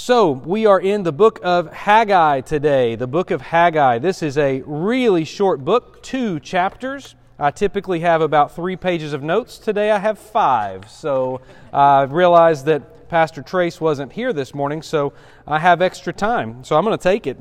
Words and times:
So, 0.00 0.30
we 0.30 0.64
are 0.64 0.80
in 0.80 1.02
the 1.02 1.10
book 1.10 1.40
of 1.42 1.72
Haggai 1.72 2.42
today. 2.42 2.94
The 2.94 3.08
book 3.08 3.32
of 3.32 3.42
Haggai. 3.42 3.98
This 3.98 4.22
is 4.22 4.38
a 4.38 4.62
really 4.64 5.24
short 5.24 5.64
book, 5.64 6.04
two 6.04 6.38
chapters. 6.38 7.16
I 7.36 7.50
typically 7.50 7.98
have 8.00 8.22
about 8.22 8.54
three 8.54 8.76
pages 8.76 9.12
of 9.12 9.24
notes. 9.24 9.58
Today 9.58 9.90
I 9.90 9.98
have 9.98 10.16
five. 10.16 10.88
So, 10.88 11.40
I 11.72 12.02
realized 12.02 12.64
that 12.66 13.08
Pastor 13.08 13.42
Trace 13.42 13.80
wasn't 13.80 14.12
here 14.12 14.32
this 14.32 14.54
morning, 14.54 14.82
so 14.82 15.14
I 15.48 15.58
have 15.58 15.82
extra 15.82 16.12
time. 16.12 16.62
So, 16.62 16.76
I'm 16.76 16.84
going 16.84 16.96
to 16.96 17.02
take 17.02 17.26
it. 17.26 17.40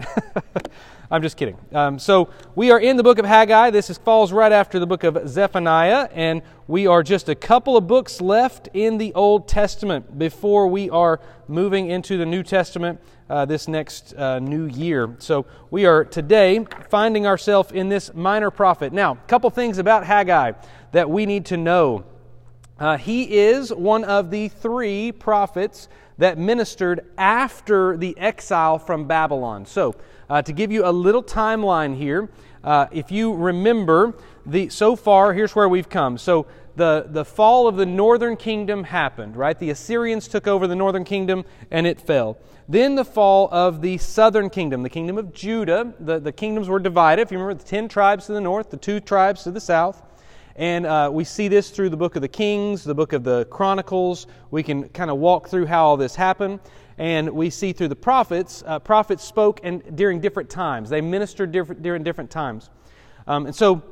I'm 1.09 1.21
just 1.21 1.37
kidding. 1.37 1.57
Um, 1.71 1.99
so 1.99 2.29
we 2.53 2.69
are 2.69 2.79
in 2.79 2.97
the 2.97 3.03
book 3.03 3.17
of 3.17 3.25
Haggai. 3.25 3.69
This 3.69 3.89
is, 3.89 3.97
falls 3.97 4.33
right 4.33 4.51
after 4.51 4.77
the 4.77 4.85
book 4.85 5.05
of 5.05 5.17
Zephaniah, 5.29 6.09
and 6.11 6.41
we 6.67 6.85
are 6.85 7.01
just 7.01 7.29
a 7.29 7.35
couple 7.35 7.77
of 7.77 7.87
books 7.87 8.19
left 8.19 8.67
in 8.73 8.97
the 8.97 9.13
Old 9.13 9.47
Testament 9.47 10.19
before 10.19 10.67
we 10.67 10.89
are 10.89 11.21
moving 11.47 11.89
into 11.89 12.17
the 12.17 12.25
New 12.25 12.43
Testament 12.43 12.99
uh, 13.29 13.45
this 13.45 13.69
next 13.69 14.15
uh, 14.15 14.39
new 14.39 14.65
year. 14.65 15.15
So 15.19 15.45
we 15.71 15.85
are 15.85 16.03
today 16.03 16.65
finding 16.89 17.25
ourselves 17.25 17.71
in 17.71 17.87
this 17.87 18.13
minor 18.13 18.51
prophet. 18.51 18.91
Now, 18.91 19.13
a 19.13 19.27
couple 19.27 19.49
things 19.49 19.77
about 19.77 20.05
Haggai 20.05 20.53
that 20.91 21.09
we 21.09 21.25
need 21.25 21.45
to 21.45 21.57
know. 21.57 22.03
Uh, 22.77 22.97
he 22.97 23.37
is 23.37 23.73
one 23.73 24.03
of 24.03 24.29
the 24.29 24.49
three 24.49 25.13
prophets 25.13 25.87
that 26.17 26.37
ministered 26.37 27.05
after 27.17 27.95
the 27.95 28.17
exile 28.17 28.77
from 28.77 29.07
Babylon. 29.07 29.65
So, 29.65 29.95
uh, 30.29 30.41
to 30.41 30.53
give 30.53 30.71
you 30.71 30.85
a 30.85 30.91
little 30.91 31.23
timeline 31.23 31.95
here, 31.95 32.29
uh, 32.63 32.87
if 32.91 33.11
you 33.11 33.33
remember, 33.33 34.13
the, 34.45 34.69
so 34.69 34.95
far, 34.95 35.33
here's 35.33 35.55
where 35.55 35.69
we've 35.69 35.89
come. 35.89 36.17
So, 36.17 36.47
the, 36.77 37.07
the 37.09 37.25
fall 37.25 37.67
of 37.67 37.75
the 37.75 37.87
northern 37.87 38.37
kingdom 38.37 38.83
happened, 38.83 39.35
right? 39.35 39.57
The 39.57 39.71
Assyrians 39.71 40.27
took 40.27 40.45
over 40.45 40.67
the 40.67 40.75
northern 40.75 41.03
kingdom 41.03 41.43
and 41.71 41.87
it 41.87 41.99
fell. 41.99 42.37
Then 42.69 42.93
the 42.93 43.03
fall 43.03 43.49
of 43.51 43.81
the 43.81 43.97
southern 43.97 44.51
kingdom, 44.51 44.83
the 44.83 44.89
kingdom 44.89 45.17
of 45.17 45.33
Judah. 45.33 45.95
The, 45.99 46.19
the 46.19 46.31
kingdoms 46.31 46.69
were 46.69 46.77
divided. 46.77 47.23
If 47.23 47.31
you 47.31 47.39
remember, 47.39 47.61
the 47.61 47.67
ten 47.67 47.87
tribes 47.87 48.27
to 48.27 48.33
the 48.33 48.41
north, 48.41 48.69
the 48.69 48.77
two 48.77 48.99
tribes 48.99 49.41
to 49.43 49.51
the 49.51 49.59
south. 49.59 50.03
And 50.55 50.85
uh, 50.85 51.09
we 51.11 51.23
see 51.23 51.47
this 51.47 51.71
through 51.71 51.89
the 51.89 51.97
book 51.97 52.15
of 52.15 52.21
the 52.21 52.27
Kings, 52.27 52.83
the 52.83 52.95
book 52.95 53.13
of 53.13 53.23
the 53.23 53.45
Chronicles. 53.45 54.27
We 54.51 54.61
can 54.61 54.89
kind 54.89 55.09
of 55.09 55.17
walk 55.17 55.49
through 55.49 55.65
how 55.65 55.85
all 55.85 55.97
this 55.97 56.15
happened 56.15 56.59
and 56.97 57.29
we 57.29 57.49
see 57.49 57.73
through 57.73 57.89
the 57.89 57.95
prophets, 57.95 58.63
uh, 58.65 58.79
prophets 58.79 59.23
spoke 59.23 59.59
and 59.63 59.95
during 59.95 60.19
different 60.19 60.49
times. 60.49 60.89
They 60.89 61.01
ministered 61.01 61.51
different, 61.51 61.81
during 61.81 62.03
different 62.03 62.31
times. 62.31 62.69
Um, 63.27 63.45
and 63.45 63.55
so 63.55 63.83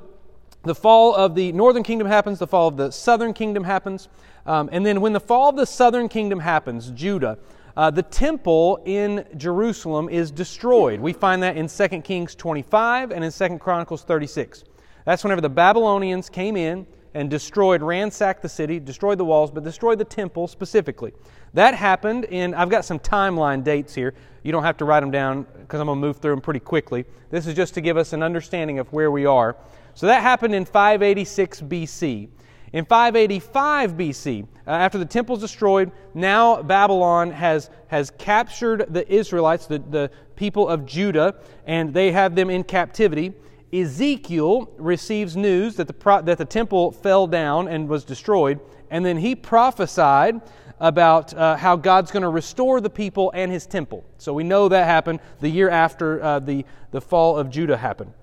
the 0.64 0.75
fall 0.75 1.14
of 1.14 1.36
the 1.36 1.52
northern 1.52 1.83
kingdom 1.83 2.08
happens, 2.08 2.39
the 2.39 2.48
fall 2.48 2.67
of 2.67 2.78
the 2.78 2.92
southern 2.92 3.33
kingdom 3.33 3.64
happens. 3.64 4.09
Um, 4.45 4.70
and 4.72 4.86
then 4.86 5.02
when 5.02 5.14
the 5.14 5.20
fall 5.20 5.50
of 5.50 5.56
the 5.56 5.66
southern 5.66 6.09
kingdom 6.09 6.39
happens, 6.39 6.89
Judah, 6.92 7.38
uh, 7.78 7.92
the 7.92 8.03
temple 8.03 8.81
in 8.86 9.26
Jerusalem 9.38 10.09
is 10.09 10.31
destroyed. 10.31 11.00
We 11.00 11.14
find 11.14 11.44
that 11.44 11.58
in 11.58 11.67
2 11.67 12.02
Kings 12.02 12.33
25 12.33 13.11
and 13.11 13.23
in 13.23 13.31
2 13.31 13.59
Chronicles 13.59 14.03
36. 14.03 14.64
That's 15.03 15.23
whenever 15.23 15.42
the 15.42 15.50
Babylonians 15.50 16.30
came 16.30 16.56
in 16.56 16.88
and 17.16 17.30
destroyed, 17.30 17.81
ransacked 17.81 18.41
the 18.41 18.49
city, 18.49 18.77
destroyed 18.77 19.17
the 19.17 19.23
walls, 19.23 19.49
but 19.49 19.63
destroyed 19.63 19.97
the 19.97 20.05
temple 20.05 20.49
specifically. 20.49 21.13
That 21.53 21.73
happened 21.73 22.25
in, 22.25 22.53
I've 22.53 22.69
got 22.69 22.83
some 22.83 22.99
timeline 22.99 23.63
dates 23.63 23.95
here. 23.95 24.13
You 24.44 24.52
don't 24.52 24.63
have 24.63 24.75
to 24.77 24.85
write 24.85 24.99
them 24.99 25.11
down 25.11 25.47
because 25.61 25.80
I'm 25.80 25.88
going 25.88 26.02
to 26.02 26.05
move 26.05 26.17
through 26.17 26.33
them 26.33 26.41
pretty 26.41 26.59
quickly. 26.59 27.05
This 27.31 27.47
is 27.47 27.53
just 27.53 27.73
to 27.75 27.81
give 27.81 27.95
us 27.95 28.11
an 28.11 28.21
understanding 28.21 28.80
of 28.80 28.91
where 28.91 29.11
we 29.11 29.25
are. 29.25 29.55
So 29.93 30.08
that 30.08 30.21
happened 30.21 30.53
in 30.53 30.66
586 30.66 31.61
BC. 31.61 32.27
In 32.73 32.83
585 32.83 33.93
BC, 33.93 34.43
uh, 34.67 34.71
after 34.71 34.97
the 34.97 35.05
temple's 35.05 35.39
destroyed, 35.39 35.93
now 36.13 36.61
Babylon 36.61 37.31
has, 37.31 37.69
has 37.88 38.11
captured 38.17 38.88
the 38.89 39.09
Israelites, 39.09 39.67
the, 39.67 39.80
the 39.80 40.11
people 40.36 40.67
of 40.67 40.86
Judah, 40.86 41.36
and 41.66 41.93
they 41.93 42.11
have 42.11 42.36
them 42.36 42.49
in 42.49 42.66
captivity. 42.66 43.33
Ezekiel 43.73 44.69
receives 44.77 45.35
news 45.35 45.75
that 45.75 45.88
the, 45.88 46.21
that 46.23 46.37
the 46.37 46.45
temple 46.45 46.92
fell 46.92 47.27
down 47.27 47.67
and 47.67 47.89
was 47.89 48.03
destroyed, 48.03 48.59
and 48.89 49.05
then 49.05 49.17
he 49.17 49.36
prophesied 49.36 50.42
about 50.80 51.33
uh, 51.33 51.55
how 51.55 51.76
God's 51.76 52.11
going 52.11 52.23
to 52.23 52.30
restore 52.30 52.81
the 52.81 52.89
people 52.89 53.31
and 53.33 53.52
his 53.52 53.65
temple. 53.65 54.03
So 54.17 54.33
we 54.33 54.43
know 54.43 54.67
that 54.70 54.86
happened 54.86 55.20
the 55.39 55.49
year 55.49 55.70
after 55.70 56.21
uh, 56.21 56.39
the, 56.39 56.65
the 56.92 57.02
fall 57.02 57.37
of 57.37 57.49
Judah 57.49 57.77
happened. 57.77 58.14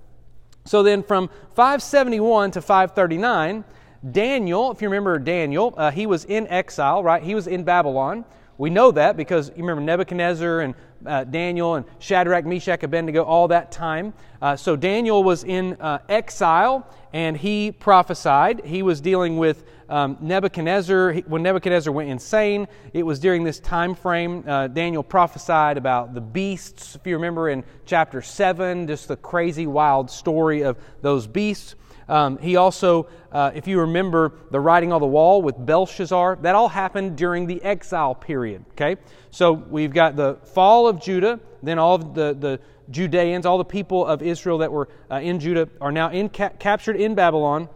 So 0.65 0.83
then 0.83 1.03
from 1.03 1.29
571 1.55 2.53
to 2.53 2.63
539, 2.63 3.65
Daniel, 4.11 4.71
if 4.71 4.83
you 4.83 4.89
remember 4.89 5.19
Daniel, 5.19 5.75
uh, 5.77 5.91
he 5.91 6.07
was 6.07 6.25
in 6.25 6.47
exile, 6.49 7.03
right? 7.03 7.23
He 7.23 7.35
was 7.35 7.47
in 7.47 7.65
Babylon. 7.65 8.25
We 8.59 8.71
know 8.71 8.91
that 8.93 9.17
because 9.17 9.49
you 9.51 9.63
remember 9.63 9.83
Nebuchadnezzar 9.83 10.61
and 10.61 10.75
uh, 11.07 11.25
Daniel 11.25 11.75
and 11.75 11.87
Shadrach, 11.99 12.45
Meshach, 12.45 12.83
Abednego, 12.83 13.23
all 13.25 13.49
that 13.49 13.73
time. 13.73 14.13
Uh, 14.41 14.57
so 14.57 14.77
Daniel 14.77 15.25
was 15.25 15.45
in 15.45 15.75
uh, 15.81 15.99
exile 16.09 16.87
and 17.13 17.37
he 17.37 17.73
prophesied. 17.73 18.65
He 18.65 18.83
was 18.83 19.01
dealing 19.01 19.37
with 19.37 19.65
um, 19.89 20.17
Nebuchadnezzar. 20.21 21.15
When 21.27 21.43
Nebuchadnezzar 21.43 21.93
went 21.93 22.09
insane, 22.09 22.67
it 22.93 23.03
was 23.03 23.19
during 23.19 23.45
this 23.45 23.61
time 23.61 23.95
frame. 23.95 24.45
Uh, 24.47 24.69
Daniel 24.69 25.03
prophesied 25.03 25.77
about 25.77 26.15
the 26.15 26.21
beasts. 26.21 26.95
If 26.95 27.07
you 27.07 27.15
remember 27.17 27.51
in 27.51 27.65
chapter 27.85 28.23
7, 28.23 28.87
just 28.87 29.09
the 29.09 29.17
crazy, 29.17 29.67
wild 29.67 30.11
story 30.11 30.63
of 30.63 30.79
those 31.03 31.27
beasts. 31.27 31.75
Um, 32.13 32.37
he 32.37 32.57
also, 32.57 33.07
uh, 33.33 33.53
if 33.55 33.67
you 33.67 33.81
remember 33.81 34.35
the 34.51 34.61
writing 34.61 34.93
on 34.93 35.01
the 35.01 35.07
wall 35.07 35.41
with 35.41 35.57
Belshazzar, 35.65 36.37
that 36.43 36.55
all 36.55 36.69
happened 36.69 37.17
during 37.17 37.47
the 37.47 37.63
exile 37.63 38.15
period. 38.15 38.67
Okay? 38.73 38.97
So 39.31 39.53
we've 39.53 39.95
got 39.95 40.15
the 40.15 40.35
fall 40.45 40.87
of 40.87 41.01
Judah, 41.01 41.41
then 41.63 41.79
all 41.79 41.95
of 41.95 42.13
the, 42.13 42.37
the 42.39 42.61
Judeans, 42.91 43.47
all 43.47 43.57
the 43.57 43.65
people 43.65 44.05
of 44.05 44.21
Israel 44.21 44.59
that 44.59 44.71
were 44.71 44.91
uh, 45.11 45.21
in 45.21 45.41
Judah 45.41 45.71
are 45.81 45.91
now 45.91 46.11
in 46.11 46.29
ca- 46.29 46.51
captured 46.59 46.97
in 46.97 47.15
Babylon. 47.15 47.71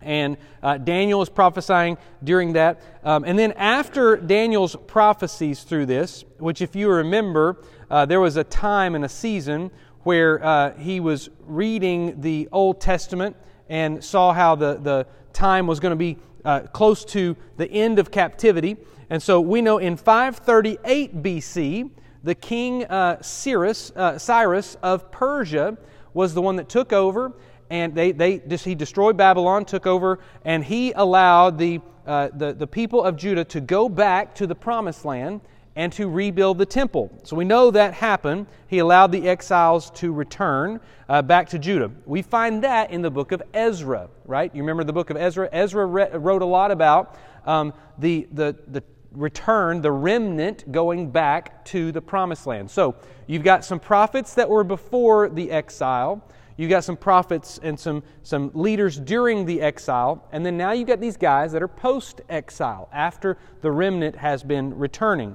And 0.00 0.38
uh, 0.60 0.78
Daniel 0.78 1.22
is 1.22 1.28
prophesying 1.28 1.98
during 2.24 2.54
that. 2.54 2.82
Um, 3.04 3.22
and 3.22 3.38
then 3.38 3.52
after 3.52 4.16
Daniel's 4.16 4.74
prophecies 4.88 5.62
through 5.62 5.86
this, 5.86 6.24
which, 6.38 6.62
if 6.62 6.74
you 6.74 6.90
remember, 6.90 7.58
uh, 7.88 8.06
there 8.06 8.18
was 8.18 8.36
a 8.36 8.42
time 8.42 8.96
and 8.96 9.04
a 9.04 9.08
season 9.08 9.70
where 10.00 10.44
uh, 10.44 10.76
he 10.78 10.98
was 10.98 11.30
reading 11.46 12.20
the 12.22 12.48
Old 12.50 12.80
Testament 12.80 13.36
and 13.68 14.02
saw 14.02 14.32
how 14.32 14.54
the, 14.54 14.74
the 14.74 15.06
time 15.32 15.66
was 15.66 15.80
going 15.80 15.90
to 15.90 15.96
be 15.96 16.18
uh, 16.44 16.60
close 16.72 17.04
to 17.04 17.36
the 17.56 17.70
end 17.70 17.98
of 17.98 18.10
captivity. 18.10 18.76
And 19.10 19.22
so 19.22 19.40
we 19.40 19.62
know 19.62 19.78
in 19.78 19.96
538 19.96 21.22
BC, 21.22 21.90
the 22.24 22.34
king 22.34 22.84
uh, 22.84 23.20
Cyrus, 23.20 23.92
uh, 23.96 24.18
Cyrus 24.18 24.76
of 24.82 25.10
Persia 25.10 25.76
was 26.14 26.34
the 26.34 26.42
one 26.42 26.56
that 26.56 26.68
took 26.68 26.92
over, 26.92 27.32
and 27.70 27.94
they, 27.94 28.12
they 28.12 28.40
he 28.56 28.74
destroyed 28.74 29.16
Babylon, 29.16 29.64
took 29.64 29.86
over, 29.86 30.20
and 30.44 30.64
he 30.64 30.92
allowed 30.92 31.58
the, 31.58 31.80
uh, 32.06 32.28
the, 32.34 32.52
the 32.52 32.66
people 32.66 33.02
of 33.02 33.16
Judah 33.16 33.44
to 33.46 33.60
go 33.60 33.88
back 33.88 34.34
to 34.36 34.46
the 34.46 34.54
promised 34.54 35.04
land 35.04 35.40
and 35.74 35.92
to 35.94 36.08
rebuild 36.08 36.58
the 36.58 36.66
temple. 36.66 37.10
So 37.22 37.34
we 37.36 37.44
know 37.44 37.70
that 37.70 37.94
happened. 37.94 38.46
He 38.66 38.78
allowed 38.78 39.12
the 39.12 39.28
exiles 39.28 39.90
to 39.92 40.12
return 40.12 40.80
uh, 41.08 41.22
back 41.22 41.48
to 41.50 41.58
Judah. 41.58 41.90
We 42.04 42.22
find 42.22 42.62
that 42.62 42.90
in 42.90 43.02
the 43.02 43.10
book 43.10 43.32
of 43.32 43.42
Ezra, 43.54 44.08
right? 44.26 44.54
You 44.54 44.62
remember 44.62 44.84
the 44.84 44.92
book 44.92 45.10
of 45.10 45.16
Ezra? 45.16 45.48
Ezra 45.52 45.86
re- 45.86 46.10
wrote 46.12 46.42
a 46.42 46.46
lot 46.46 46.70
about 46.70 47.16
um, 47.46 47.72
the, 47.98 48.28
the, 48.32 48.56
the 48.68 48.82
return, 49.12 49.80
the 49.80 49.92
remnant 49.92 50.70
going 50.72 51.10
back 51.10 51.64
to 51.66 51.92
the 51.92 52.00
promised 52.00 52.46
land. 52.46 52.70
So 52.70 52.94
you've 53.26 53.42
got 53.42 53.64
some 53.64 53.80
prophets 53.80 54.34
that 54.34 54.48
were 54.48 54.64
before 54.64 55.28
the 55.28 55.50
exile. 55.50 56.22
You've 56.56 56.70
got 56.70 56.84
some 56.84 56.96
prophets 56.96 57.58
and 57.62 57.80
some, 57.80 58.02
some 58.22 58.50
leaders 58.54 58.98
during 58.98 59.46
the 59.46 59.62
exile. 59.62 60.28
And 60.32 60.44
then 60.44 60.56
now 60.56 60.72
you've 60.72 60.88
got 60.88 61.00
these 61.00 61.16
guys 61.16 61.52
that 61.52 61.62
are 61.62 61.68
post 61.68 62.20
exile, 62.28 62.88
after 62.92 63.38
the 63.62 63.70
remnant 63.70 64.16
has 64.16 64.42
been 64.42 64.76
returning. 64.76 65.34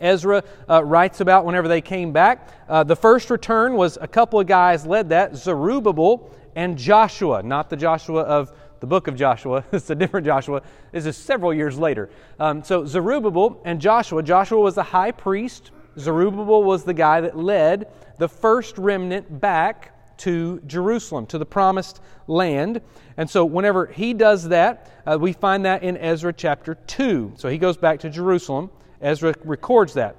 Ezra 0.00 0.42
uh, 0.68 0.84
writes 0.84 1.20
about 1.20 1.44
whenever 1.44 1.68
they 1.68 1.80
came 1.80 2.12
back. 2.12 2.48
Uh, 2.68 2.84
the 2.84 2.96
first 2.96 3.30
return 3.30 3.74
was 3.74 3.98
a 4.00 4.08
couple 4.08 4.40
of 4.40 4.46
guys 4.46 4.86
led 4.86 5.08
that 5.10 5.36
Zerubbabel 5.36 6.30
and 6.54 6.76
Joshua, 6.76 7.42
not 7.42 7.70
the 7.70 7.76
Joshua 7.76 8.22
of 8.22 8.52
the 8.80 8.86
book 8.86 9.08
of 9.08 9.16
Joshua. 9.16 9.64
it's 9.72 9.90
a 9.90 9.94
different 9.94 10.26
Joshua. 10.26 10.62
This 10.92 11.06
is 11.06 11.16
several 11.16 11.52
years 11.52 11.78
later. 11.78 12.10
Um, 12.38 12.62
so 12.62 12.84
Zerubbabel 12.86 13.60
and 13.64 13.80
Joshua. 13.80 14.22
Joshua 14.22 14.60
was 14.60 14.74
the 14.74 14.82
high 14.82 15.10
priest. 15.10 15.70
Zerubbabel 15.98 16.62
was 16.62 16.84
the 16.84 16.94
guy 16.94 17.20
that 17.20 17.36
led 17.36 17.88
the 18.18 18.28
first 18.28 18.78
remnant 18.78 19.40
back 19.40 19.94
to 20.18 20.60
Jerusalem, 20.66 21.26
to 21.26 21.38
the 21.38 21.46
promised 21.46 22.00
land. 22.26 22.80
And 23.16 23.28
so, 23.28 23.44
whenever 23.44 23.86
he 23.86 24.14
does 24.14 24.48
that, 24.48 24.90
uh, 25.06 25.16
we 25.20 25.32
find 25.32 25.64
that 25.64 25.82
in 25.82 25.96
Ezra 25.96 26.32
chapter 26.32 26.74
2. 26.74 27.34
So, 27.36 27.48
he 27.48 27.58
goes 27.58 27.76
back 27.76 28.00
to 28.00 28.10
Jerusalem. 28.10 28.70
Ezra 29.00 29.34
records 29.44 29.94
that. 29.94 30.16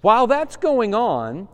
While 0.00 0.26
that's 0.26 0.56
going 0.56 0.94
on, 0.94 1.48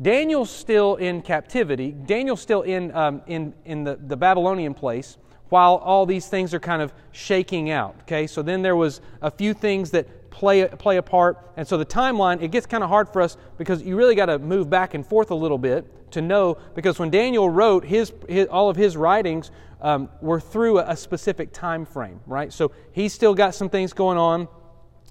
Daniel's 0.00 0.50
still 0.50 0.96
in 0.96 1.22
captivity. 1.22 1.92
Daniel's 1.92 2.40
still 2.40 2.62
in, 2.62 2.94
um, 2.94 3.22
in, 3.26 3.52
in 3.64 3.84
the, 3.84 3.96
the 3.96 4.16
Babylonian 4.16 4.74
place 4.74 5.18
while 5.48 5.76
all 5.76 6.06
these 6.06 6.28
things 6.28 6.54
are 6.54 6.60
kind 6.60 6.82
of 6.82 6.92
shaking 7.10 7.70
out. 7.70 7.96
Okay, 8.02 8.26
so 8.26 8.42
then 8.42 8.62
there 8.62 8.76
was 8.76 9.00
a 9.22 9.30
few 9.30 9.54
things 9.54 9.90
that 9.90 10.30
play, 10.30 10.66
play 10.68 10.98
a 10.98 11.02
part. 11.02 11.52
And 11.56 11.66
so 11.66 11.76
the 11.76 11.86
timeline, 11.86 12.42
it 12.42 12.50
gets 12.50 12.66
kind 12.66 12.84
of 12.84 12.90
hard 12.90 13.08
for 13.08 13.22
us 13.22 13.36
because 13.56 13.82
you 13.82 13.96
really 13.96 14.14
got 14.14 14.26
to 14.26 14.38
move 14.38 14.70
back 14.70 14.94
and 14.94 15.06
forth 15.06 15.30
a 15.30 15.34
little 15.34 15.58
bit 15.58 16.12
to 16.12 16.22
know. 16.22 16.58
Because 16.74 16.98
when 16.98 17.10
Daniel 17.10 17.50
wrote 17.50 17.84
his, 17.84 18.12
his 18.28 18.46
all 18.48 18.70
of 18.70 18.76
his 18.76 18.96
writings 18.96 19.50
um, 19.80 20.08
were 20.20 20.40
through 20.40 20.78
a, 20.78 20.90
a, 20.90 20.96
specific 20.96 21.52
time 21.52 21.84
frame, 21.84 22.20
right? 22.26 22.52
So 22.52 22.72
he's 22.92 23.12
still 23.12 23.34
got 23.34 23.54
some 23.54 23.68
things 23.68 23.92
going 23.92 24.18
on. 24.18 24.48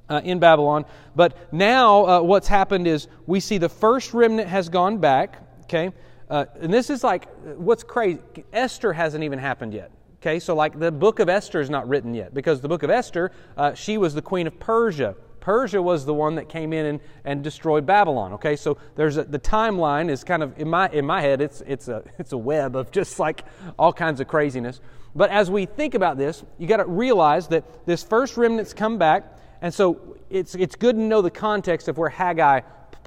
Uh, 0.10 0.22
in 0.24 0.40
Babylon. 0.40 0.86
But 1.18 1.36
now, 1.52 2.06
uh, 2.06 2.22
what's 2.22 2.48
happened 2.48 2.88
is 2.88 3.10
we 3.26 3.42
see 3.42 3.58
the 3.58 3.68
first 3.68 4.14
remnant 4.14 4.48
has 4.48 4.70
gone 4.70 5.00
back, 5.00 5.42
okay? 5.64 5.92
Uh, 6.30 6.46
and 6.62 6.74
this 6.74 6.90
is 6.90 7.04
like, 7.04 7.28
what's 7.58 7.84
crazy, 7.84 8.22
Esther 8.54 8.94
hasn't 8.94 9.26
even 9.26 9.38
happened 9.38 9.74
yet. 9.74 9.92
Okay, 10.20 10.40
so 10.40 10.56
like 10.56 10.80
the 10.80 10.92
book 10.92 11.20
of 11.20 11.30
Esther 11.30 11.62
is 11.62 11.70
not 11.70 11.88
written 11.88 12.14
yet 12.14 12.34
because 12.34 12.60
the 12.60 12.68
book 12.68 12.84
of 12.84 12.90
Esther, 12.90 13.32
uh, 13.56 13.74
she 13.74 13.98
was 13.98 14.16
the 14.16 14.22
queen 14.22 14.48
of 14.48 14.60
Persia. 14.60 15.16
Persia 15.40 15.82
was 15.82 16.06
the 16.06 16.14
one 16.14 16.36
that 16.36 16.50
came 16.50 16.74
in 16.74 16.86
and, 16.88 17.00
and 17.24 17.44
destroyed 17.44 17.86
Babylon. 17.86 18.34
Okay, 18.34 18.56
so 18.56 18.78
there's 18.96 19.18
a, 19.18 19.24
the 19.24 19.40
timeline 19.40 20.10
is 20.10 20.24
kind 20.24 20.42
of 20.42 20.60
in 20.60 20.68
my 20.68 20.90
in 20.90 21.06
my 21.06 21.22
head. 21.22 21.40
It's 21.40 21.62
it's 21.68 21.88
a 21.88 22.04
it's 22.20 22.34
a 22.34 22.38
web 22.38 22.76
of 22.76 22.92
just 22.92 23.20
like 23.20 23.46
all 23.78 23.94
kinds 23.94 24.20
of 24.20 24.28
craziness. 24.28 24.82
But 25.16 25.30
as 25.30 25.50
we 25.50 25.66
think 25.66 25.94
about 25.94 26.18
this, 26.18 26.44
you 26.58 26.68
got 26.68 26.78
to 26.78 26.86
realize 26.86 27.48
that 27.48 27.86
this 27.86 28.04
first 28.04 28.38
remnant's 28.38 28.74
come 28.74 28.98
back, 28.98 29.38
and 29.62 29.74
so 29.74 30.18
it's 30.30 30.56
it's 30.56 30.76
good 30.76 30.96
to 30.96 31.02
know 31.02 31.22
the 31.22 31.32
context 31.32 31.88
of 31.88 31.98
where 31.98 32.10
Haggai 32.10 32.62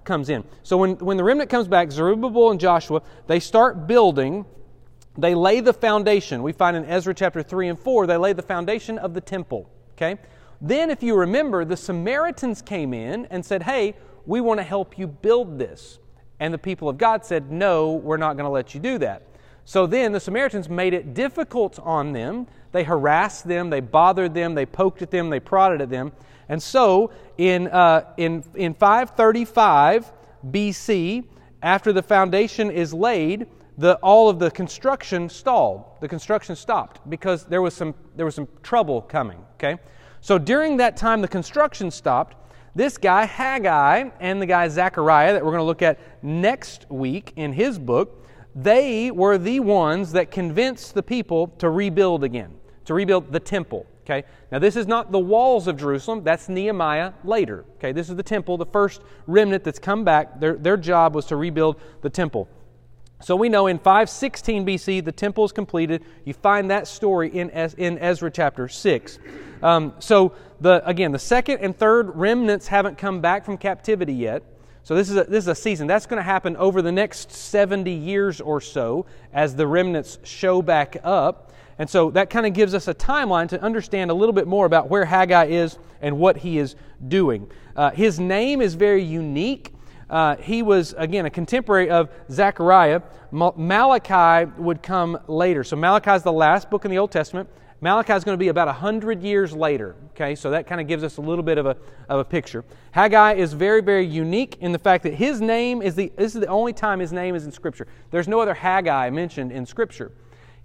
comes 0.04 0.28
in. 0.28 0.44
So 0.62 0.76
when 0.76 0.96
when 0.98 1.16
the 1.16 1.24
remnant 1.24 1.50
comes 1.50 1.68
back, 1.68 1.90
Zerubbabel 1.90 2.50
and 2.50 2.60
Joshua 2.60 3.02
they 3.26 3.40
start 3.40 3.86
building 3.86 4.44
they 5.18 5.34
lay 5.34 5.60
the 5.60 5.72
foundation. 5.72 6.42
We 6.42 6.52
find 6.52 6.76
in 6.76 6.84
Ezra 6.84 7.14
chapter 7.14 7.42
3 7.42 7.68
and 7.68 7.78
4, 7.78 8.06
they 8.06 8.16
lay 8.16 8.32
the 8.32 8.42
foundation 8.42 8.98
of 8.98 9.14
the 9.14 9.20
temple. 9.20 9.68
Okay? 9.92 10.16
Then, 10.60 10.90
if 10.90 11.02
you 11.02 11.16
remember, 11.16 11.64
the 11.64 11.76
Samaritans 11.76 12.62
came 12.62 12.92
in 12.94 13.26
and 13.26 13.44
said, 13.44 13.62
Hey, 13.62 13.96
we 14.26 14.40
want 14.40 14.58
to 14.58 14.64
help 14.64 14.98
you 14.98 15.06
build 15.06 15.58
this. 15.58 15.98
And 16.38 16.54
the 16.54 16.58
people 16.58 16.88
of 16.88 16.98
God 16.98 17.24
said, 17.24 17.50
No, 17.50 17.92
we're 17.92 18.16
not 18.16 18.34
going 18.34 18.44
to 18.44 18.50
let 18.50 18.74
you 18.74 18.80
do 18.80 18.98
that. 18.98 19.22
So 19.64 19.86
then 19.86 20.12
the 20.12 20.20
Samaritans 20.20 20.68
made 20.68 20.94
it 20.94 21.14
difficult 21.14 21.78
on 21.78 22.12
them. 22.12 22.46
They 22.72 22.84
harassed 22.84 23.46
them, 23.46 23.70
they 23.70 23.80
bothered 23.80 24.34
them, 24.34 24.54
they 24.54 24.66
poked 24.66 25.02
at 25.02 25.10
them, 25.10 25.30
they 25.30 25.40
prodded 25.40 25.82
at 25.82 25.90
them. 25.90 26.12
And 26.50 26.60
so 26.60 27.12
in, 27.38 27.68
uh, 27.68 28.12
in, 28.16 28.42
in 28.56 28.74
535 28.74 30.12
BC, 30.50 31.24
after 31.62 31.92
the 31.92 32.02
foundation 32.02 32.72
is 32.72 32.92
laid, 32.92 33.46
the, 33.78 33.94
all 33.98 34.28
of 34.28 34.40
the 34.40 34.50
construction 34.50 35.28
stalled. 35.28 35.84
The 36.00 36.08
construction 36.08 36.56
stopped 36.56 37.08
because 37.08 37.44
there 37.44 37.62
was 37.62 37.72
some, 37.72 37.94
there 38.16 38.26
was 38.26 38.34
some 38.34 38.48
trouble 38.64 39.00
coming. 39.00 39.38
Okay? 39.54 39.80
So 40.20 40.38
during 40.38 40.76
that 40.78 40.96
time 40.96 41.22
the 41.22 41.28
construction 41.28 41.88
stopped, 41.88 42.36
this 42.74 42.98
guy, 42.98 43.26
Haggai, 43.26 44.10
and 44.18 44.42
the 44.42 44.46
guy, 44.46 44.68
Zechariah, 44.68 45.32
that 45.34 45.44
we're 45.44 45.52
going 45.52 45.60
to 45.60 45.64
look 45.64 45.82
at 45.82 46.00
next 46.22 46.90
week 46.90 47.32
in 47.36 47.52
his 47.52 47.78
book, 47.78 48.26
they 48.56 49.12
were 49.12 49.38
the 49.38 49.60
ones 49.60 50.12
that 50.12 50.32
convinced 50.32 50.94
the 50.94 51.02
people 51.02 51.46
to 51.58 51.70
rebuild 51.70 52.24
again, 52.24 52.52
to 52.86 52.94
rebuild 52.94 53.30
the 53.32 53.40
temple. 53.40 53.86
Okay? 54.04 54.26
Now, 54.50 54.58
this 54.58 54.76
is 54.76 54.86
not 54.86 55.12
the 55.12 55.18
walls 55.18 55.66
of 55.66 55.76
Jerusalem. 55.76 56.22
That's 56.24 56.48
Nehemiah 56.48 57.12
later. 57.24 57.64
Okay? 57.76 57.92
This 57.92 58.08
is 58.08 58.16
the 58.16 58.22
temple, 58.22 58.56
the 58.56 58.66
first 58.66 59.02
remnant 59.26 59.64
that's 59.64 59.78
come 59.78 60.04
back. 60.04 60.40
Their, 60.40 60.56
their 60.56 60.76
job 60.76 61.14
was 61.14 61.26
to 61.26 61.36
rebuild 61.36 61.80
the 62.02 62.10
temple. 62.10 62.48
So 63.22 63.36
we 63.36 63.50
know 63.50 63.66
in 63.66 63.78
516 63.78 64.64
BC 64.64 65.04
the 65.04 65.12
temple 65.12 65.44
is 65.44 65.52
completed. 65.52 66.02
You 66.24 66.32
find 66.32 66.70
that 66.70 66.88
story 66.88 67.28
in, 67.28 67.50
in 67.50 67.98
Ezra 67.98 68.30
chapter 68.30 68.66
6. 68.66 69.18
Um, 69.62 69.92
so 69.98 70.32
the, 70.60 70.86
again, 70.88 71.12
the 71.12 71.18
second 71.18 71.58
and 71.58 71.76
third 71.76 72.16
remnants 72.16 72.66
haven't 72.66 72.96
come 72.96 73.20
back 73.20 73.44
from 73.44 73.58
captivity 73.58 74.14
yet. 74.14 74.42
So 74.82 74.94
this 74.94 75.10
is 75.10 75.16
a, 75.16 75.24
this 75.24 75.44
is 75.44 75.48
a 75.48 75.54
season. 75.54 75.86
That's 75.86 76.06
going 76.06 76.16
to 76.16 76.22
happen 76.22 76.56
over 76.56 76.80
the 76.80 76.92
next 76.92 77.30
70 77.30 77.92
years 77.92 78.40
or 78.40 78.60
so 78.62 79.04
as 79.34 79.54
the 79.54 79.66
remnants 79.66 80.18
show 80.24 80.62
back 80.62 80.96
up. 81.04 81.49
And 81.80 81.88
so 81.88 82.10
that 82.10 82.28
kind 82.28 82.44
of 82.44 82.52
gives 82.52 82.74
us 82.74 82.88
a 82.88 82.94
timeline 82.94 83.48
to 83.48 83.62
understand 83.62 84.10
a 84.10 84.14
little 84.14 84.34
bit 84.34 84.46
more 84.46 84.66
about 84.66 84.90
where 84.90 85.06
Haggai 85.06 85.46
is 85.46 85.78
and 86.02 86.18
what 86.18 86.36
he 86.36 86.58
is 86.58 86.76
doing. 87.08 87.50
Uh, 87.74 87.90
his 87.90 88.20
name 88.20 88.60
is 88.60 88.74
very 88.74 89.02
unique. 89.02 89.72
Uh, 90.10 90.36
he 90.36 90.60
was, 90.62 90.94
again, 90.98 91.24
a 91.24 91.30
contemporary 91.30 91.88
of 91.88 92.10
Zechariah. 92.30 93.00
Malachi 93.30 94.52
would 94.58 94.82
come 94.82 95.18
later. 95.26 95.64
So 95.64 95.74
Malachi 95.74 96.10
is 96.10 96.22
the 96.22 96.30
last 96.30 96.68
book 96.68 96.84
in 96.84 96.90
the 96.90 96.98
Old 96.98 97.12
Testament. 97.12 97.48
Malachi 97.80 98.12
is 98.12 98.24
going 98.24 98.34
to 98.34 98.38
be 98.38 98.48
about 98.48 98.66
100 98.66 99.22
years 99.22 99.54
later. 99.54 99.96
Okay, 100.10 100.34
so 100.34 100.50
that 100.50 100.66
kind 100.66 100.82
of 100.82 100.86
gives 100.86 101.02
us 101.02 101.16
a 101.16 101.22
little 101.22 101.42
bit 101.42 101.56
of 101.56 101.64
a, 101.64 101.78
of 102.10 102.20
a 102.20 102.24
picture. 102.26 102.62
Haggai 102.90 103.36
is 103.36 103.54
very, 103.54 103.80
very 103.80 104.04
unique 104.04 104.58
in 104.60 104.72
the 104.72 104.78
fact 104.78 105.02
that 105.04 105.14
his 105.14 105.40
name 105.40 105.80
is 105.80 105.94
the, 105.94 106.12
this 106.14 106.34
is 106.34 106.42
the 106.42 106.46
only 106.48 106.74
time 106.74 107.00
his 107.00 107.10
name 107.10 107.34
is 107.34 107.46
in 107.46 107.52
Scripture. 107.52 107.86
There's 108.10 108.28
no 108.28 108.38
other 108.38 108.52
Haggai 108.52 109.08
mentioned 109.08 109.50
in 109.50 109.64
Scripture. 109.64 110.12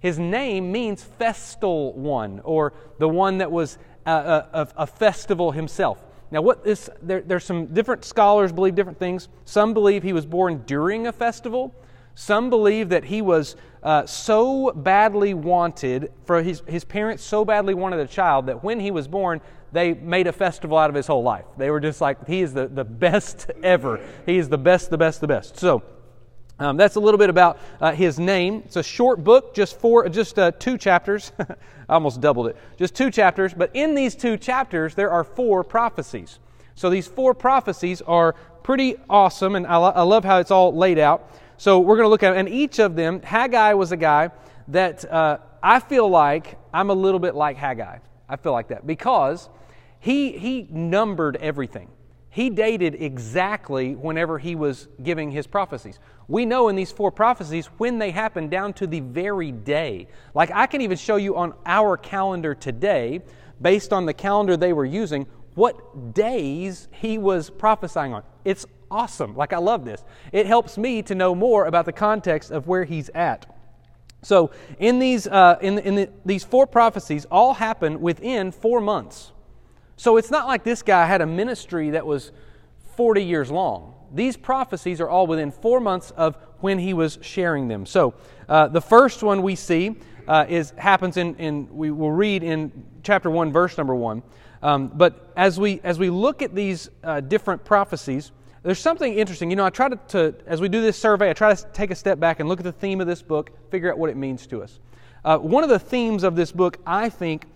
His 0.06 0.20
name 0.20 0.70
means 0.70 1.02
festal 1.02 1.92
one, 1.94 2.40
or 2.44 2.74
the 3.00 3.08
one 3.08 3.38
that 3.38 3.50
was 3.50 3.76
a, 4.06 4.12
a, 4.12 4.68
a 4.76 4.86
festival 4.86 5.50
himself. 5.50 6.00
Now, 6.30 6.42
what 6.42 6.64
is 6.64 6.88
there, 7.02 7.22
there's 7.22 7.42
some 7.42 7.66
different 7.66 8.04
scholars 8.04 8.52
believe 8.52 8.76
different 8.76 9.00
things. 9.00 9.28
Some 9.46 9.74
believe 9.74 10.04
he 10.04 10.12
was 10.12 10.24
born 10.24 10.62
during 10.64 11.08
a 11.08 11.12
festival. 11.12 11.74
Some 12.14 12.50
believe 12.50 12.90
that 12.90 13.02
he 13.02 13.20
was 13.20 13.56
uh, 13.82 14.06
so 14.06 14.70
badly 14.70 15.34
wanted, 15.34 16.12
for 16.24 16.40
his, 16.40 16.62
his 16.68 16.84
parents 16.84 17.24
so 17.24 17.44
badly 17.44 17.74
wanted 17.74 17.98
a 17.98 18.06
child 18.06 18.46
that 18.46 18.62
when 18.62 18.78
he 18.78 18.92
was 18.92 19.08
born, 19.08 19.40
they 19.72 19.92
made 19.92 20.28
a 20.28 20.32
festival 20.32 20.78
out 20.78 20.88
of 20.88 20.94
his 20.94 21.08
whole 21.08 21.24
life. 21.24 21.46
They 21.58 21.68
were 21.68 21.80
just 21.80 22.00
like, 22.00 22.28
he 22.28 22.42
is 22.42 22.54
the, 22.54 22.68
the 22.68 22.84
best 22.84 23.50
ever. 23.64 24.00
He 24.24 24.38
is 24.38 24.48
the 24.48 24.58
best, 24.58 24.88
the 24.90 24.98
best, 24.98 25.20
the 25.20 25.26
best. 25.26 25.58
So, 25.58 25.82
um, 26.58 26.76
that's 26.76 26.96
a 26.96 27.00
little 27.00 27.18
bit 27.18 27.28
about 27.28 27.58
uh, 27.80 27.92
his 27.92 28.18
name. 28.18 28.62
It's 28.64 28.76
a 28.76 28.82
short 28.82 29.22
book, 29.22 29.54
just 29.54 29.78
four, 29.78 30.08
just 30.08 30.38
uh, 30.38 30.52
two 30.52 30.78
chapters. 30.78 31.32
I 31.38 31.54
almost 31.88 32.20
doubled 32.20 32.48
it. 32.48 32.56
Just 32.78 32.94
two 32.94 33.10
chapters. 33.10 33.52
But 33.52 33.70
in 33.74 33.94
these 33.94 34.14
two 34.14 34.36
chapters, 34.36 34.94
there 34.94 35.10
are 35.10 35.22
four 35.22 35.62
prophecies. 35.64 36.38
So 36.74 36.88
these 36.88 37.06
four 37.06 37.34
prophecies 37.34 38.00
are 38.02 38.34
pretty 38.62 38.96
awesome, 39.08 39.54
and 39.54 39.66
I, 39.66 39.76
lo- 39.76 39.92
I 39.94 40.02
love 40.02 40.24
how 40.24 40.38
it's 40.38 40.50
all 40.50 40.74
laid 40.74 40.98
out. 40.98 41.30
So 41.58 41.78
we're 41.78 41.96
going 41.96 42.06
to 42.06 42.10
look 42.10 42.22
at, 42.22 42.36
and 42.36 42.48
each 42.48 42.78
of 42.78 42.96
them, 42.96 43.20
Haggai 43.22 43.74
was 43.74 43.92
a 43.92 43.96
guy 43.96 44.30
that 44.68 45.10
uh, 45.10 45.38
I 45.62 45.80
feel 45.80 46.08
like 46.08 46.58
I'm 46.72 46.90
a 46.90 46.94
little 46.94 47.20
bit 47.20 47.34
like 47.34 47.56
Haggai. 47.56 47.98
I 48.28 48.36
feel 48.36 48.52
like 48.52 48.68
that 48.68 48.86
because 48.86 49.48
he 50.00 50.32
he 50.32 50.66
numbered 50.70 51.36
everything. 51.36 51.88
He 52.36 52.50
dated 52.50 53.00
exactly 53.00 53.94
whenever 53.94 54.38
he 54.38 54.56
was 54.56 54.88
giving 55.02 55.30
his 55.30 55.46
prophecies. 55.46 55.98
We 56.28 56.44
know 56.44 56.68
in 56.68 56.76
these 56.76 56.92
four 56.92 57.10
prophecies 57.10 57.64
when 57.78 57.98
they 57.98 58.10
happened 58.10 58.50
down 58.50 58.74
to 58.74 58.86
the 58.86 59.00
very 59.00 59.52
day. 59.52 60.08
Like 60.34 60.50
I 60.52 60.66
can 60.66 60.82
even 60.82 60.98
show 60.98 61.16
you 61.16 61.34
on 61.34 61.54
our 61.64 61.96
calendar 61.96 62.54
today, 62.54 63.22
based 63.62 63.90
on 63.90 64.04
the 64.04 64.12
calendar 64.12 64.54
they 64.54 64.74
were 64.74 64.84
using, 64.84 65.26
what 65.54 66.12
days 66.12 66.88
he 66.90 67.16
was 67.16 67.48
prophesying 67.48 68.12
on. 68.12 68.22
It's 68.44 68.66
awesome. 68.90 69.34
Like 69.34 69.54
I 69.54 69.58
love 69.58 69.86
this. 69.86 70.04
It 70.30 70.44
helps 70.44 70.76
me 70.76 71.00
to 71.04 71.14
know 71.14 71.34
more 71.34 71.64
about 71.64 71.86
the 71.86 71.92
context 71.94 72.50
of 72.50 72.68
where 72.68 72.84
he's 72.84 73.08
at. 73.14 73.46
So 74.20 74.50
in 74.78 74.98
these 74.98 75.26
uh, 75.26 75.56
in, 75.62 75.78
in 75.78 75.94
the, 75.94 76.10
these 76.26 76.44
four 76.44 76.66
prophecies, 76.66 77.24
all 77.30 77.54
happen 77.54 78.02
within 78.02 78.52
four 78.52 78.82
months. 78.82 79.32
So 79.96 80.16
it's 80.18 80.30
not 80.30 80.46
like 80.46 80.62
this 80.62 80.82
guy 80.82 81.06
had 81.06 81.20
a 81.20 81.26
ministry 81.26 81.90
that 81.90 82.06
was 82.06 82.32
40 82.96 83.24
years 83.24 83.50
long. 83.50 83.94
These 84.14 84.36
prophecies 84.36 85.00
are 85.00 85.08
all 85.08 85.26
within 85.26 85.50
four 85.50 85.80
months 85.80 86.10
of 86.12 86.36
when 86.60 86.78
he 86.78 86.94
was 86.94 87.18
sharing 87.22 87.68
them. 87.68 87.86
So 87.86 88.14
uh, 88.48 88.68
the 88.68 88.80
first 88.80 89.22
one 89.22 89.42
we 89.42 89.56
see 89.56 89.96
uh, 90.28 90.46
is 90.48 90.72
happens 90.76 91.16
in, 91.16 91.34
in 91.36 91.68
we 91.74 91.90
will 91.90 92.10
read 92.10 92.42
in 92.42 92.84
chapter 93.02 93.30
1 93.30 93.52
verse 93.52 93.78
number 93.78 93.94
1 93.94 94.22
um, 94.62 94.88
but 94.88 95.32
as 95.36 95.58
we 95.58 95.80
as 95.84 95.98
we 95.98 96.10
look 96.10 96.42
at 96.42 96.54
these 96.54 96.90
uh, 97.04 97.20
different 97.20 97.64
prophecies 97.64 98.32
there's 98.62 98.80
something 98.80 99.14
interesting 99.14 99.50
you 99.50 99.56
know 99.56 99.64
i 99.64 99.70
try 99.70 99.88
to, 99.88 99.96
to, 100.08 100.34
as 100.46 100.60
we 100.60 100.68
do 100.68 100.80
this 100.82 100.98
survey 100.98 101.30
i 101.30 101.32
try 101.32 101.54
to 101.54 101.66
take 101.72 101.90
a 101.90 101.94
step 101.94 102.18
back 102.18 102.40
and 102.40 102.48
look 102.48 102.58
at 102.58 102.64
the 102.64 102.72
theme 102.72 103.00
of 103.00 103.06
this 103.06 103.22
book 103.22 103.50
figure 103.70 103.90
out 103.90 103.98
what 103.98 104.10
it 104.10 104.16
means 104.16 104.46
to 104.46 104.62
us 104.62 104.80
uh, 105.24 105.38
one 105.38 105.62
of 105.62 105.70
the 105.70 105.78
themes 105.78 106.24
of 106.24 106.34
this 106.34 106.50
book 106.50 106.78
i 106.86 107.08
think 107.08 107.46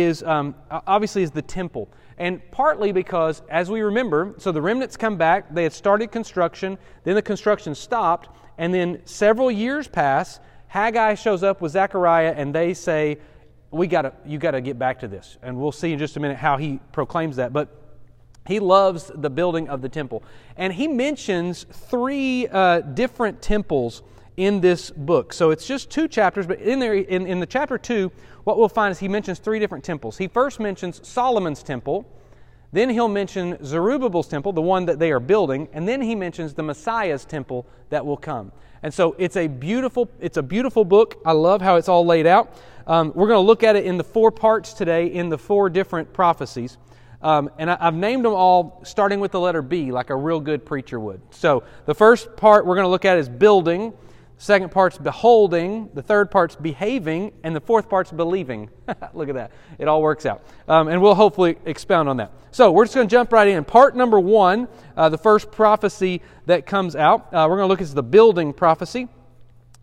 is 0.00 0.22
um, 0.22 0.54
obviously 0.70 1.22
is 1.22 1.30
the 1.30 1.42
temple. 1.42 1.88
And 2.18 2.40
partly 2.50 2.92
because, 2.92 3.42
as 3.48 3.70
we 3.70 3.80
remember, 3.80 4.34
so 4.38 4.52
the 4.52 4.62
remnants 4.62 4.96
come 4.96 5.16
back, 5.16 5.52
they 5.52 5.64
had 5.64 5.72
started 5.72 6.12
construction, 6.12 6.78
then 7.02 7.14
the 7.14 7.22
construction 7.22 7.74
stopped, 7.74 8.28
and 8.56 8.72
then 8.72 9.00
several 9.04 9.50
years 9.50 9.88
pass. 9.88 10.40
Haggai 10.68 11.14
shows 11.14 11.42
up 11.42 11.60
with 11.60 11.72
Zechariah, 11.72 12.34
and 12.36 12.54
they 12.54 12.74
say, 12.74 13.18
"We 13.70 13.86
got 13.86 14.02
to, 14.02 14.12
you 14.24 14.38
got 14.38 14.52
to 14.52 14.60
get 14.60 14.78
back 14.78 15.00
to 15.00 15.08
this." 15.08 15.38
And 15.42 15.56
we'll 15.56 15.72
see 15.72 15.92
in 15.92 15.98
just 15.98 16.16
a 16.16 16.20
minute 16.20 16.36
how 16.36 16.56
he 16.56 16.80
proclaims 16.92 17.36
that. 17.36 17.52
But 17.52 17.68
he 18.46 18.60
loves 18.60 19.10
the 19.14 19.30
building 19.30 19.68
of 19.68 19.82
the 19.82 19.88
temple, 19.88 20.22
and 20.56 20.72
he 20.72 20.86
mentions 20.86 21.64
three 21.64 22.46
uh, 22.48 22.80
different 22.80 23.42
temples 23.42 24.02
in 24.36 24.60
this 24.60 24.90
book. 24.90 25.32
So 25.32 25.50
it's 25.50 25.66
just 25.66 25.90
two 25.90 26.08
chapters, 26.08 26.46
but 26.46 26.60
in 26.60 26.78
there, 26.80 26.94
in, 26.94 27.26
in 27.26 27.40
the 27.40 27.46
chapter 27.46 27.78
two, 27.78 28.10
what 28.44 28.58
we'll 28.58 28.68
find 28.68 28.92
is 28.92 28.98
he 28.98 29.08
mentions 29.08 29.38
three 29.38 29.58
different 29.58 29.84
temples. 29.84 30.18
He 30.18 30.28
first 30.28 30.60
mentions 30.60 31.06
Solomon's 31.06 31.62
temple, 31.62 32.06
Then 32.72 32.90
he'll 32.90 33.08
mention 33.08 33.56
Zerubbabel's 33.64 34.26
temple, 34.26 34.52
the 34.52 34.60
one 34.60 34.86
that 34.86 34.98
they 34.98 35.12
are 35.12 35.20
building, 35.20 35.68
and 35.72 35.86
then 35.86 36.02
he 36.02 36.16
mentions 36.16 36.54
the 36.54 36.62
Messiah's 36.64 37.24
temple 37.24 37.66
that 37.90 38.04
will 38.04 38.16
come. 38.16 38.50
And 38.82 38.92
so 38.92 39.14
it's 39.16 39.36
a 39.36 39.46
beautiful, 39.46 40.10
it's 40.20 40.36
a 40.36 40.42
beautiful 40.42 40.84
book. 40.84 41.20
I 41.24 41.32
love 41.32 41.62
how 41.62 41.76
it's 41.76 41.88
all 41.88 42.04
laid 42.04 42.26
out. 42.26 42.54
Um, 42.86 43.12
we're 43.14 43.28
going 43.28 43.38
to 43.38 43.46
look 43.46 43.62
at 43.62 43.76
it 43.76 43.86
in 43.86 43.96
the 43.96 44.04
four 44.04 44.30
parts 44.30 44.72
today, 44.72 45.06
in 45.06 45.28
the 45.28 45.38
four 45.38 45.70
different 45.70 46.12
prophecies. 46.12 46.76
Um, 47.22 47.48
and 47.58 47.70
I, 47.70 47.76
have 47.82 47.94
named 47.94 48.24
them 48.24 48.34
all 48.34 48.82
starting 48.84 49.20
with 49.20 49.32
the 49.32 49.40
letter 49.40 49.62
B, 49.62 49.90
like 49.92 50.10
a 50.10 50.16
real 50.16 50.40
good 50.40 50.66
preacher 50.66 51.00
would. 51.00 51.22
So 51.30 51.62
the 51.86 51.94
first 51.94 52.36
part 52.36 52.66
we're 52.66 52.74
going 52.74 52.84
to 52.84 52.90
look 52.90 53.06
at 53.06 53.16
is 53.16 53.28
building. 53.28 53.94
Second 54.44 54.72
part's 54.72 54.98
beholding. 54.98 55.88
The 55.94 56.02
third 56.02 56.30
part's 56.30 56.54
behaving. 56.54 57.32
And 57.44 57.56
the 57.56 57.62
fourth 57.62 57.88
part's 57.88 58.12
believing. 58.12 58.68
look 59.14 59.30
at 59.30 59.36
that. 59.36 59.52
It 59.78 59.88
all 59.88 60.02
works 60.02 60.26
out. 60.26 60.44
Um, 60.68 60.88
and 60.88 61.00
we'll 61.00 61.14
hopefully 61.14 61.56
expound 61.64 62.10
on 62.10 62.18
that. 62.18 62.30
So 62.50 62.70
we're 62.70 62.84
just 62.84 62.94
going 62.94 63.08
to 63.08 63.10
jump 63.10 63.32
right 63.32 63.48
in. 63.48 63.64
Part 63.64 63.96
number 63.96 64.20
one, 64.20 64.68
uh, 64.98 65.08
the 65.08 65.16
first 65.16 65.50
prophecy 65.50 66.20
that 66.44 66.66
comes 66.66 66.94
out, 66.94 67.32
uh, 67.32 67.46
we're 67.48 67.56
going 67.56 67.60
to 67.60 67.68
look 67.68 67.80
at 67.80 67.88
the 67.94 68.02
building 68.02 68.52
prophecy. 68.52 69.08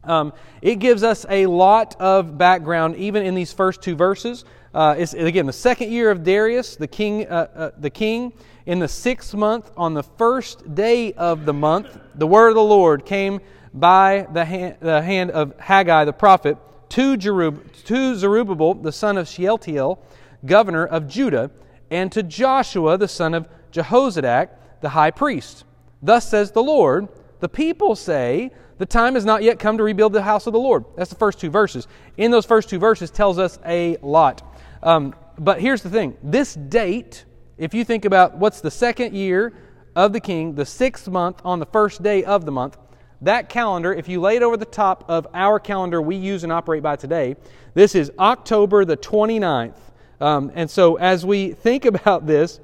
Um, 0.03 0.31
it 0.61 0.75
gives 0.75 1.01
us 1.01 1.25
a 1.27 1.47
lot 1.47 1.99
of 1.99 2.37
background, 2.37 2.97
even 2.97 3.25
in 3.25 3.33
these 3.33 3.51
first 3.51 3.81
two 3.81 3.95
verses. 3.95 4.45
Uh, 4.75 4.93
it's 4.95 5.15
again 5.15 5.47
the 5.47 5.53
second 5.53 5.91
year 5.91 6.11
of 6.11 6.23
Darius, 6.23 6.75
the 6.75 6.87
king. 6.87 7.27
Uh, 7.27 7.47
uh, 7.55 7.71
the 7.79 7.89
king 7.89 8.31
in 8.67 8.77
the 8.77 8.87
sixth 8.87 9.33
month, 9.33 9.71
on 9.75 9.95
the 9.95 10.03
first 10.03 10.75
day 10.75 11.13
of 11.13 11.45
the 11.45 11.53
month, 11.53 11.97
the 12.13 12.27
word 12.27 12.49
of 12.49 12.55
the 12.55 12.63
Lord 12.63 13.07
came 13.07 13.41
by 13.73 14.27
the 14.33 14.45
hand, 14.45 14.77
the 14.79 15.01
hand 15.01 15.31
of 15.31 15.57
Haggai 15.59 16.05
the 16.05 16.13
prophet 16.13 16.57
to, 16.89 17.17
Jerub, 17.17 17.59
to 17.85 18.15
Zerubbabel 18.15 18.75
the 18.75 18.91
son 18.91 19.17
of 19.17 19.27
Shealtiel, 19.27 20.03
governor 20.45 20.85
of 20.85 21.07
Judah, 21.07 21.51
and 21.89 22.11
to 22.11 22.23
Joshua 22.23 22.97
the 22.97 23.07
son 23.07 23.33
of 23.33 23.47
Jehozadak, 23.71 24.49
the 24.81 24.89
high 24.89 25.11
priest. 25.11 25.63
Thus 26.01 26.29
says 26.29 26.51
the 26.51 26.63
Lord: 26.63 27.07
The 27.39 27.49
people 27.49 27.95
say 27.95 28.51
the 28.77 28.85
time 28.85 29.13
has 29.13 29.25
not 29.25 29.43
yet 29.43 29.59
come 29.59 29.77
to 29.77 29.83
rebuild 29.83 30.11
the 30.11 30.23
house 30.23 30.47
of 30.47 30.53
the 30.53 30.59
Lord. 30.59 30.85
That's 30.97 31.09
the 31.09 31.15
first 31.15 31.39
two 31.39 31.51
verses. 31.51 31.87
In 32.17 32.31
those 32.31 32.45
first 32.45 32.67
two 32.67 32.79
verses 32.79 33.11
tells 33.11 33.37
us 33.37 33.59
a 33.65 33.97
lot. 34.01 34.41
Um, 34.81 35.13
but 35.37 35.61
here's 35.61 35.81
the 35.81 35.89
thing 35.89 36.17
this 36.23 36.55
date, 36.55 37.25
if 37.57 37.73
you 37.73 37.85
think 37.85 38.05
about 38.05 38.37
what's 38.37 38.59
the 38.59 38.71
second 38.71 39.15
year 39.15 39.53
of 39.95 40.13
the 40.13 40.19
king, 40.19 40.55
the 40.55 40.65
sixth 40.65 41.07
month 41.07 41.41
on 41.45 41.59
the 41.59 41.65
first 41.67 42.01
day 42.01 42.23
of 42.23 42.45
the 42.45 42.51
month, 42.51 42.77
that 43.21 43.49
calendar, 43.49 43.93
if 43.93 44.07
you 44.07 44.19
lay 44.19 44.35
it 44.35 44.43
over 44.43 44.57
the 44.57 44.65
top 44.65 45.05
of 45.07 45.27
our 45.33 45.59
calendar 45.59 46.01
we 46.01 46.15
use 46.15 46.43
and 46.43 46.51
operate 46.51 46.81
by 46.81 46.95
today, 46.95 47.35
this 47.73 47.95
is 47.95 48.11
October 48.17 48.83
the 48.83 48.97
29th. 48.97 49.75
Um, 50.19 50.51
and 50.55 50.69
so 50.69 50.95
as 50.95 51.25
we 51.25 51.53
think 51.53 51.85
about 51.85 52.25
this, 52.25 52.59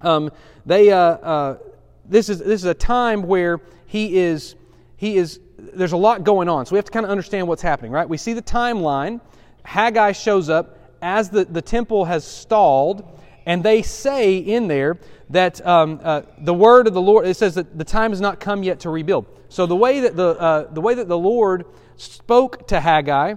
um, 0.00 0.30
they, 0.66 0.90
uh, 0.90 0.98
uh, 0.98 1.58
this, 2.04 2.28
is, 2.28 2.38
this 2.38 2.60
is 2.60 2.64
a 2.64 2.74
time 2.74 3.22
where 3.22 3.60
he 3.86 4.18
is, 4.18 4.56
he 4.96 5.16
is, 5.16 5.40
there's 5.56 5.92
a 5.92 5.96
lot 5.96 6.24
going 6.24 6.48
on. 6.48 6.66
So 6.66 6.72
we 6.72 6.78
have 6.78 6.84
to 6.84 6.92
kind 6.92 7.04
of 7.04 7.10
understand 7.10 7.48
what's 7.48 7.62
happening, 7.62 7.92
right? 7.92 8.08
We 8.08 8.16
see 8.16 8.32
the 8.32 8.42
timeline. 8.42 9.20
Haggai 9.64 10.12
shows 10.12 10.50
up 10.50 10.78
as 11.00 11.30
the, 11.30 11.44
the 11.44 11.62
temple 11.62 12.04
has 12.04 12.24
stalled, 12.24 13.20
and 13.46 13.62
they 13.62 13.82
say 13.82 14.36
in 14.36 14.68
there 14.68 14.98
that 15.30 15.64
um, 15.66 16.00
uh, 16.02 16.22
the 16.38 16.54
word 16.54 16.86
of 16.86 16.94
the 16.94 17.00
Lord, 17.00 17.26
it 17.26 17.36
says 17.36 17.54
that 17.54 17.76
the 17.76 17.84
time 17.84 18.10
has 18.10 18.20
not 18.20 18.40
come 18.40 18.62
yet 18.62 18.80
to 18.80 18.90
rebuild. 18.90 19.26
So 19.48 19.66
the 19.66 19.76
way 19.76 20.00
that 20.00 20.16
the, 20.16 20.28
uh, 20.38 20.72
the, 20.72 20.80
way 20.80 20.94
that 20.94 21.08
the 21.08 21.18
Lord 21.18 21.66
spoke 21.96 22.66
to 22.68 22.80
Haggai 22.80 23.34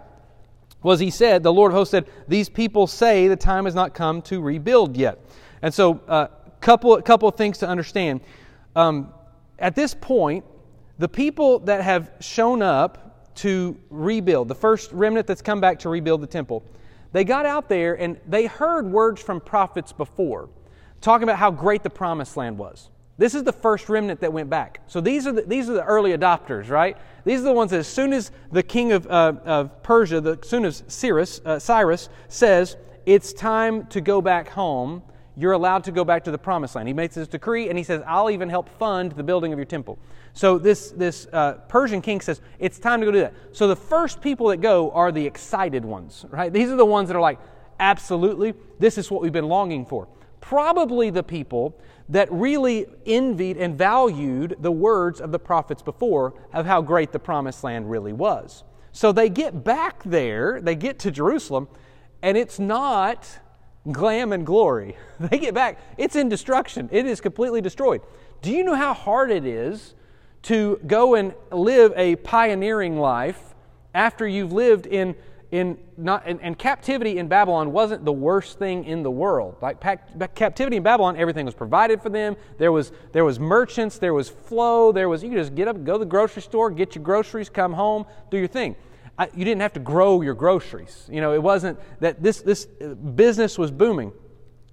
was 0.83 0.99
he 0.99 1.09
said, 1.09 1.41
the 1.43 1.51
Lord 1.51 1.71
of 1.71 1.77
hosts 1.77 1.91
said, 1.91 2.05
These 2.27 2.49
people 2.49 2.87
say 2.87 3.27
the 3.27 3.35
time 3.35 3.65
has 3.65 3.75
not 3.75 3.93
come 3.93 4.21
to 4.23 4.41
rebuild 4.41 4.95
yet. 4.95 5.19
And 5.61 5.73
so, 5.73 6.01
a 6.07 6.11
uh, 6.11 6.27
couple, 6.61 7.01
couple 7.01 7.27
of 7.27 7.35
things 7.35 7.57
to 7.59 7.67
understand. 7.67 8.21
Um, 8.75 9.11
at 9.57 9.75
this 9.75 9.93
point, 9.93 10.45
the 10.99 11.07
people 11.07 11.59
that 11.59 11.81
have 11.81 12.11
shown 12.19 12.61
up 12.61 13.33
to 13.35 13.77
rebuild, 13.89 14.47
the 14.47 14.55
first 14.55 14.91
remnant 14.91 15.27
that's 15.27 15.41
come 15.41 15.59
back 15.59 15.79
to 15.79 15.89
rebuild 15.89 16.21
the 16.21 16.27
temple, 16.27 16.63
they 17.15 17.23
got 17.23 17.45
out 17.45 17.69
there 17.69 17.93
and 17.93 18.19
they 18.27 18.45
heard 18.45 18.91
words 18.91 19.21
from 19.21 19.39
prophets 19.39 19.93
before 19.93 20.49
talking 20.99 21.23
about 21.23 21.37
how 21.37 21.49
great 21.49 21.81
the 21.81 21.89
promised 21.89 22.35
land 22.35 22.57
was. 22.57 22.89
This 23.17 23.33
is 23.35 23.43
the 23.43 23.53
first 23.53 23.87
remnant 23.87 24.19
that 24.19 24.33
went 24.33 24.49
back. 24.49 24.81
So 24.87 24.99
these 24.99 25.25
are 25.25 25.31
the, 25.31 25.43
these 25.43 25.69
are 25.69 25.73
the 25.73 25.83
early 25.85 26.11
adopters, 26.11 26.69
right? 26.69 26.97
These 27.23 27.39
are 27.39 27.43
the 27.43 27.53
ones 27.53 27.71
that 27.71 27.77
as 27.77 27.87
soon 27.87 28.11
as 28.11 28.31
the 28.51 28.63
king 28.63 28.91
of, 28.91 29.07
uh, 29.07 29.33
of 29.45 29.81
Persia, 29.83 30.19
the, 30.19 30.37
as 30.41 30.49
soon 30.49 30.65
as 30.65 30.83
Cyrus, 30.87 31.39
uh, 31.45 31.57
Cyrus 31.57 32.09
says, 32.27 32.75
it's 33.05 33.31
time 33.31 33.85
to 33.87 34.01
go 34.01 34.21
back 34.21 34.49
home, 34.49 35.01
you're 35.37 35.51
allowed 35.51 35.83
to 35.83 35.91
go 35.91 36.05
back 36.05 36.23
to 36.23 36.31
the 36.31 36.37
promised 36.37 36.75
land. 36.75 36.87
He 36.87 36.93
makes 36.93 37.15
this 37.15 37.27
decree 37.27 37.69
and 37.69 37.77
he 37.77 37.83
says, 37.83 38.01
I'll 38.07 38.29
even 38.29 38.49
help 38.49 38.69
fund 38.79 39.11
the 39.11 39.23
building 39.23 39.51
of 39.51 39.59
your 39.59 39.65
temple. 39.65 39.99
So 40.33 40.57
this, 40.57 40.91
this 40.91 41.27
uh, 41.33 41.53
Persian 41.67 42.01
king 42.01 42.21
says, 42.21 42.41
it's 42.59 42.79
time 42.79 42.99
to 43.01 43.05
go 43.05 43.11
do 43.11 43.19
that. 43.19 43.33
So 43.51 43.67
the 43.67 43.75
first 43.75 44.21
people 44.21 44.47
that 44.49 44.57
go 44.57 44.91
are 44.91 45.11
the 45.11 45.25
excited 45.25 45.83
ones, 45.83 46.25
right? 46.29 46.51
These 46.51 46.69
are 46.69 46.75
the 46.75 46.85
ones 46.85 47.09
that 47.09 47.17
are 47.17 47.21
like, 47.21 47.39
absolutely, 47.79 48.53
this 48.79 48.97
is 48.97 49.11
what 49.11 49.21
we've 49.21 49.33
been 49.33 49.49
longing 49.49 49.85
for. 49.85 50.07
Probably 50.41 51.09
the 51.09 51.23
people 51.23 51.79
that 52.09 52.31
really 52.31 52.85
envied 53.05 53.57
and 53.57 53.77
valued 53.77 54.57
the 54.59 54.71
words 54.71 55.19
of 55.19 55.31
the 55.31 55.39
prophets 55.39 55.81
before 55.81 56.33
of 56.53 56.65
how 56.65 56.81
great 56.81 57.11
the 57.11 57.19
promised 57.19 57.63
land 57.63 57.89
really 57.89 58.13
was. 58.13 58.63
So 58.91 59.11
they 59.11 59.27
get 59.27 59.63
back 59.63 60.03
there, 60.03 60.61
they 60.61 60.75
get 60.75 60.99
to 60.99 61.11
Jerusalem, 61.11 61.67
and 62.21 62.37
it's 62.37 62.59
not 62.59 63.39
glam 63.91 64.31
and 64.31 64.45
glory. 64.45 64.97
They 65.19 65.37
get 65.37 65.53
back, 65.53 65.79
it's 65.97 66.15
in 66.15 66.27
destruction. 66.29 66.89
It 66.91 67.05
is 67.05 67.21
completely 67.21 67.61
destroyed. 67.61 68.01
Do 68.41 68.51
you 68.51 68.63
know 68.63 68.75
how 68.75 68.93
hard 68.93 69.31
it 69.31 69.45
is 69.45 69.95
to 70.43 70.79
go 70.85 71.15
and 71.15 71.33
live 71.51 71.93
a 71.95 72.17
pioneering 72.17 72.99
life 72.99 73.55
after 73.93 74.27
you've 74.27 74.51
lived 74.51 74.85
in 74.85 75.15
in 75.51 75.77
not 75.95 76.23
and, 76.25 76.57
captivity 76.57 77.17
in 77.17 77.27
Babylon 77.27 77.71
wasn't 77.71 78.03
the 78.03 78.11
worst 78.11 78.59
thing 78.59 78.83
in 78.83 79.03
the 79.03 79.11
world. 79.11 79.55
Like 79.61 79.79
captivity 80.35 80.77
in 80.77 80.83
Babylon, 80.83 81.15
everything 81.15 81.45
was 81.45 81.55
provided 81.55 82.01
for 82.01 82.09
them. 82.09 82.35
There 82.57 82.71
was 82.71 82.91
there 83.13 83.23
was 83.23 83.39
merchants, 83.39 83.97
there 83.97 84.13
was 84.13 84.29
flow, 84.29 84.91
there 84.91 85.07
was 85.07 85.23
you 85.23 85.29
could 85.29 85.37
just 85.37 85.55
get 85.55 85.67
up, 85.67 85.83
go 85.83 85.93
to 85.93 85.99
the 85.99 86.05
grocery 86.05 86.41
store, 86.41 86.69
get 86.71 86.95
your 86.95 87.03
groceries, 87.03 87.49
come 87.49 87.73
home, 87.73 88.05
do 88.31 88.37
your 88.37 88.47
thing. 88.47 88.75
I, 89.17 89.29
you 89.33 89.45
didn't 89.45 89.61
have 89.61 89.73
to 89.73 89.79
grow 89.79 90.21
your 90.21 90.33
groceries. 90.33 91.07
You 91.09 91.21
know, 91.21 91.33
it 91.33 91.41
wasn't 91.41 91.79
that 92.01 92.21
this, 92.21 92.41
this 92.41 92.65
business 92.65 93.57
was 93.57 93.71
booming. 93.71 94.11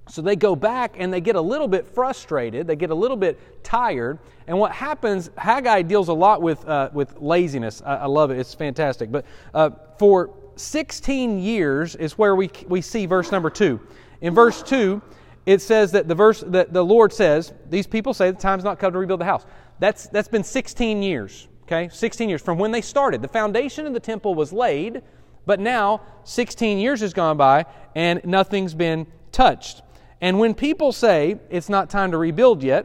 So 0.09 0.21
they 0.21 0.35
go 0.35 0.57
back 0.57 0.97
and 0.99 1.13
they 1.13 1.21
get 1.21 1.37
a 1.37 1.41
little 1.41 1.69
bit 1.69 1.87
frustrated, 1.87 2.67
they 2.67 2.75
get 2.75 2.91
a 2.91 2.95
little 2.95 3.17
bit 3.17 3.63
tired. 3.63 4.19
And 4.49 4.59
what 4.59 4.73
happens, 4.73 5.31
Haggai 5.37 5.83
deals 5.83 6.09
a 6.09 6.13
lot 6.13 6.43
with, 6.43 6.67
uh, 6.69 6.91
with 6.93 7.21
laziness. 7.21 7.83
I, 7.85 7.97
I, 7.97 8.07
love 8.07 8.33
it, 8.33 8.39
it's 8.39 8.53
fantastic. 8.53 9.13
But 9.13 9.25
uh, 9.55 9.71
for 9.99 10.35
16 10.57 11.39
years 11.39 11.95
is 11.95 12.19
where 12.19 12.35
we, 12.35 12.51
we 12.67 12.81
see 12.81 13.07
verse 13.07 13.31
number 13.31 13.49
2. 13.49 13.81
In 14.23 14.35
verse 14.35 14.63
2, 14.65 15.01
it 15.47 15.61
says 15.61 15.93
that 15.93 16.09
the 16.09 16.15
verse 16.15 16.43
that 16.49 16.73
the 16.73 16.85
Lord 16.85 17.13
says, 17.13 17.53
these 17.71 17.87
people 17.87 18.13
say 18.13 18.31
the 18.31 18.37
time's 18.37 18.65
not 18.65 18.79
come 18.79 18.93
to 18.93 18.99
rebuild 18.99 19.21
the 19.21 19.25
house. 19.25 19.45
That's, 19.79 20.09
that's 20.09 20.29
been 20.29 20.45
16 20.45 21.03
years. 21.03 21.49
Okay, 21.73 21.89
16 21.89 22.29
years 22.29 22.43
from 22.43 22.59
when 22.59 22.71
they 22.71 22.83
started. 22.83 23.23
The 23.23 23.29
foundation 23.29 23.87
of 23.87 23.95
the 23.95 24.01
temple 24.01 24.35
was 24.35 24.53
laid, 24.53 25.01
but 25.47 25.59
now 25.59 26.03
16 26.25 26.77
years 26.77 27.01
has 27.01 27.15
gone 27.15 27.39
by 27.39 27.65
and 27.95 28.21
nothing's 28.27 28.75
been 28.75 29.07
touched. 29.33 29.81
And 30.21 30.39
when 30.39 30.53
people 30.53 30.93
say 30.93 31.39
it's 31.49 31.71
not 31.71 31.89
time 31.89 32.11
to 32.11 32.19
rebuild 32.19 32.63
yet, 32.63 32.85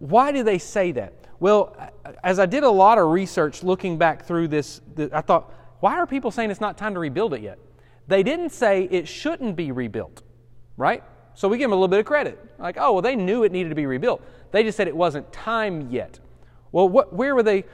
why 0.00 0.32
do 0.32 0.42
they 0.42 0.58
say 0.58 0.90
that? 0.92 1.14
Well, 1.38 1.76
as 2.24 2.40
I 2.40 2.46
did 2.46 2.64
a 2.64 2.70
lot 2.70 2.98
of 2.98 3.06
research 3.06 3.62
looking 3.62 3.98
back 3.98 4.24
through 4.24 4.48
this, 4.48 4.80
I 5.12 5.20
thought, 5.20 5.54
why 5.78 5.94
are 5.94 6.06
people 6.06 6.32
saying 6.32 6.50
it's 6.50 6.60
not 6.60 6.76
time 6.76 6.94
to 6.94 7.00
rebuild 7.00 7.34
it 7.34 7.42
yet? 7.42 7.60
They 8.08 8.24
didn't 8.24 8.50
say 8.50 8.88
it 8.90 9.06
shouldn't 9.06 9.54
be 9.54 9.70
rebuilt, 9.70 10.22
right? 10.76 11.04
So 11.34 11.46
we 11.46 11.56
give 11.56 11.66
them 11.66 11.72
a 11.72 11.76
little 11.76 11.86
bit 11.86 12.00
of 12.00 12.06
credit. 12.06 12.44
Like, 12.58 12.78
oh, 12.80 12.94
well, 12.94 13.02
they 13.02 13.14
knew 13.14 13.44
it 13.44 13.52
needed 13.52 13.68
to 13.68 13.76
be 13.76 13.86
rebuilt. 13.86 14.22
They 14.50 14.64
just 14.64 14.76
said 14.76 14.88
it 14.88 14.96
wasn't 14.96 15.32
time 15.32 15.88
yet. 15.88 16.18
Well, 16.72 16.88
what, 16.88 17.12
where 17.12 17.36
were 17.36 17.44
they? 17.44 17.64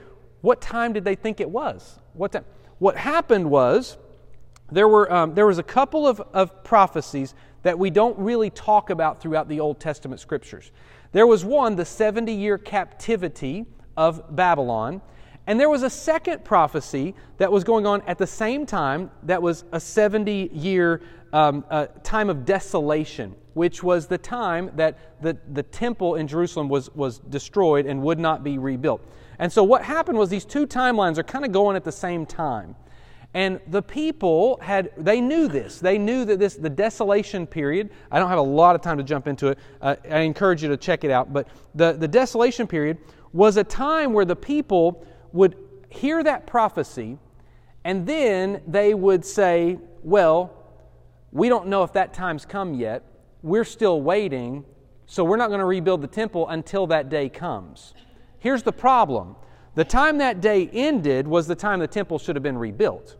What 0.44 0.60
time 0.60 0.92
did 0.92 1.06
they 1.06 1.14
think 1.14 1.40
it 1.40 1.48
was? 1.48 1.98
What 2.12 2.32
time? 2.32 2.44
What 2.78 2.98
happened 2.98 3.48
was 3.48 3.96
there, 4.70 4.86
were, 4.86 5.10
um, 5.10 5.34
there 5.34 5.46
was 5.46 5.56
a 5.56 5.62
couple 5.62 6.06
of, 6.06 6.20
of 6.34 6.62
prophecies 6.62 7.34
that 7.62 7.78
we 7.78 7.88
don't 7.88 8.18
really 8.18 8.50
talk 8.50 8.90
about 8.90 9.22
throughout 9.22 9.48
the 9.48 9.58
Old 9.58 9.80
Testament 9.80 10.20
scriptures. 10.20 10.70
There 11.12 11.26
was 11.26 11.46
one, 11.46 11.76
the 11.76 11.86
70 11.86 12.30
year 12.30 12.58
captivity 12.58 13.64
of 13.96 14.36
Babylon. 14.36 15.00
And 15.46 15.58
there 15.58 15.70
was 15.70 15.82
a 15.82 15.88
second 15.88 16.44
prophecy 16.44 17.14
that 17.38 17.50
was 17.50 17.64
going 17.64 17.86
on 17.86 18.02
at 18.02 18.18
the 18.18 18.26
same 18.26 18.66
time 18.66 19.10
that 19.22 19.40
was 19.40 19.64
a 19.72 19.80
70 19.80 20.50
year 20.52 21.00
um, 21.32 21.64
uh, 21.70 21.86
time 22.02 22.28
of 22.28 22.44
desolation, 22.44 23.34
which 23.54 23.82
was 23.82 24.08
the 24.08 24.18
time 24.18 24.72
that 24.76 25.22
the, 25.22 25.38
the 25.54 25.62
temple 25.62 26.16
in 26.16 26.28
Jerusalem 26.28 26.68
was, 26.68 26.94
was 26.94 27.20
destroyed 27.30 27.86
and 27.86 28.02
would 28.02 28.18
not 28.18 28.44
be 28.44 28.58
rebuilt. 28.58 29.00
And 29.38 29.52
so 29.52 29.62
what 29.62 29.82
happened 29.82 30.18
was 30.18 30.28
these 30.28 30.44
two 30.44 30.66
timelines 30.66 31.18
are 31.18 31.22
kind 31.22 31.44
of 31.44 31.52
going 31.52 31.76
at 31.76 31.84
the 31.84 31.92
same 31.92 32.26
time. 32.26 32.76
And 33.34 33.60
the 33.66 33.82
people 33.82 34.58
had, 34.62 34.92
they 34.96 35.20
knew 35.20 35.48
this. 35.48 35.80
They 35.80 35.98
knew 35.98 36.24
that 36.24 36.38
this, 36.38 36.54
the 36.54 36.70
desolation 36.70 37.46
period, 37.46 37.90
I 38.12 38.20
don't 38.20 38.28
have 38.28 38.38
a 38.38 38.42
lot 38.42 38.76
of 38.76 38.80
time 38.80 38.96
to 38.98 39.02
jump 39.02 39.26
into 39.26 39.48
it. 39.48 39.58
Uh, 39.82 39.96
I 40.08 40.20
encourage 40.20 40.62
you 40.62 40.68
to 40.68 40.76
check 40.76 41.02
it 41.02 41.10
out. 41.10 41.32
But 41.32 41.48
the, 41.74 41.94
the 41.94 42.06
desolation 42.06 42.68
period 42.68 42.98
was 43.32 43.56
a 43.56 43.64
time 43.64 44.12
where 44.12 44.24
the 44.24 44.36
people 44.36 45.04
would 45.32 45.56
hear 45.90 46.22
that 46.22 46.46
prophecy 46.46 47.18
and 47.84 48.06
then 48.06 48.62
they 48.66 48.94
would 48.94 49.24
say, 49.24 49.78
well, 50.02 50.52
we 51.32 51.48
don't 51.48 51.66
know 51.66 51.82
if 51.82 51.92
that 51.92 52.14
time's 52.14 52.46
come 52.46 52.74
yet. 52.74 53.02
We're 53.42 53.64
still 53.64 54.00
waiting, 54.00 54.64
so 55.06 55.22
we're 55.22 55.36
not 55.36 55.48
going 55.48 55.60
to 55.60 55.66
rebuild 55.66 56.00
the 56.00 56.08
temple 56.08 56.48
until 56.48 56.86
that 56.86 57.10
day 57.10 57.28
comes. 57.28 57.94
Here's 58.44 58.62
the 58.62 58.72
problem 58.72 59.36
the 59.74 59.86
time 59.86 60.18
that 60.18 60.42
day 60.42 60.68
ended 60.70 61.26
was 61.26 61.46
the 61.46 61.54
time 61.54 61.80
the 61.80 61.86
temple 61.86 62.18
should 62.18 62.36
have 62.36 62.42
been 62.42 62.58
rebuilt. 62.58 63.16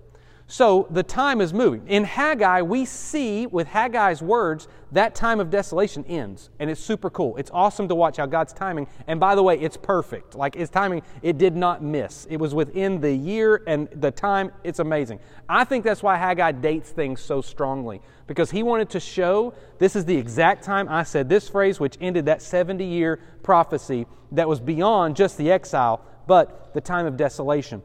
So 0.46 0.86
the 0.90 1.02
time 1.02 1.40
is 1.40 1.54
moving. 1.54 1.88
In 1.88 2.04
Haggai, 2.04 2.60
we 2.60 2.84
see 2.84 3.46
with 3.46 3.66
Haggai's 3.66 4.20
words 4.20 4.68
that 4.92 5.14
time 5.14 5.40
of 5.40 5.48
desolation 5.48 6.04
ends. 6.04 6.50
And 6.58 6.68
it's 6.68 6.82
super 6.82 7.08
cool. 7.08 7.36
It's 7.36 7.50
awesome 7.50 7.88
to 7.88 7.94
watch 7.94 8.18
how 8.18 8.26
God's 8.26 8.52
timing, 8.52 8.86
and 9.06 9.18
by 9.18 9.34
the 9.34 9.42
way, 9.42 9.58
it's 9.58 9.78
perfect. 9.78 10.34
Like 10.34 10.54
his 10.54 10.68
timing, 10.68 11.02
it 11.22 11.38
did 11.38 11.56
not 11.56 11.82
miss. 11.82 12.26
It 12.28 12.36
was 12.36 12.54
within 12.54 13.00
the 13.00 13.12
year 13.12 13.62
and 13.66 13.88
the 13.96 14.10
time. 14.10 14.52
It's 14.64 14.80
amazing. 14.80 15.18
I 15.48 15.64
think 15.64 15.82
that's 15.82 16.02
why 16.02 16.16
Haggai 16.16 16.52
dates 16.52 16.90
things 16.90 17.22
so 17.22 17.40
strongly, 17.40 18.02
because 18.26 18.50
he 18.50 18.62
wanted 18.62 18.90
to 18.90 19.00
show 19.00 19.54
this 19.78 19.96
is 19.96 20.04
the 20.04 20.16
exact 20.16 20.62
time 20.62 20.88
I 20.90 21.04
said 21.04 21.28
this 21.28 21.48
phrase, 21.48 21.80
which 21.80 21.96
ended 22.02 22.26
that 22.26 22.42
70 22.42 22.84
year 22.84 23.18
prophecy 23.42 24.06
that 24.32 24.46
was 24.46 24.60
beyond 24.60 25.16
just 25.16 25.38
the 25.38 25.50
exile, 25.50 26.04
but 26.26 26.74
the 26.74 26.80
time 26.82 27.06
of 27.06 27.16
desolation. 27.16 27.82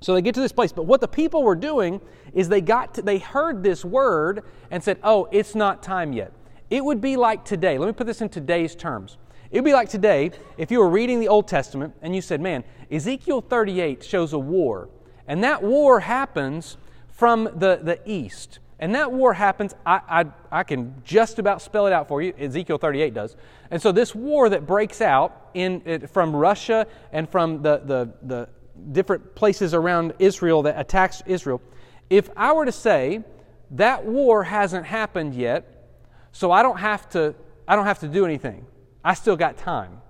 So 0.00 0.14
they 0.14 0.22
get 0.22 0.34
to 0.34 0.40
this 0.40 0.52
place, 0.52 0.72
but 0.72 0.84
what 0.84 1.00
the 1.00 1.08
people 1.08 1.42
were 1.42 1.56
doing 1.56 2.00
is 2.32 2.48
they 2.48 2.60
got 2.60 2.94
to, 2.94 3.02
they 3.02 3.18
heard 3.18 3.62
this 3.62 3.84
word 3.84 4.44
and 4.70 4.82
said, 4.82 4.98
"Oh, 5.02 5.28
it's 5.32 5.54
not 5.54 5.82
time 5.82 6.12
yet." 6.12 6.32
It 6.70 6.84
would 6.84 7.00
be 7.00 7.16
like 7.16 7.44
today. 7.44 7.78
Let 7.78 7.86
me 7.86 7.92
put 7.92 8.06
this 8.06 8.20
in 8.20 8.28
today's 8.28 8.74
terms. 8.74 9.16
It 9.50 9.58
would 9.58 9.64
be 9.64 9.72
like 9.72 9.88
today 9.88 10.30
if 10.56 10.70
you 10.70 10.78
were 10.78 10.90
reading 10.90 11.18
the 11.18 11.28
Old 11.28 11.48
Testament 11.48 11.94
and 12.02 12.14
you 12.14 12.20
said, 12.20 12.40
"Man, 12.40 12.62
Ezekiel 12.90 13.40
38 13.40 14.04
shows 14.04 14.32
a 14.32 14.38
war, 14.38 14.88
and 15.26 15.42
that 15.42 15.62
war 15.62 16.00
happens 16.00 16.76
from 17.08 17.44
the, 17.44 17.80
the 17.82 17.98
east." 18.04 18.60
And 18.80 18.94
that 18.94 19.10
war 19.10 19.34
happens, 19.34 19.74
I, 19.84 20.00
I, 20.08 20.58
I, 20.60 20.62
can 20.62 20.94
just 21.04 21.40
about 21.40 21.60
spell 21.60 21.88
it 21.88 21.92
out 21.92 22.06
for 22.06 22.22
you. 22.22 22.32
Ezekiel 22.38 22.78
38 22.78 23.12
does. 23.12 23.34
And 23.72 23.82
so, 23.82 23.90
this 23.90 24.14
war 24.14 24.48
that 24.50 24.68
breaks 24.68 25.00
out 25.00 25.50
in, 25.52 26.06
from 26.06 26.34
Russia 26.34 26.86
and 27.12 27.28
from 27.28 27.60
the, 27.62 27.78
the, 27.84 28.12
the 28.22 28.48
different 28.92 29.34
places 29.34 29.74
around 29.74 30.14
Israel 30.18 30.62
that 30.62 30.78
attacks 30.78 31.22
Israel, 31.26 31.60
if 32.10 32.30
I 32.36 32.52
were 32.52 32.64
to 32.64 32.72
say 32.72 33.22
that 33.72 34.04
war 34.04 34.44
hasn't 34.44 34.86
happened 34.86 35.34
yet, 35.34 35.90
so 36.32 36.50
I 36.50 36.62
don't 36.62 36.78
have 36.78 37.08
to, 37.10 37.34
I 37.66 37.76
don't 37.76 37.86
have 37.86 38.00
to 38.00 38.08
do 38.08 38.24
anything. 38.24 38.66
I 39.04 39.14
still 39.14 39.36
got 39.36 39.58
time, 39.58 40.00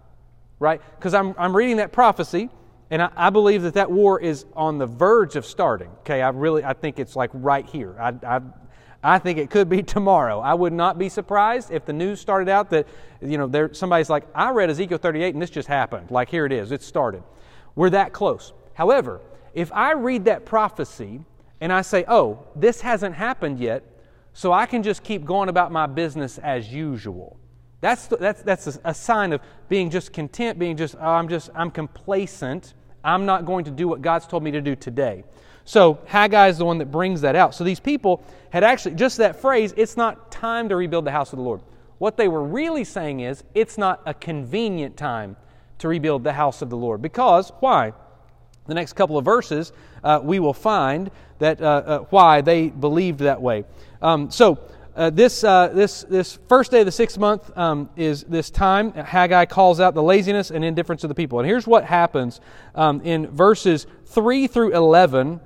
right? 0.58 0.80
Because 0.96 1.14
I'm, 1.14 1.34
I'm 1.38 1.56
reading 1.56 1.78
that 1.78 1.92
prophecy, 1.92 2.50
and 2.90 3.02
I, 3.02 3.10
I, 3.16 3.30
believe 3.30 3.62
that 3.62 3.74
that 3.74 3.90
war 3.90 4.20
is 4.20 4.46
on 4.54 4.78
the 4.78 4.86
verge 4.86 5.36
of 5.36 5.44
starting. 5.44 5.90
Okay, 6.00 6.22
I 6.22 6.30
really, 6.30 6.64
I 6.64 6.72
think 6.72 6.98
it's 6.98 7.16
like 7.16 7.30
right 7.34 7.66
here. 7.66 7.96
I, 8.00 8.14
I, 8.26 8.40
I 9.02 9.18
think 9.18 9.38
it 9.38 9.50
could 9.50 9.68
be 9.68 9.82
tomorrow. 9.96 10.40
I 10.40 10.54
would 10.54 10.72
not 10.72 10.98
be 10.98 11.08
surprised 11.08 11.70
if 11.70 11.84
the 11.84 11.92
news 11.92 12.20
started 12.20 12.48
out 12.48 12.70
that, 12.70 12.86
you 13.20 13.38
know, 13.38 13.46
there, 13.46 13.72
somebody's 13.74 14.10
like, 14.10 14.24
I 14.34 14.50
read 14.50 14.70
Ezekiel 14.70 14.98
38 14.98 15.34
and 15.34 15.42
this 15.42 15.50
just 15.50 15.68
happened. 15.68 16.10
Like, 16.10 16.28
here 16.28 16.46
it 16.46 16.52
is, 16.52 16.72
it 16.72 16.82
started. 16.82 17.22
We're 17.78 17.90
that 17.90 18.12
close. 18.12 18.54
However, 18.74 19.20
if 19.54 19.70
I 19.72 19.92
read 19.92 20.24
that 20.24 20.44
prophecy 20.44 21.20
and 21.60 21.72
I 21.72 21.82
say, 21.82 22.04
oh, 22.08 22.44
this 22.56 22.80
hasn't 22.80 23.14
happened 23.14 23.60
yet, 23.60 23.84
so 24.32 24.52
I 24.52 24.66
can 24.66 24.82
just 24.82 25.04
keep 25.04 25.24
going 25.24 25.48
about 25.48 25.70
my 25.70 25.86
business 25.86 26.38
as 26.38 26.72
usual. 26.72 27.38
That's, 27.80 28.08
that's, 28.08 28.42
that's 28.42 28.66
a, 28.66 28.80
a 28.86 28.92
sign 28.92 29.32
of 29.32 29.40
being 29.68 29.90
just 29.90 30.12
content, 30.12 30.58
being 30.58 30.76
just, 30.76 30.96
oh, 30.96 31.08
I'm 31.08 31.28
just, 31.28 31.50
I'm 31.54 31.70
complacent. 31.70 32.74
I'm 33.04 33.26
not 33.26 33.44
going 33.44 33.64
to 33.66 33.70
do 33.70 33.86
what 33.86 34.02
God's 34.02 34.26
told 34.26 34.42
me 34.42 34.50
to 34.50 34.60
do 34.60 34.74
today. 34.74 35.22
So 35.64 36.00
Haggai 36.06 36.48
is 36.48 36.58
the 36.58 36.64
one 36.64 36.78
that 36.78 36.90
brings 36.90 37.20
that 37.20 37.36
out. 37.36 37.54
So 37.54 37.62
these 37.62 37.78
people 37.78 38.24
had 38.50 38.64
actually, 38.64 38.96
just 38.96 39.18
that 39.18 39.40
phrase, 39.40 39.72
it's 39.76 39.96
not 39.96 40.32
time 40.32 40.68
to 40.70 40.74
rebuild 40.74 41.04
the 41.04 41.12
house 41.12 41.32
of 41.32 41.36
the 41.36 41.44
Lord. 41.44 41.60
What 41.98 42.16
they 42.16 42.26
were 42.26 42.42
really 42.42 42.82
saying 42.82 43.20
is, 43.20 43.44
it's 43.54 43.78
not 43.78 44.02
a 44.04 44.14
convenient 44.14 44.96
time 44.96 45.36
to 45.78 45.88
rebuild 45.88 46.24
the 46.24 46.32
house 46.32 46.62
of 46.62 46.70
the 46.70 46.76
Lord. 46.76 47.02
Because, 47.02 47.52
why? 47.60 47.92
the 48.68 48.74
next 48.74 48.92
couple 48.92 49.18
of 49.18 49.24
verses, 49.24 49.72
uh, 50.04 50.20
we 50.22 50.38
will 50.38 50.54
find 50.54 51.10
that 51.40 51.60
uh, 51.60 51.64
uh, 51.64 51.98
why 52.10 52.40
they 52.42 52.68
believed 52.68 53.20
that 53.20 53.40
way. 53.40 53.64
Um, 54.00 54.30
so, 54.30 54.60
uh, 54.94 55.10
this, 55.10 55.44
uh, 55.44 55.68
this, 55.68 56.02
this 56.02 56.38
first 56.48 56.72
day 56.72 56.80
of 56.80 56.86
the 56.86 56.92
sixth 56.92 57.18
month 57.18 57.56
um, 57.56 57.88
is 57.96 58.24
this 58.24 58.50
time. 58.50 58.92
Haggai 58.92 59.44
calls 59.46 59.78
out 59.78 59.94
the 59.94 60.02
laziness 60.02 60.50
and 60.50 60.64
indifference 60.64 61.04
of 61.04 61.08
the 61.08 61.14
people. 61.14 61.38
And 61.38 61.48
here's 61.48 61.68
what 61.68 61.84
happens 61.84 62.40
um, 62.74 63.00
in 63.02 63.28
verses 63.28 63.86
3 64.06 64.48
through 64.48 64.74
11. 64.74 65.40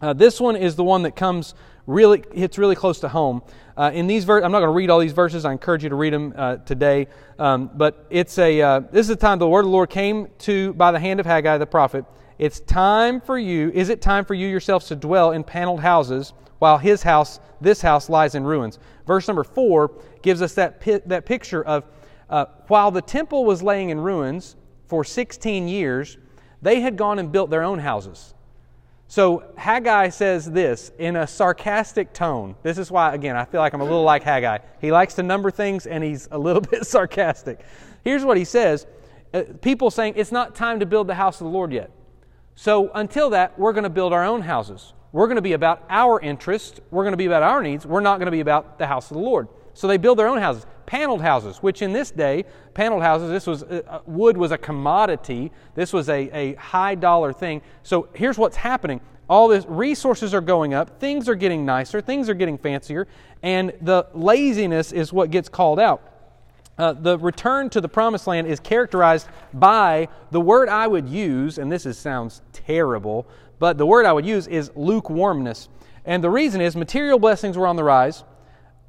Uh, 0.00 0.12
this 0.14 0.40
one 0.40 0.56
is 0.56 0.76
the 0.76 0.84
one 0.84 1.02
that 1.02 1.14
comes 1.14 1.54
really, 1.86 2.24
hits 2.32 2.56
really 2.56 2.74
close 2.74 3.00
to 3.00 3.08
home. 3.08 3.42
In 3.88 4.06
these 4.06 4.24
ver- 4.24 4.42
I'm 4.42 4.52
not 4.52 4.60
going 4.60 4.68
to 4.68 4.76
read 4.76 4.90
all 4.90 4.98
these 4.98 5.12
verses. 5.12 5.44
I 5.44 5.52
encourage 5.52 5.82
you 5.82 5.88
to 5.88 5.94
read 5.94 6.12
them 6.12 6.32
today. 6.64 7.08
Um, 7.38 7.70
but 7.74 8.06
it's 8.10 8.38
a, 8.38 8.80
this 8.92 9.02
is 9.02 9.08
the 9.08 9.16
time 9.16 9.38
the 9.38 9.48
word 9.48 9.60
of 9.60 9.66
the 9.66 9.70
Lord 9.70 9.90
came 9.90 10.28
to 10.40 10.72
by 10.74 10.92
the 10.92 11.00
hand 11.00 11.20
of 11.20 11.26
Haggai 11.26 11.58
the 11.58 11.66
prophet 11.66 12.04
it's 12.40 12.60
time 12.60 13.20
for 13.20 13.38
you, 13.38 13.70
is 13.74 13.90
it 13.90 14.00
time 14.00 14.24
for 14.24 14.32
you 14.32 14.48
yourselves 14.48 14.86
to 14.86 14.96
dwell 14.96 15.32
in 15.32 15.44
paneled 15.44 15.80
houses 15.80 16.32
while 16.58 16.78
his 16.78 17.02
house, 17.02 17.38
this 17.60 17.82
house, 17.82 18.08
lies 18.08 18.34
in 18.34 18.44
ruins? 18.44 18.78
Verse 19.06 19.28
number 19.28 19.44
four 19.44 19.90
gives 20.22 20.40
us 20.40 20.54
that, 20.54 20.80
that 21.06 21.26
picture 21.26 21.62
of 21.62 21.84
uh, 22.30 22.46
while 22.68 22.90
the 22.90 23.02
temple 23.02 23.44
was 23.44 23.62
laying 23.62 23.90
in 23.90 24.00
ruins 24.00 24.56
for 24.86 25.04
16 25.04 25.68
years, 25.68 26.16
they 26.62 26.80
had 26.80 26.96
gone 26.96 27.18
and 27.18 27.30
built 27.30 27.50
their 27.50 27.62
own 27.62 27.78
houses. 27.78 28.32
So 29.10 29.42
Haggai 29.56 30.10
says 30.10 30.48
this 30.48 30.92
in 30.96 31.16
a 31.16 31.26
sarcastic 31.26 32.12
tone. 32.12 32.54
This 32.62 32.78
is 32.78 32.92
why, 32.92 33.12
again, 33.12 33.34
I 33.34 33.44
feel 33.44 33.60
like 33.60 33.72
I'm 33.72 33.80
a 33.80 33.84
little 33.84 34.04
like 34.04 34.22
Haggai. 34.22 34.58
He 34.80 34.92
likes 34.92 35.14
to 35.14 35.24
number 35.24 35.50
things 35.50 35.88
and 35.88 36.04
he's 36.04 36.28
a 36.30 36.38
little 36.38 36.62
bit 36.70 36.86
sarcastic. 36.86 37.58
Here's 38.04 38.24
what 38.24 38.36
he 38.36 38.44
says 38.44 38.86
uh, 39.34 39.42
People 39.62 39.90
saying, 39.90 40.14
It's 40.14 40.30
not 40.30 40.54
time 40.54 40.78
to 40.78 40.86
build 40.86 41.08
the 41.08 41.16
house 41.16 41.40
of 41.40 41.46
the 41.46 41.50
Lord 41.50 41.72
yet. 41.72 41.90
So 42.54 42.92
until 42.94 43.30
that, 43.30 43.58
we're 43.58 43.72
going 43.72 43.82
to 43.82 43.90
build 43.90 44.12
our 44.12 44.24
own 44.24 44.42
houses. 44.42 44.92
We're 45.10 45.26
going 45.26 45.34
to 45.36 45.42
be 45.42 45.54
about 45.54 45.84
our 45.90 46.20
interests. 46.20 46.78
We're 46.92 47.02
going 47.02 47.12
to 47.12 47.16
be 47.16 47.26
about 47.26 47.42
our 47.42 47.64
needs. 47.64 47.84
We're 47.84 47.98
not 47.98 48.18
going 48.18 48.26
to 48.26 48.30
be 48.30 48.38
about 48.38 48.78
the 48.78 48.86
house 48.86 49.10
of 49.10 49.16
the 49.16 49.24
Lord. 49.24 49.48
So 49.74 49.88
they 49.88 49.96
build 49.96 50.20
their 50.20 50.28
own 50.28 50.38
houses, 50.38 50.66
paneled 50.90 51.22
houses, 51.22 51.58
which 51.58 51.82
in 51.82 51.92
this 51.92 52.10
day, 52.10 52.44
paneled 52.74 53.00
houses, 53.00 53.30
this 53.30 53.46
was 53.46 53.62
uh, 53.62 53.80
uh, 53.86 54.00
wood 54.06 54.36
was 54.36 54.50
a 54.50 54.58
commodity. 54.58 55.52
This 55.76 55.92
was 55.92 56.08
a, 56.08 56.28
a 56.36 56.54
high 56.56 56.96
dollar 56.96 57.32
thing. 57.32 57.62
So 57.84 58.08
here's 58.12 58.36
what's 58.36 58.56
happening. 58.56 59.00
All 59.28 59.46
these 59.46 59.64
resources 59.68 60.34
are 60.34 60.40
going 60.40 60.74
up, 60.74 60.98
things 60.98 61.28
are 61.28 61.36
getting 61.36 61.64
nicer, 61.64 62.00
things 62.00 62.28
are 62.28 62.34
getting 62.34 62.58
fancier, 62.58 63.06
and 63.40 63.72
the 63.80 64.08
laziness 64.14 64.90
is 64.90 65.12
what 65.12 65.30
gets 65.30 65.48
called 65.48 65.78
out. 65.78 66.02
Uh, 66.76 66.94
the 66.94 67.16
return 67.18 67.70
to 67.70 67.80
the 67.80 67.88
promised 67.88 68.26
land 68.26 68.48
is 68.48 68.58
characterized 68.58 69.28
by 69.54 70.08
the 70.32 70.40
word 70.40 70.68
I 70.68 70.88
would 70.88 71.08
use, 71.08 71.58
and 71.58 71.70
this 71.70 71.86
is, 71.86 71.98
sounds 71.98 72.42
terrible, 72.52 73.28
but 73.60 73.78
the 73.78 73.86
word 73.86 74.06
I 74.06 74.12
would 74.12 74.26
use 74.26 74.48
is 74.48 74.72
lukewarmness. 74.74 75.68
And 76.04 76.24
the 76.24 76.30
reason 76.30 76.60
is 76.60 76.74
material 76.74 77.20
blessings 77.20 77.56
were 77.56 77.68
on 77.68 77.76
the 77.76 77.84
rise, 77.84 78.24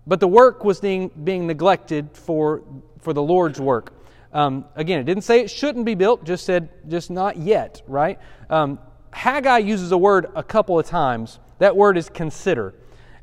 but 0.07 0.19
the 0.19 0.27
work 0.27 0.63
was 0.63 0.79
being, 0.79 1.09
being 1.23 1.47
neglected 1.47 2.09
for, 2.13 2.63
for 2.99 3.13
the 3.13 3.21
Lord's 3.21 3.59
work. 3.59 3.93
Um, 4.33 4.65
again, 4.75 4.99
it 4.99 5.03
didn't 5.03 5.23
say 5.23 5.41
it 5.41 5.49
shouldn't 5.49 5.85
be 5.85 5.95
built, 5.95 6.23
just 6.23 6.45
said 6.45 6.69
just 6.87 7.11
not 7.11 7.37
yet, 7.37 7.81
right? 7.87 8.17
Um, 8.49 8.79
Haggai 9.11 9.59
uses 9.59 9.91
a 9.91 9.97
word 9.97 10.27
a 10.35 10.43
couple 10.43 10.79
of 10.79 10.85
times. 10.85 11.39
That 11.59 11.75
word 11.75 11.97
is 11.97 12.09
consider. 12.09 12.73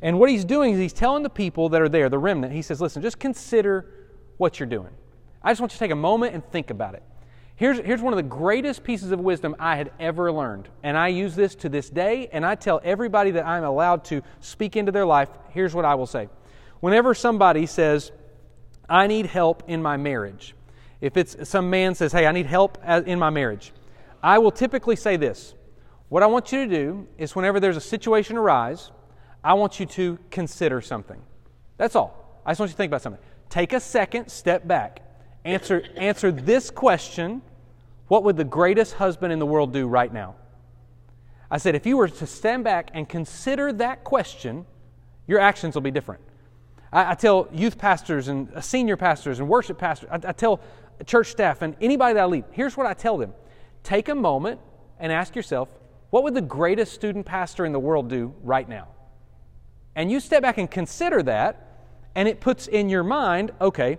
And 0.03 0.21
what 0.21 0.31
he's 0.31 0.45
doing 0.45 0.75
is 0.75 0.79
he's 0.79 0.93
telling 0.93 1.23
the 1.23 1.31
people 1.31 1.71
that 1.71 1.83
are 1.83 1.89
there, 1.89 2.09
the 2.09 2.19
remnant, 2.19 2.53
he 2.53 2.63
says, 2.63 2.81
listen, 2.81 3.03
just 3.03 3.19
consider 3.19 3.91
what 4.37 4.61
you're 4.61 4.69
doing. 4.69 4.93
I 5.43 5.51
just 5.51 5.61
want 5.61 5.73
you 5.73 5.77
to 5.77 5.81
take 5.81 5.91
a 5.91 5.97
moment 5.97 6.35
and 6.35 6.45
think 6.53 6.71
about 6.71 6.95
it. 6.95 7.03
Here's, 7.57 7.79
here's 7.79 8.01
one 8.01 8.13
of 8.13 8.19
the 8.19 8.23
greatest 8.23 8.85
pieces 8.85 9.11
of 9.11 9.19
wisdom 9.19 9.57
I 9.59 9.75
had 9.75 9.91
ever 9.99 10.31
learned. 10.31 10.69
And 10.85 10.97
I 10.97 11.09
use 11.09 11.35
this 11.35 11.57
to 11.57 11.69
this 11.69 11.91
day, 11.91 12.29
and 12.31 12.47
I 12.47 12.55
tell 12.55 12.81
everybody 12.85 13.33
that 13.33 13.45
I'm 13.45 13.65
allowed 13.65 14.05
to 14.07 14.23
speak 14.41 14.77
into 14.77 14.93
their 14.93 15.07
life 15.07 15.29
here's 15.51 15.75
what 15.75 15.85
I 15.85 15.97
will 15.97 16.07
say. 16.07 16.29
Whenever 16.81 17.15
somebody 17.15 17.67
says, 17.67 18.13
I 18.89 19.07
need 19.07 19.27
help 19.27 19.65
in 19.67 19.83
my 19.83 19.97
marriage, 19.97 20.55
if 21.01 21.17
it's 21.17 21.49
some 21.49 21.71
man 21.71 21.95
says, 21.95 22.13
Hey, 22.13 22.27
I 22.27 22.33
need 22.33 22.47
help 22.47 22.79
in 22.87 23.19
my 23.19 23.31
marriage, 23.31 23.73
I 24.23 24.39
will 24.39 24.51
typically 24.51 24.97
say 24.97 25.17
this. 25.17 25.55
What 26.09 26.23
I 26.23 26.27
want 26.27 26.53
you 26.53 26.67
to 26.67 26.75
do 26.75 27.09
is 27.19 27.37
whenever 27.37 27.61
there's 27.61 27.77
a 27.77 27.83
situation 27.83 28.37
arise, 28.37 28.91
I 29.45 29.55
want 29.55 29.79
you 29.79 29.87
to 29.87 30.19
consider 30.31 30.81
something. 30.81 31.21
That's 31.77 31.95
all. 31.95 32.41
I 32.45 32.53
just 32.53 32.61
want 32.61 32.71
you 32.71 32.75
to 32.75 32.77
think 32.77 32.91
about 32.91 33.03
something 33.03 33.23
take 33.51 33.73
a 33.73 33.81
second, 33.81 34.29
step 34.29 34.67
back. 34.67 35.03
Answer, 35.45 35.85
answer 35.97 36.31
this 36.33 36.71
question 36.71 37.43
What 38.09 38.25
would 38.25 38.37
the 38.37 38.45
greatest 38.45 38.95
husband 38.95 39.33
in 39.33 39.39
the 39.39 39.47
world 39.47 39.73
do 39.73 39.87
right 39.87 40.13
now? 40.13 40.35
I 41.51 41.59
said, 41.59 41.75
if 41.75 41.87
you 41.87 41.97
were 41.97 42.09
to 42.09 42.27
stand 42.27 42.65
back 42.65 42.91
and 42.93 43.09
consider 43.09 43.73
that 43.75 44.05
question, 44.05 44.67
your 45.27 45.41
actions 45.41 45.75
will 45.75 45.83
be 45.83 45.91
different. 45.91 46.21
I, 46.93 47.13
I 47.13 47.15
tell 47.15 47.49
youth 47.53 47.79
pastors 47.79 48.29
and 48.29 48.53
uh, 48.55 48.61
senior 48.61 48.97
pastors 48.97 49.41
and 49.41 49.49
worship 49.49 49.79
pastors, 49.79 50.09
I, 50.11 50.17
I 50.29 50.33
tell 50.33 50.61
church 51.07 51.31
staff 51.31 51.63
and 51.63 51.77
anybody 51.81 52.15
that 52.15 52.23
I 52.23 52.27
lead, 52.27 52.45
here's 52.51 52.77
what 52.77 52.87
I 52.87 52.95
tell 52.95 53.17
them 53.19 53.35
take 53.83 54.09
a 54.09 54.15
moment 54.15 54.61
and 54.99 55.13
ask 55.13 55.37
yourself, 55.37 55.69
what 56.11 56.25
would 56.25 56.35
the 56.35 56.43
greatest 56.43 56.93
student 56.93 57.25
pastor 57.25 57.65
in 57.65 57.73
the 57.73 57.79
world 57.79 58.09
do 58.09 58.35
right 58.43 58.69
now? 58.69 58.89
And 59.95 60.11
you 60.11 60.21
step 60.21 60.43
back 60.43 60.59
and 60.59 60.71
consider 60.71 61.23
that, 61.25 61.87
and 62.15 62.29
it 62.29 62.41
puts 62.41 62.67
in 62.67 62.89
your 62.89 63.05
mind, 63.05 63.53
okay, 63.61 63.99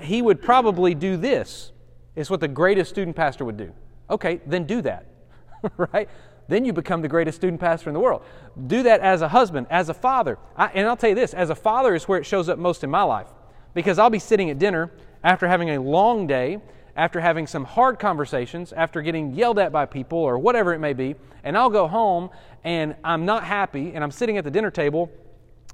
he 0.00 0.22
would 0.22 0.42
probably 0.42 0.94
do 0.94 1.16
this, 1.16 1.72
is 2.14 2.30
what 2.30 2.40
the 2.40 2.48
greatest 2.48 2.90
student 2.90 3.16
pastor 3.16 3.44
would 3.44 3.56
do. 3.56 3.72
Okay, 4.10 4.40
then 4.46 4.64
do 4.64 4.82
that, 4.82 5.06
right? 5.76 6.08
Then 6.48 6.64
you 6.64 6.72
become 6.72 7.02
the 7.02 7.08
greatest 7.08 7.36
student 7.36 7.60
pastor 7.60 7.90
in 7.90 7.94
the 7.94 8.00
world. 8.00 8.22
Do 8.66 8.82
that 8.84 9.00
as 9.00 9.20
a 9.22 9.28
husband, 9.28 9.66
as 9.70 9.88
a 9.88 9.94
father. 9.94 10.38
I, 10.56 10.66
and 10.68 10.86
I'll 10.86 10.96
tell 10.96 11.10
you 11.10 11.16
this 11.16 11.34
as 11.34 11.50
a 11.50 11.54
father 11.54 11.94
is 11.94 12.04
where 12.04 12.18
it 12.18 12.24
shows 12.24 12.48
up 12.48 12.58
most 12.58 12.84
in 12.84 12.90
my 12.90 13.02
life 13.02 13.26
because 13.74 13.98
I'll 13.98 14.10
be 14.10 14.18
sitting 14.18 14.48
at 14.50 14.58
dinner 14.58 14.92
after 15.24 15.48
having 15.48 15.70
a 15.70 15.80
long 15.80 16.26
day, 16.26 16.60
after 16.96 17.20
having 17.20 17.46
some 17.46 17.64
hard 17.64 17.98
conversations, 17.98 18.72
after 18.72 19.02
getting 19.02 19.34
yelled 19.34 19.58
at 19.58 19.72
by 19.72 19.86
people 19.86 20.18
or 20.18 20.38
whatever 20.38 20.72
it 20.72 20.78
may 20.78 20.92
be, 20.92 21.16
and 21.44 21.58
I'll 21.58 21.70
go 21.70 21.88
home 21.88 22.30
and 22.64 22.94
I'm 23.04 23.26
not 23.26 23.44
happy 23.44 23.92
and 23.92 24.02
I'm 24.02 24.10
sitting 24.10 24.38
at 24.38 24.44
the 24.44 24.50
dinner 24.50 24.70
table 24.70 25.10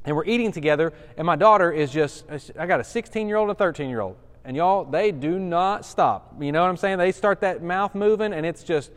and 0.05 0.17
we're 0.17 0.25
eating 0.25 0.53
together 0.53 0.93
and 1.17 1.27
my 1.27 1.37
daughter 1.37 1.71
is 1.71 1.93
just, 1.93 2.25
I 2.59 2.67
got 2.67 2.81
a 2.81 2.85
16 2.85 3.29
year 3.29 3.37
old 3.37 3.51
and 3.51 3.57
a 3.57 3.59
13 3.59 3.89
year 3.89 4.01
old. 4.01 4.17
And 4.45 4.57
y'all, 4.57 4.85
they 4.85 5.13
do 5.13 5.39
not 5.39 5.87
stop. 5.87 6.35
You 6.41 6.51
know 6.51 6.63
what 6.63 6.69
I'm 6.69 6.77
saying? 6.77 6.99
They 6.99 7.13
start 7.13 7.41
that 7.43 7.63
mouth 7.63 7.95
moving 7.95 8.33
and 8.33 8.45
it's 8.45 8.65
just 8.65 8.91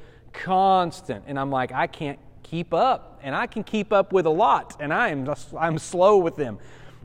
constant. 0.44 1.26
And 1.28 1.40
I'm 1.40 1.50
like, 1.50 1.72
I 1.72 1.88
can't 1.88 2.20
keep 2.44 2.74
up. 2.74 3.20
And 3.24 3.36
I 3.36 3.48
can 3.48 3.64
keep 3.64 3.92
up 3.92 4.14
with 4.14 4.26
a 4.26 4.32
lot, 4.32 4.78
and 4.80 4.94
I 4.94 5.10
am 5.10 5.28
I'm 5.58 5.80
slow 5.80 6.18
with 6.18 6.36
them. 6.36 6.60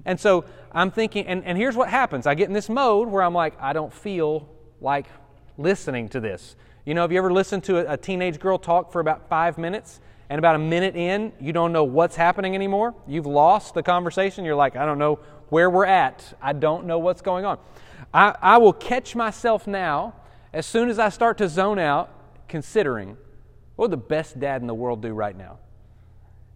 And 0.05 0.21
so 0.21 0.45
I'm 0.73 0.91
thinking, 0.91 1.27
and, 1.27 1.45
and 1.45 1.57
here's 1.57 1.77
what 1.77 1.89
happens 1.89 2.27
I 2.27 2.35
get 2.35 2.49
in 2.49 2.53
this 2.55 2.69
mode 2.69 3.09
where 3.09 3.23
I'm 3.23 3.35
like, 3.35 3.61
I 3.61 3.73
don't 3.73 3.93
feel 3.93 4.49
like 4.81 5.07
listening 5.59 6.09
to 6.11 6.21
this. 6.21 6.57
You 6.85 6.95
know, 6.95 7.03
have 7.03 7.13
you 7.13 7.19
ever 7.19 7.33
listened 7.33 7.65
to 7.65 7.79
a, 7.79 7.95
a 7.95 7.97
teenage 7.97 8.39
girl 8.39 8.59
talk 8.59 8.93
for 8.93 9.01
about 9.01 9.29
five 9.29 9.59
minutes? 9.59 10.01
And 10.29 10.39
about 10.39 10.55
a 10.55 10.61
minute 10.61 10.95
in, 10.95 11.33
you 11.41 11.53
don't 11.53 11.73
know 11.73 11.83
what's 11.83 12.15
happening 12.15 12.55
anymore. 12.55 12.95
You've 13.09 13.27
lost 13.27 13.75
the 13.75 13.83
conversation. 13.83 14.45
You're 14.45 14.55
like, 14.55 14.77
I 14.77 14.87
don't 14.87 14.99
know 14.99 15.19
where 15.49 15.69
we're 15.69 15.87
at. 15.87 16.39
I 16.41 16.53
don't 16.53 16.87
know 16.87 17.01
what's 17.01 17.21
going 17.21 17.45
on. 17.45 17.59
I, 18.15 18.37
I 18.41 18.59
will 18.59 18.73
catch 18.73 19.17
myself 19.17 19.67
now 19.67 20.15
as 20.53 20.67
soon 20.67 20.89
as 20.89 21.01
I 21.01 21.09
start 21.09 21.39
to 21.39 21.49
zone 21.49 21.81
out 21.81 22.13
considering 22.51 23.17
what 23.77 23.85
would 23.89 23.93
the 23.93 24.05
best 24.05 24.39
dad 24.39 24.61
in 24.61 24.67
the 24.67 24.75
world 24.75 25.01
do 25.01 25.15
right 25.15 25.37
now? 25.37 25.59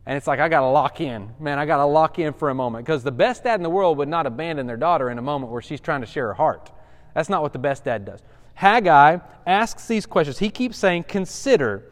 And 0.05 0.17
it's 0.19 0.27
like, 0.27 0.41
I 0.41 0.51
got 0.51 0.61
to 0.61 0.67
lock 0.67 1.01
in. 1.01 1.31
Man, 1.41 1.59
I 1.59 1.65
got 1.65 1.79
to 1.79 1.87
lock 1.87 2.19
in 2.19 2.35
for 2.35 2.51
a 2.51 2.55
moment. 2.55 2.85
Because 2.85 3.03
the 3.03 3.13
best 3.13 3.45
dad 3.45 3.55
in 3.55 3.63
the 3.63 3.71
world 3.71 3.97
would 3.97 4.09
not 4.09 4.27
abandon 4.27 4.67
their 4.67 4.77
daughter 4.77 5.09
in 5.09 5.17
a 5.17 5.23
moment 5.23 5.51
where 5.51 5.63
she's 5.63 5.81
trying 5.81 6.03
to 6.03 6.07
share 6.07 6.27
her 6.27 6.35
heart. 6.35 6.71
That's 7.15 7.31
not 7.31 7.41
what 7.41 7.55
the 7.55 7.59
best 7.59 7.85
dad 7.85 8.05
does. 8.05 8.21
Haggai 8.55 9.19
asks 9.47 9.89
these 9.89 10.05
questions. 10.05 10.39
He 10.39 10.51
keeps 10.51 10.77
saying, 10.77 11.05
consider. 11.05 11.85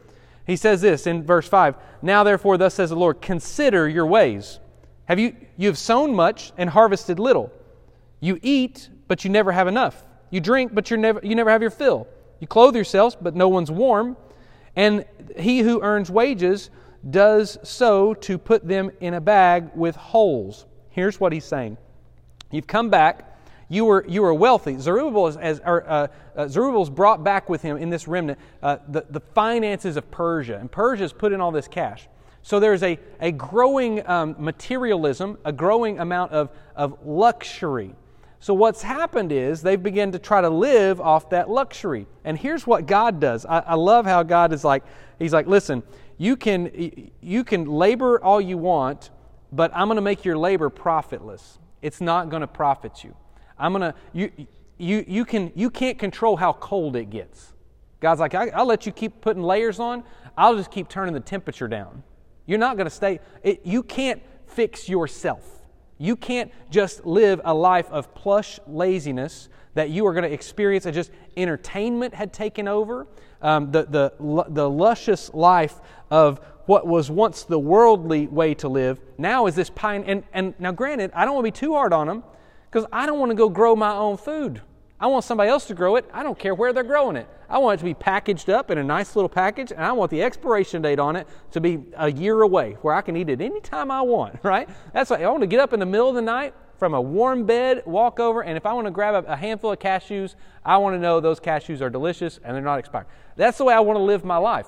He 0.45 0.55
says 0.55 0.81
this 0.81 1.07
in 1.07 1.23
verse 1.23 1.47
5 1.47 1.75
Now 2.01 2.23
therefore, 2.23 2.57
thus 2.57 2.75
says 2.75 2.91
the 2.91 2.95
Lord, 2.95 3.21
consider 3.21 3.89
your 3.89 4.05
ways. 4.05 4.59
Have 5.05 5.17
you, 5.17 5.35
you 5.57 5.67
have 5.67 5.77
sown 5.77 6.13
much 6.13 6.51
and 6.57 6.69
harvested 6.69 7.17
little. 7.17 7.51
You 8.19 8.39
eat, 8.41 8.89
but 9.07 9.23
you 9.23 9.31
never 9.31 9.51
have 9.51 9.67
enough. 9.67 10.03
You 10.29 10.39
drink, 10.39 10.73
but 10.73 10.91
you 10.91 10.97
never, 10.97 11.19
you 11.23 11.35
never 11.35 11.49
have 11.49 11.61
your 11.61 11.71
fill. 11.71 12.07
You 12.43 12.47
clothe 12.47 12.75
yourselves, 12.75 13.15
but 13.15 13.37
no 13.37 13.47
one's 13.47 13.71
warm. 13.71 14.17
And 14.75 15.05
he 15.39 15.59
who 15.59 15.81
earns 15.81 16.11
wages 16.11 16.71
does 17.09 17.57
so 17.63 18.13
to 18.15 18.37
put 18.37 18.67
them 18.67 18.91
in 18.99 19.13
a 19.13 19.21
bag 19.21 19.69
with 19.73 19.95
holes. 19.95 20.65
Here's 20.89 21.21
what 21.21 21.31
he's 21.31 21.45
saying 21.45 21.77
You've 22.51 22.67
come 22.67 22.89
back. 22.89 23.39
You 23.69 23.85
were, 23.85 24.05
you 24.09 24.21
were 24.21 24.33
wealthy. 24.33 24.77
Zerubbabel, 24.77 25.27
is, 25.27 25.37
as, 25.37 25.61
or, 25.65 25.89
uh, 25.89 26.07
uh, 26.35 26.49
Zerubbabel's 26.49 26.89
brought 26.89 27.23
back 27.23 27.47
with 27.47 27.61
him 27.61 27.77
in 27.77 27.89
this 27.89 28.09
remnant 28.09 28.37
uh, 28.61 28.79
the, 28.89 29.05
the 29.09 29.21
finances 29.21 29.95
of 29.95 30.11
Persia. 30.11 30.57
And 30.59 30.69
Persia's 30.69 31.13
put 31.13 31.31
in 31.31 31.39
all 31.39 31.53
this 31.53 31.69
cash. 31.69 32.09
So 32.41 32.59
there's 32.59 32.83
a, 32.83 32.99
a 33.21 33.31
growing 33.31 34.05
um, 34.05 34.35
materialism, 34.37 35.37
a 35.45 35.53
growing 35.53 35.99
amount 35.99 36.33
of, 36.33 36.49
of 36.75 36.97
luxury. 37.05 37.95
So, 38.43 38.53
what's 38.53 38.81
happened 38.81 39.31
is 39.31 39.61
they've 39.61 39.81
begun 39.81 40.11
to 40.11 40.19
try 40.19 40.41
to 40.41 40.49
live 40.49 40.99
off 40.99 41.29
that 41.29 41.49
luxury. 41.49 42.07
And 42.25 42.37
here's 42.37 42.67
what 42.67 42.87
God 42.87 43.21
does. 43.21 43.45
I, 43.45 43.59
I, 43.59 43.75
love 43.75 44.05
how 44.05 44.21
God 44.21 44.51
is 44.51 44.65
like, 44.65 44.83
He's 45.17 45.31
like, 45.31 45.47
listen, 45.47 45.81
you 46.17 46.35
can, 46.35 47.09
you 47.21 47.45
can 47.45 47.63
labor 47.63 48.21
all 48.21 48.41
you 48.41 48.57
want, 48.57 49.11
but 49.53 49.71
I'm 49.73 49.87
going 49.87 49.95
to 49.95 50.01
make 50.01 50.25
your 50.25 50.37
labor 50.37 50.69
profitless. 50.69 51.57
It's 51.81 52.01
not 52.01 52.29
going 52.29 52.41
to 52.41 52.47
profit 52.47 53.01
you. 53.01 53.15
I'm 53.57 53.71
going 53.71 53.93
to, 53.93 53.95
you, 54.11 54.29
you, 54.77 55.05
you, 55.07 55.23
can, 55.23 55.53
you 55.55 55.69
can't 55.69 55.97
control 55.97 56.35
how 56.35 56.51
cold 56.51 56.97
it 56.97 57.11
gets. 57.11 57.53
God's 58.01 58.19
like, 58.19 58.35
I, 58.35 58.47
will 58.57 58.65
let 58.65 58.85
you 58.85 58.91
keep 58.91 59.21
putting 59.21 59.41
layers 59.41 59.79
on, 59.79 60.03
I'll 60.37 60.57
just 60.57 60.69
keep 60.69 60.89
turning 60.89 61.13
the 61.13 61.21
temperature 61.21 61.69
down. 61.69 62.03
You're 62.45 62.59
not 62.59 62.75
going 62.75 62.87
to 62.87 62.93
stay, 62.93 63.21
it, 63.41 63.65
you 63.65 63.83
can't 63.83 64.21
fix 64.47 64.89
yourself. 64.89 65.62
You 66.03 66.17
can't 66.17 66.51
just 66.69 67.05
live 67.05 67.39
a 67.45 67.53
life 67.53 67.89
of 67.89 68.13
plush 68.13 68.59
laziness 68.67 69.47
that 69.73 69.89
you 69.89 70.05
are 70.05 70.11
going 70.11 70.25
to 70.25 70.33
experience 70.33 70.85
and 70.85 70.93
just 70.93 71.11
entertainment 71.37 72.13
had 72.13 72.33
taken 72.33 72.67
over. 72.67 73.07
Um, 73.41 73.71
the, 73.71 73.83
the, 73.83 74.45
the 74.49 74.69
luscious 74.69 75.33
life 75.33 75.79
of 76.11 76.41
what 76.65 76.85
was 76.85 77.09
once 77.09 77.43
the 77.43 77.57
worldly 77.57 78.27
way 78.27 78.53
to 78.55 78.67
live 78.67 78.99
now 79.17 79.47
is 79.47 79.55
this 79.55 79.69
pine. 79.69 80.03
And, 80.03 80.23
and 80.33 80.53
now, 80.59 80.73
granted, 80.73 81.09
I 81.13 81.23
don't 81.23 81.35
want 81.35 81.45
to 81.45 81.51
be 81.53 81.57
too 81.57 81.73
hard 81.73 81.93
on 81.93 82.07
them 82.07 82.23
because 82.69 82.85
I 82.91 83.05
don't 83.05 83.19
want 83.19 83.29
to 83.29 83.35
go 83.35 83.47
grow 83.47 83.73
my 83.73 83.93
own 83.93 84.17
food. 84.17 84.61
I 84.99 85.07
want 85.07 85.23
somebody 85.23 85.49
else 85.49 85.67
to 85.67 85.73
grow 85.73 85.95
it. 85.95 86.09
I 86.13 86.21
don't 86.21 86.37
care 86.37 86.53
where 86.53 86.73
they're 86.73 86.83
growing 86.83 87.15
it. 87.15 87.29
I 87.53 87.59
want 87.59 87.75
it 87.75 87.77
to 87.81 87.85
be 87.85 87.93
packaged 87.93 88.49
up 88.49 88.71
in 88.71 88.79
a 88.79 88.83
nice 88.83 89.15
little 89.15 89.29
package, 89.29 89.71
and 89.71 89.81
I 89.81 89.91
want 89.91 90.09
the 90.09 90.23
expiration 90.23 90.81
date 90.81 90.97
on 90.97 91.15
it 91.15 91.27
to 91.51 91.61
be 91.61 91.83
a 91.95 92.11
year 92.11 92.41
away 92.41 92.77
where 92.81 92.95
I 92.95 93.01
can 93.01 93.15
eat 93.15 93.29
it 93.29 93.41
anytime 93.41 93.91
I 93.91 94.01
want, 94.01 94.39
right? 94.43 94.67
That's 94.91 95.11
why 95.11 95.21
I 95.21 95.29
want 95.29 95.41
to 95.41 95.47
get 95.47 95.59
up 95.59 95.71
in 95.71 95.79
the 95.79 95.85
middle 95.85 96.09
of 96.09 96.15
the 96.15 96.21
night 96.23 96.55
from 96.79 96.95
a 96.95 97.01
warm 97.01 97.45
bed, 97.45 97.83
walk 97.85 98.19
over, 98.19 98.41
and 98.41 98.57
if 98.57 98.65
I 98.65 98.73
want 98.73 98.87
to 98.87 98.91
grab 98.91 99.23
a, 99.23 99.33
a 99.33 99.35
handful 99.35 99.71
of 99.71 99.77
cashews, 99.77 100.33
I 100.65 100.77
want 100.77 100.95
to 100.95 100.99
know 100.99 101.19
those 101.19 101.39
cashews 101.39 101.79
are 101.79 101.91
delicious 101.91 102.39
and 102.43 102.55
they're 102.55 102.63
not 102.63 102.79
expired. 102.79 103.05
That's 103.35 103.59
the 103.59 103.65
way 103.65 103.75
I 103.75 103.81
want 103.81 103.97
to 103.97 104.03
live 104.03 104.25
my 104.25 104.37
life. 104.37 104.65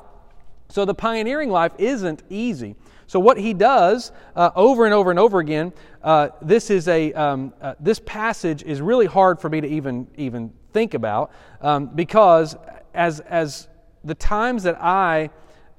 So 0.70 0.86
the 0.86 0.94
pioneering 0.94 1.50
life 1.50 1.72
isn't 1.80 2.22
easy. 2.30 2.76
So 3.08 3.20
what 3.20 3.38
he 3.38 3.56
does 3.56 4.12
uh, 4.36 4.52
over 4.56 4.86
and 4.86 4.94
over 4.94 5.10
and 5.10 5.20
over 5.20 5.40
again, 5.40 5.74
uh, 6.04 6.30
this 6.40 6.70
is 6.70 6.88
a 6.88 7.14
um, 7.14 7.52
uh, 7.62 7.74
this 7.80 8.00
passage 8.00 8.62
is 8.62 8.80
really 8.80 9.06
hard 9.08 9.40
for 9.40 9.50
me 9.50 9.62
to 9.62 9.68
even 9.68 10.08
even 10.18 10.54
think 10.74 10.94
about 10.94 11.32
um, 11.62 11.88
because 11.88 12.56
as 12.96 13.20
as 13.22 13.68
the 14.04 14.16
times 14.16 14.64
that 14.64 14.78
I 14.82 15.30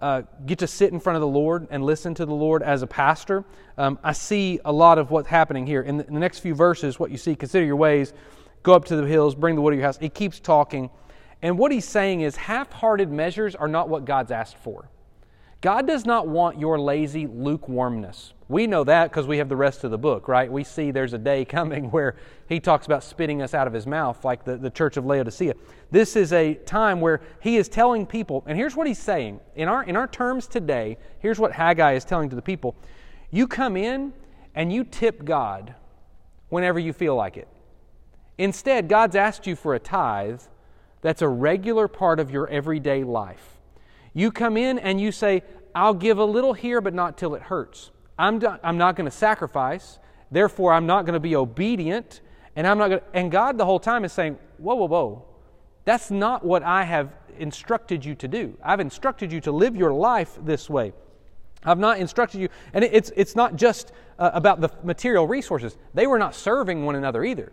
uh, 0.00 0.22
get 0.44 0.58
to 0.58 0.66
sit 0.66 0.92
in 0.92 1.00
front 1.00 1.16
of 1.16 1.20
the 1.20 1.28
Lord 1.28 1.68
and 1.70 1.84
listen 1.84 2.14
to 2.14 2.26
the 2.26 2.34
Lord 2.34 2.62
as 2.62 2.82
a 2.82 2.86
pastor, 2.86 3.44
um, 3.78 3.98
I 4.04 4.12
see 4.12 4.60
a 4.64 4.72
lot 4.72 4.98
of 4.98 5.10
what's 5.10 5.28
happening 5.28 5.66
here. 5.66 5.80
In 5.80 5.96
the, 5.96 6.06
in 6.06 6.14
the 6.14 6.20
next 6.20 6.40
few 6.40 6.54
verses, 6.54 6.98
what 6.98 7.10
you 7.10 7.16
see, 7.16 7.34
consider 7.34 7.64
your 7.64 7.76
ways, 7.76 8.12
go 8.62 8.74
up 8.74 8.84
to 8.86 8.96
the 8.96 9.06
hills, 9.06 9.34
bring 9.34 9.54
the 9.54 9.62
wood 9.62 9.72
of 9.72 9.78
your 9.78 9.86
house. 9.86 9.96
He 9.96 10.08
keeps 10.08 10.38
talking. 10.38 10.90
And 11.40 11.58
what 11.58 11.72
he's 11.72 11.84
saying 11.84 12.22
is 12.22 12.36
half 12.36 12.72
hearted 12.72 13.10
measures 13.10 13.54
are 13.54 13.68
not 13.68 13.88
what 13.88 14.04
God's 14.04 14.32
asked 14.32 14.58
for. 14.58 14.90
God 15.60 15.86
does 15.86 16.04
not 16.04 16.28
want 16.28 16.60
your 16.60 16.78
lazy 16.78 17.26
lukewarmness. 17.26 18.34
We 18.48 18.66
know 18.66 18.84
that 18.84 19.10
because 19.10 19.26
we 19.26 19.38
have 19.38 19.48
the 19.48 19.56
rest 19.56 19.82
of 19.84 19.90
the 19.90 19.98
book, 19.98 20.28
right? 20.28 20.50
We 20.50 20.62
see 20.62 20.90
there's 20.90 21.14
a 21.14 21.18
day 21.18 21.44
coming 21.46 21.90
where 21.90 22.16
he 22.48 22.60
talks 22.60 22.86
about 22.86 23.02
spitting 23.02 23.42
us 23.42 23.54
out 23.54 23.66
of 23.66 23.72
his 23.72 23.86
mouth, 23.86 24.24
like 24.24 24.44
the, 24.44 24.56
the 24.56 24.70
church 24.70 24.96
of 24.96 25.06
Laodicea. 25.06 25.54
This 25.90 26.14
is 26.14 26.32
a 26.32 26.54
time 26.54 27.00
where 27.00 27.20
he 27.40 27.56
is 27.56 27.68
telling 27.68 28.06
people, 28.06 28.44
and 28.46 28.56
here's 28.56 28.76
what 28.76 28.86
he's 28.86 28.98
saying. 28.98 29.40
In 29.54 29.68
our, 29.68 29.82
in 29.82 29.96
our 29.96 30.06
terms 30.06 30.46
today, 30.46 30.98
here's 31.18 31.38
what 31.38 31.52
Haggai 31.52 31.94
is 31.94 32.04
telling 32.04 32.30
to 32.30 32.36
the 32.36 32.42
people 32.42 32.76
You 33.30 33.48
come 33.48 33.76
in 33.76 34.12
and 34.54 34.72
you 34.72 34.84
tip 34.84 35.24
God 35.24 35.74
whenever 36.48 36.78
you 36.78 36.92
feel 36.92 37.16
like 37.16 37.36
it. 37.36 37.48
Instead, 38.38 38.88
God's 38.88 39.16
asked 39.16 39.46
you 39.46 39.56
for 39.56 39.74
a 39.74 39.78
tithe 39.78 40.42
that's 41.00 41.22
a 41.22 41.28
regular 41.28 41.88
part 41.88 42.20
of 42.20 42.30
your 42.30 42.48
everyday 42.48 43.02
life. 43.02 43.55
You 44.16 44.32
come 44.32 44.56
in 44.56 44.78
and 44.78 44.98
you 44.98 45.12
say, 45.12 45.42
I'll 45.74 45.92
give 45.92 46.16
a 46.16 46.24
little 46.24 46.54
here, 46.54 46.80
but 46.80 46.94
not 46.94 47.18
till 47.18 47.34
it 47.34 47.42
hurts. 47.42 47.90
I'm, 48.18 48.38
do- 48.38 48.56
I'm 48.62 48.78
not 48.78 48.96
going 48.96 49.04
to 49.04 49.14
sacrifice. 49.14 49.98
Therefore, 50.30 50.72
I'm 50.72 50.86
not 50.86 51.04
going 51.04 51.12
to 51.12 51.20
be 51.20 51.36
obedient. 51.36 52.22
And 52.56 52.66
I'm 52.66 52.78
not 52.78 52.88
going 52.88 53.02
and 53.12 53.30
God 53.30 53.58
the 53.58 53.66
whole 53.66 53.78
time 53.78 54.06
is 54.06 54.14
saying, 54.14 54.38
whoa, 54.56 54.74
whoa, 54.74 54.86
whoa. 54.86 55.24
That's 55.84 56.10
not 56.10 56.46
what 56.46 56.62
I 56.62 56.84
have 56.84 57.12
instructed 57.38 58.06
you 58.06 58.14
to 58.14 58.26
do. 58.26 58.56
I've 58.64 58.80
instructed 58.80 59.30
you 59.30 59.42
to 59.42 59.52
live 59.52 59.76
your 59.76 59.92
life 59.92 60.38
this 60.42 60.70
way. 60.70 60.94
I've 61.62 61.78
not 61.78 61.98
instructed 61.98 62.40
you, 62.40 62.48
and 62.72 62.84
it's, 62.84 63.12
it's 63.16 63.36
not 63.36 63.56
just 63.56 63.92
uh, 64.18 64.30
about 64.32 64.62
the 64.62 64.70
material 64.82 65.26
resources. 65.26 65.76
They 65.92 66.06
were 66.06 66.18
not 66.18 66.34
serving 66.34 66.86
one 66.86 66.94
another 66.94 67.22
either. 67.22 67.52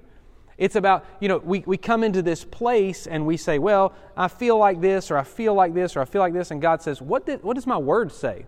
It's 0.64 0.76
about, 0.76 1.06
you 1.20 1.28
know, 1.28 1.38
we, 1.38 1.64
we 1.66 1.78
come 1.78 2.04
into 2.04 2.22
this 2.22 2.44
place 2.46 3.06
and 3.08 3.26
we 3.26 3.36
say, 3.38 3.60
well, 3.60 3.94
I 4.16 4.28
feel 4.28 4.58
like 4.58 4.80
this, 4.80 5.12
or 5.12 5.18
I 5.18 5.24
feel 5.24 5.54
like 5.54 5.74
this, 5.74 5.96
or 5.96 6.02
I 6.02 6.06
feel 6.06 6.22
like 6.22 6.34
this, 6.34 6.52
and 6.52 6.62
God 6.62 6.82
says, 6.82 7.02
what, 7.02 7.26
did, 7.26 7.44
what 7.44 7.56
does 7.56 7.68
my 7.68 7.78
word 7.78 8.12
say? 8.12 8.46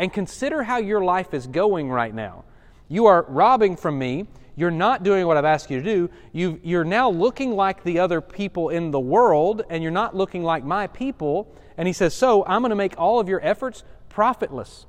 and 0.00 0.10
consider 0.10 0.62
how 0.62 0.78
your 0.78 1.04
life 1.04 1.34
is 1.34 1.46
going 1.46 1.90
right 1.90 2.14
now. 2.14 2.42
You 2.88 3.04
are 3.04 3.26
robbing 3.28 3.76
from 3.76 3.98
me. 3.98 4.26
You're 4.56 4.70
not 4.70 5.02
doing 5.02 5.26
what 5.26 5.36
I've 5.36 5.44
asked 5.44 5.70
you 5.70 5.76
to 5.76 5.84
do. 5.84 6.10
you 6.32 6.58
you're 6.64 6.84
now 6.84 7.10
looking 7.10 7.54
like 7.54 7.84
the 7.84 7.98
other 7.98 8.22
people 8.22 8.70
in 8.70 8.92
the 8.92 8.98
world, 8.98 9.62
and 9.68 9.82
you're 9.82 9.92
not 9.92 10.16
looking 10.16 10.42
like 10.42 10.64
my 10.64 10.86
people. 10.86 11.54
And 11.76 11.86
he 11.86 11.92
says, 11.92 12.14
So 12.14 12.46
I'm 12.46 12.62
going 12.62 12.70
to 12.70 12.76
make 12.76 12.94
all 12.96 13.20
of 13.20 13.28
your 13.28 13.44
efforts 13.44 13.84
profitless. 14.08 14.86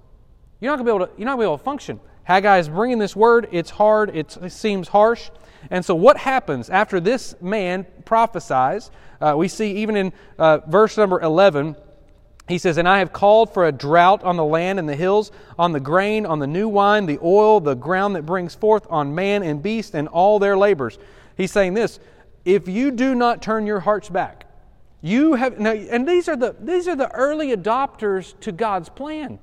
You're 0.61 0.71
not 0.71 0.77
going 0.77 0.85
to 0.85 0.91
be 0.93 0.95
able 0.95 1.07
to, 1.07 1.19
you're 1.19 1.25
not 1.25 1.33
going 1.35 1.39
to 1.39 1.49
be 1.49 1.49
able 1.49 1.57
to 1.57 1.63
function. 1.65 1.99
Haggai 2.23 2.59
is 2.59 2.69
bringing 2.69 2.97
this 2.97 3.13
word. 3.13 3.49
It's 3.51 3.69
hard, 3.69 4.15
it's, 4.15 4.37
it 4.37 4.51
seems 4.51 4.87
harsh. 4.87 5.29
And 5.69 5.85
so, 5.85 5.95
what 5.95 6.17
happens 6.17 6.69
after 6.69 6.99
this 6.99 7.35
man 7.41 7.85
prophesies? 8.05 8.91
Uh, 9.19 9.35
we 9.37 9.47
see 9.47 9.71
even 9.77 9.95
in 9.95 10.13
uh, 10.39 10.59
verse 10.67 10.97
number 10.97 11.19
11, 11.21 11.75
he 12.47 12.57
says, 12.57 12.77
And 12.77 12.87
I 12.87 12.99
have 12.99 13.13
called 13.13 13.53
for 13.53 13.67
a 13.67 13.71
drought 13.71 14.23
on 14.23 14.35
the 14.35 14.43
land 14.43 14.79
and 14.79 14.89
the 14.89 14.95
hills, 14.95 15.31
on 15.59 15.71
the 15.71 15.79
grain, 15.79 16.25
on 16.25 16.39
the 16.39 16.47
new 16.47 16.67
wine, 16.67 17.05
the 17.05 17.19
oil, 17.21 17.59
the 17.59 17.75
ground 17.75 18.15
that 18.15 18.25
brings 18.25 18.55
forth, 18.55 18.87
on 18.89 19.13
man 19.13 19.43
and 19.43 19.61
beast 19.61 19.93
and 19.93 20.07
all 20.07 20.39
their 20.39 20.57
labors. 20.57 20.97
He's 21.37 21.51
saying 21.51 21.75
this 21.75 21.99
if 22.43 22.67
you 22.67 22.91
do 22.91 23.13
not 23.13 23.41
turn 23.41 23.65
your 23.65 23.81
hearts 23.81 24.09
back, 24.09 24.45
you 25.01 25.35
have 25.35 25.59
now, 25.59 25.71
and 25.71 26.07
these 26.07 26.27
are 26.27 26.35
the 26.35 26.55
these 26.59 26.87
are 26.87 26.95
the 26.95 27.11
early 27.11 27.55
adopters 27.55 28.39
to 28.41 28.51
God's 28.51 28.89
plan. 28.89 29.39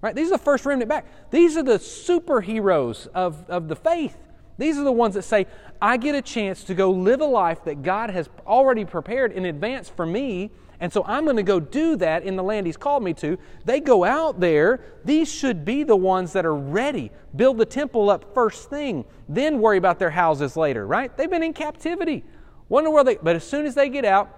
Right? 0.00 0.14
These 0.14 0.28
are 0.28 0.38
the 0.38 0.38
first 0.38 0.64
remnant 0.64 0.88
back. 0.88 1.06
These 1.30 1.56
are 1.56 1.62
the 1.62 1.78
superheroes 1.78 3.06
of, 3.08 3.48
of 3.50 3.68
the 3.68 3.76
faith. 3.76 4.16
These 4.60 4.78
are 4.78 4.84
the 4.84 4.92
ones 4.92 5.14
that 5.14 5.22
say, 5.22 5.46
I 5.80 5.96
get 5.96 6.14
a 6.14 6.22
chance 6.22 6.64
to 6.64 6.74
go 6.74 6.90
live 6.90 7.20
a 7.20 7.26
life 7.26 7.64
that 7.64 7.82
God 7.82 8.10
has 8.10 8.28
already 8.46 8.84
prepared 8.84 9.32
in 9.32 9.46
advance 9.46 9.88
for 9.88 10.04
me, 10.04 10.50
and 10.78 10.92
so 10.92 11.02
I'm 11.06 11.24
going 11.24 11.36
to 11.36 11.42
go 11.42 11.58
do 11.58 11.96
that 11.96 12.22
in 12.24 12.36
the 12.36 12.42
land 12.42 12.66
He's 12.66 12.76
called 12.76 13.02
me 13.02 13.14
to. 13.14 13.38
They 13.64 13.80
go 13.80 14.04
out 14.04 14.38
there. 14.38 14.80
These 15.04 15.32
should 15.32 15.64
be 15.64 15.82
the 15.82 15.96
ones 15.96 16.32
that 16.34 16.44
are 16.44 16.54
ready. 16.54 17.10
Build 17.34 17.58
the 17.58 17.66
temple 17.66 18.10
up 18.10 18.34
first 18.34 18.70
thing, 18.70 19.06
then 19.28 19.60
worry 19.60 19.78
about 19.78 19.98
their 19.98 20.10
houses 20.10 20.56
later, 20.56 20.86
right? 20.86 21.16
They've 21.16 21.30
been 21.30 21.42
in 21.42 21.54
captivity. 21.54 22.24
Wonder 22.68 22.90
where 22.90 23.02
they, 23.02 23.16
but 23.16 23.36
as 23.36 23.44
soon 23.44 23.66
as 23.66 23.74
they 23.74 23.88
get 23.88 24.04
out, 24.04 24.36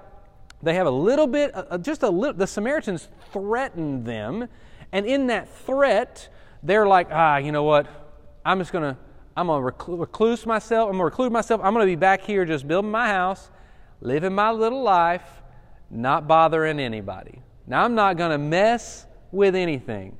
they 0.62 0.74
have 0.74 0.86
a 0.86 0.90
little 0.90 1.26
bit, 1.26 1.50
uh, 1.54 1.76
just 1.78 2.04
a 2.04 2.08
little, 2.08 2.34
the 2.34 2.46
Samaritans 2.46 3.08
threaten 3.32 4.04
them 4.04 4.48
and 4.92 5.06
in 5.06 5.28
that 5.28 5.48
threat, 5.64 6.28
they're 6.62 6.86
like, 6.86 7.08
ah, 7.10 7.38
you 7.38 7.50
know 7.50 7.64
what? 7.64 7.88
I'm 8.44 8.58
just 8.58 8.72
going 8.72 8.94
to, 8.94 9.00
I'm 9.36 9.46
going 9.46 9.62
to 9.62 9.96
recluse 9.96 10.44
myself. 10.46 10.86
I'm 10.86 10.92
going 10.92 11.00
to 11.00 11.04
reclude 11.04 11.32
myself. 11.32 11.60
I'm 11.64 11.72
going 11.72 11.86
to 11.86 11.90
be 11.90 11.96
back 11.96 12.22
here 12.22 12.44
just 12.44 12.68
building 12.68 12.90
my 12.90 13.08
house, 13.08 13.50
living 14.00 14.34
my 14.34 14.50
little 14.50 14.82
life, 14.82 15.42
not 15.90 16.28
bothering 16.28 16.78
anybody. 16.78 17.40
Now, 17.66 17.84
I'm 17.84 17.94
not 17.94 18.16
going 18.16 18.32
to 18.32 18.38
mess 18.38 19.06
with 19.30 19.54
anything. 19.54 20.18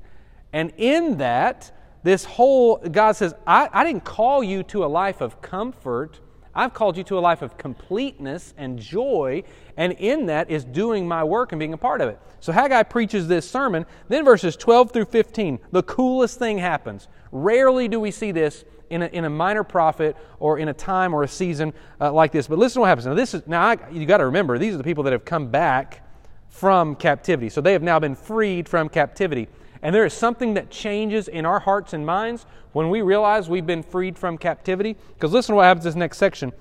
And 0.51 0.71
in 0.77 1.17
that, 1.17 1.71
this 2.03 2.25
whole, 2.25 2.77
God 2.77 3.13
says, 3.13 3.33
I, 3.45 3.69
I 3.71 3.83
didn't 3.83 4.03
call 4.03 4.43
you 4.43 4.63
to 4.63 4.85
a 4.85 4.87
life 4.87 5.21
of 5.21 5.41
comfort. 5.41 6.19
I've 6.55 6.73
called 6.73 6.97
you 6.97 7.03
to 7.05 7.17
a 7.17 7.21
life 7.21 7.41
of 7.41 7.57
completeness 7.57 8.53
and 8.57 8.77
joy, 8.77 9.43
and 9.77 9.93
in 9.93 10.27
that 10.27 10.51
is 10.51 10.63
doing 10.63 11.07
my 11.07 11.23
work 11.23 11.51
and 11.51 11.59
being 11.59 11.73
a 11.73 11.77
part 11.77 12.01
of 12.01 12.09
it. 12.09 12.19
So 12.39 12.51
Haggai 12.51 12.83
preaches 12.83 13.27
this 13.27 13.49
sermon. 13.49 13.85
Then 14.07 14.23
verses 14.25 14.55
12 14.55 14.91
through 14.91 15.05
15, 15.05 15.59
the 15.71 15.83
coolest 15.83 16.37
thing 16.37 16.59
happens. 16.59 17.07
Rarely 17.31 17.87
do 17.87 17.99
we 17.99 18.11
see 18.11 18.31
this 18.31 18.65
in 18.89 19.01
a, 19.01 19.07
in 19.07 19.25
a 19.25 19.29
minor 19.29 19.63
prophet 19.63 20.15
or 20.39 20.59
in 20.59 20.67
a 20.67 20.73
time 20.73 21.13
or 21.13 21.23
a 21.23 21.27
season 21.27 21.73
uh, 21.99 22.11
like 22.11 22.31
this. 22.31 22.47
But 22.47 22.59
listen 22.59 22.75
to 22.75 22.79
what 22.81 22.87
happens. 22.87 23.05
Now, 23.05 23.13
this 23.13 23.33
is 23.33 23.45
now 23.47 23.61
I, 23.61 23.77
you 23.91 24.05
got 24.05 24.17
to 24.17 24.25
remember 24.25 24.57
these 24.57 24.73
are 24.73 24.77
the 24.77 24.83
people 24.83 25.03
that 25.03 25.13
have 25.13 25.25
come 25.25 25.47
back 25.47 26.01
from 26.49 26.95
captivity. 26.95 27.49
So 27.49 27.61
they 27.61 27.73
have 27.73 27.83
now 27.83 27.99
been 27.99 28.15
freed 28.15 28.69
from 28.69 28.89
captivity. 28.89 29.47
And 29.81 29.93
there 29.93 30.05
is 30.05 30.13
something 30.13 30.53
that 30.53 30.69
changes 30.69 31.27
in 31.27 31.45
our 31.45 31.59
hearts 31.59 31.93
and 31.93 32.05
minds 32.05 32.45
when 32.71 32.89
we 32.89 33.01
realize 33.01 33.49
we've 33.49 33.65
been 33.65 33.83
freed 33.83 34.17
from 34.17 34.37
captivity. 34.37 34.95
Because 35.13 35.33
listen 35.33 35.53
to 35.53 35.57
what 35.57 35.63
happens 35.63 35.85
in 35.85 35.89
this 35.89 35.95
next 35.97 36.17
section. 36.17 36.53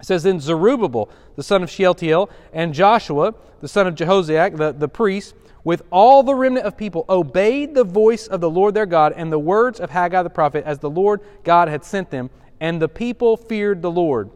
It 0.00 0.06
says, 0.06 0.22
Then 0.22 0.38
Zerubbabel, 0.40 1.10
the 1.36 1.42
son 1.42 1.62
of 1.62 1.70
Shealtiel, 1.70 2.30
and 2.52 2.74
Joshua, 2.74 3.34
the 3.60 3.68
son 3.68 3.86
of 3.86 3.94
Jehozadak, 3.94 4.56
the, 4.56 4.72
the 4.72 4.88
priest, 4.88 5.34
with 5.64 5.82
all 5.90 6.22
the 6.22 6.34
remnant 6.34 6.66
of 6.66 6.76
people, 6.76 7.06
obeyed 7.08 7.74
the 7.74 7.84
voice 7.84 8.26
of 8.26 8.40
the 8.40 8.50
Lord 8.50 8.74
their 8.74 8.86
God 8.86 9.14
and 9.16 9.32
the 9.32 9.38
words 9.38 9.80
of 9.80 9.90
Haggai 9.90 10.22
the 10.22 10.30
prophet 10.30 10.64
as 10.64 10.78
the 10.78 10.90
Lord 10.90 11.22
God 11.42 11.68
had 11.68 11.84
sent 11.84 12.10
them, 12.10 12.30
and 12.60 12.80
the 12.80 12.88
people 12.88 13.36
feared 13.36 13.80
the 13.82 13.90
Lord. 13.90 14.30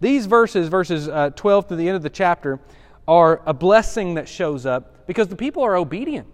These 0.00 0.26
verses, 0.26 0.68
verses 0.68 1.08
uh, 1.08 1.30
12 1.30 1.68
to 1.68 1.76
the 1.76 1.88
end 1.88 1.96
of 1.96 2.02
the 2.02 2.10
chapter, 2.10 2.60
are 3.08 3.42
a 3.46 3.54
blessing 3.54 4.14
that 4.14 4.28
shows 4.28 4.66
up 4.66 5.06
because 5.06 5.28
the 5.28 5.36
people 5.36 5.62
are 5.62 5.76
obedient. 5.76 6.26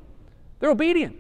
They're 0.59 0.71
obedient. 0.71 1.17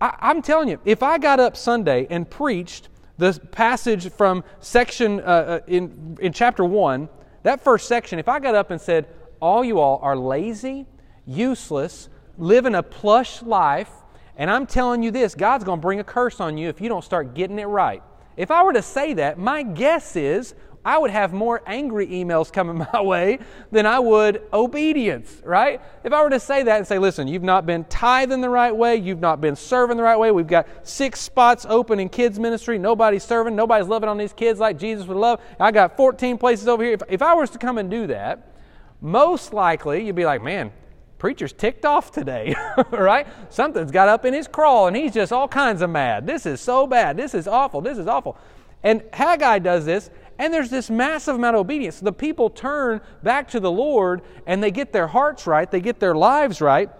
I, 0.00 0.30
am 0.30 0.42
telling 0.42 0.68
you, 0.68 0.78
if 0.84 1.02
I 1.02 1.18
got 1.18 1.40
up 1.40 1.56
Sunday 1.56 2.06
and 2.10 2.28
preached 2.28 2.88
the 3.18 3.40
passage 3.50 4.10
from 4.12 4.44
section 4.60 5.20
uh, 5.20 5.22
uh, 5.22 5.60
in, 5.66 6.18
in 6.20 6.32
chapter 6.32 6.64
1, 6.64 7.08
that 7.44 7.62
first 7.62 7.88
section, 7.88 8.18
if 8.18 8.28
I 8.28 8.40
got 8.40 8.54
up 8.54 8.70
and 8.70 8.80
said, 8.80 9.08
All 9.40 9.64
you 9.64 9.80
all 9.80 9.98
are 10.02 10.16
lazy, 10.16 10.86
useless, 11.24 12.10
living 12.38 12.74
a 12.74 12.82
plush 12.82 13.42
life, 13.42 13.90
and 14.36 14.50
I'm 14.50 14.66
telling 14.66 15.02
you 15.02 15.10
this, 15.10 15.34
God's 15.34 15.64
going 15.64 15.78
to 15.78 15.82
bring 15.82 16.00
a 16.00 16.04
curse 16.04 16.40
on 16.40 16.58
you 16.58 16.68
if 16.68 16.80
you 16.80 16.88
don't 16.88 17.04
start 17.04 17.34
getting 17.34 17.58
it 17.58 17.64
right. 17.64 18.02
If 18.36 18.50
I 18.50 18.62
were 18.62 18.74
to 18.74 18.82
say 18.82 19.14
that, 19.14 19.38
my 19.38 19.62
guess 19.62 20.14
is 20.14 20.54
I 20.86 20.98
would 20.98 21.10
have 21.10 21.32
more 21.32 21.62
angry 21.66 22.06
emails 22.06 22.52
coming 22.52 22.86
my 22.92 23.02
way 23.02 23.40
than 23.72 23.86
I 23.86 23.98
would 23.98 24.42
obedience, 24.52 25.42
right? 25.44 25.80
If 26.04 26.12
I 26.12 26.22
were 26.22 26.30
to 26.30 26.38
say 26.38 26.62
that 26.62 26.78
and 26.78 26.86
say, 26.86 27.00
listen, 27.00 27.26
you've 27.26 27.42
not 27.42 27.66
been 27.66 27.82
tithing 27.84 28.40
the 28.40 28.48
right 28.48 28.74
way, 28.74 28.94
you've 28.94 29.20
not 29.20 29.40
been 29.40 29.56
serving 29.56 29.96
the 29.96 30.04
right 30.04 30.16
way, 30.16 30.30
we've 30.30 30.46
got 30.46 30.68
six 30.86 31.18
spots 31.18 31.66
open 31.68 31.98
in 31.98 32.08
kids' 32.08 32.38
ministry, 32.38 32.78
nobody's 32.78 33.24
serving, 33.24 33.56
nobody's 33.56 33.88
loving 33.88 34.08
on 34.08 34.16
these 34.16 34.32
kids 34.32 34.60
like 34.60 34.78
Jesus 34.78 35.08
would 35.08 35.16
love, 35.16 35.40
I 35.58 35.72
got 35.72 35.96
14 35.96 36.38
places 36.38 36.68
over 36.68 36.84
here. 36.84 36.92
If, 36.92 37.02
if 37.08 37.20
I 37.20 37.34
was 37.34 37.50
to 37.50 37.58
come 37.58 37.78
and 37.78 37.90
do 37.90 38.06
that, 38.06 38.52
most 39.00 39.52
likely 39.52 40.06
you'd 40.06 40.14
be 40.14 40.24
like, 40.24 40.40
man, 40.40 40.72
preacher's 41.18 41.52
ticked 41.52 41.84
off 41.84 42.10
today, 42.12 42.54
right? 42.90 43.26
Something's 43.50 43.90
got 43.90 44.08
up 44.08 44.24
in 44.24 44.34
his 44.34 44.48
crawl 44.48 44.86
and 44.86 44.96
he's 44.96 45.12
just 45.12 45.32
all 45.32 45.48
kinds 45.48 45.82
of 45.82 45.90
mad. 45.90 46.26
This 46.26 46.46
is 46.46 46.60
so 46.60 46.86
bad. 46.86 47.16
This 47.16 47.34
is 47.34 47.48
awful. 47.48 47.80
This 47.80 47.98
is 47.98 48.06
awful. 48.06 48.36
And 48.82 49.02
Haggai 49.12 49.58
does 49.60 49.84
this 49.84 50.10
and 50.38 50.52
there's 50.52 50.70
this 50.70 50.90
massive 50.90 51.34
amount 51.34 51.56
of 51.56 51.60
obedience. 51.60 52.00
The 52.00 52.12
people 52.12 52.50
turn 52.50 53.00
back 53.22 53.48
to 53.50 53.60
the 53.60 53.70
Lord 53.70 54.22
and 54.46 54.62
they 54.62 54.70
get 54.70 54.92
their 54.92 55.06
hearts 55.06 55.46
right, 55.46 55.70
they 55.70 55.80
get 55.80 56.00
their 56.00 56.14
lives 56.14 56.60
right. 56.60 56.90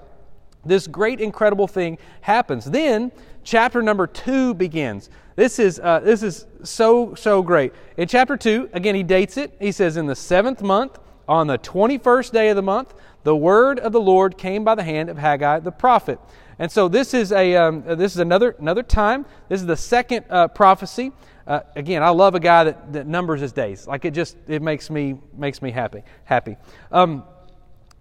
This 0.64 0.87
great, 0.88 1.20
incredible 1.20 1.68
thing 1.68 1.98
happens. 2.22 2.64
Then, 2.64 3.12
chapter 3.44 3.83
number 3.83 4.07
two 4.09 4.52
begins. 4.55 5.11
This 5.37 5.59
is, 5.61 5.79
uh, 5.79 6.00
this 6.00 6.24
is 6.24 6.46
so, 6.64 7.14
so 7.14 7.40
great. 7.42 7.72
In 7.96 8.09
chapter 8.09 8.37
two, 8.37 8.68
again, 8.72 8.94
he 8.94 9.05
dates 9.05 9.37
it. 9.37 9.55
He 9.61 9.70
says, 9.70 9.96
In 9.96 10.07
the 10.07 10.16
seventh 10.16 10.62
month, 10.62 10.98
on 11.29 11.46
the 11.46 11.59
21st 11.59 12.33
day 12.33 12.48
of 12.48 12.57
the 12.57 12.62
month, 12.62 12.94
the 13.26 13.36
word 13.36 13.78
of 13.80 13.92
the 13.92 14.00
Lord 14.00 14.38
came 14.38 14.64
by 14.64 14.74
the 14.74 14.84
hand 14.84 15.08
of 15.08 15.18
Haggai 15.18 15.60
the 15.60 15.72
prophet. 15.72 16.18
And 16.58 16.72
so 16.72 16.88
this 16.88 17.12
is 17.12 17.32
a 17.32 17.56
um, 17.56 17.82
this 17.82 18.12
is 18.12 18.18
another 18.18 18.56
another 18.58 18.82
time. 18.82 19.26
This 19.48 19.60
is 19.60 19.66
the 19.66 19.76
second 19.76 20.24
uh, 20.30 20.48
prophecy 20.48 21.12
uh, 21.46 21.60
again, 21.76 22.02
I 22.02 22.08
love 22.08 22.34
a 22.34 22.40
guy 22.40 22.64
that, 22.64 22.92
that 22.92 23.06
numbers 23.06 23.40
his 23.40 23.52
days. 23.52 23.86
Like 23.86 24.04
it 24.04 24.12
just 24.12 24.36
it 24.48 24.62
makes 24.62 24.90
me 24.90 25.16
makes 25.36 25.62
me 25.62 25.70
happy 25.70 26.02
happy. 26.24 26.56
Um, 26.90 27.22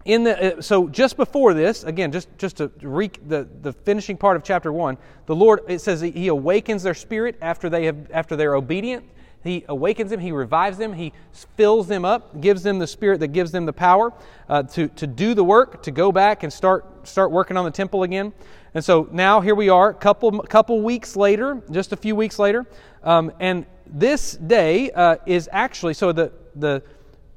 in 0.04 0.24
the 0.24 0.58
uh, 0.58 0.62
so 0.62 0.88
just 0.88 1.16
before 1.16 1.54
this, 1.54 1.84
again, 1.84 2.12
just 2.12 2.28
just 2.38 2.58
to 2.58 2.72
re, 2.82 3.12
the 3.28 3.48
the 3.62 3.72
finishing 3.72 4.18
part 4.18 4.36
of 4.36 4.44
chapter 4.44 4.74
one, 4.74 4.98
the 5.28 5.36
Lord 5.36 5.62
it 5.68 5.80
says 5.80 6.02
he 6.02 6.28
awakens 6.28 6.82
their 6.82 6.96
spirit 6.96 7.38
after 7.42 7.70
they 7.70 7.86
have 7.86 8.10
after 8.12 8.36
they're 8.36 8.56
obedient. 8.56 9.06
He 9.46 9.64
awakens 9.70 10.10
them, 10.10 10.20
He 10.20 10.32
revives 10.32 10.80
them, 10.80 10.92
He 10.92 11.14
fills 11.56 11.88
them 11.88 12.04
up, 12.04 12.42
gives 12.42 12.64
them 12.64 12.80
the 12.80 12.88
Spirit 12.88 13.20
that 13.20 13.28
gives 13.28 13.52
them 13.52 13.68
the 13.68 13.74
power 13.74 14.12
uh, 14.50 14.64
to, 14.64 14.88
to 14.88 15.06
do 15.06 15.36
the 15.36 15.44
work, 15.44 15.84
to 15.84 15.92
go 15.92 16.12
back 16.12 16.42
and 16.42 16.52
start, 16.52 17.08
start 17.08 17.30
working 17.30 17.56
on 17.56 17.64
the 17.64 17.72
temple 17.72 18.02
again. 18.02 18.34
And 18.74 18.84
so 18.84 19.08
now 19.12 19.42
here 19.42 19.54
we 19.54 19.70
are, 19.70 19.92
a 19.92 19.94
couple, 19.94 20.32
couple 20.42 20.82
weeks 20.82 21.16
later, 21.16 21.62
just 21.70 21.94
a 21.94 21.96
few 21.96 22.16
weeks 22.16 22.40
later. 22.40 22.66
Um, 23.04 23.32
and 23.40 23.68
this 23.86 24.34
day 24.34 24.90
uh, 24.90 25.18
is 25.28 25.48
actually, 25.52 25.94
so 25.94 26.12
the, 26.12 26.32
the 26.56 26.82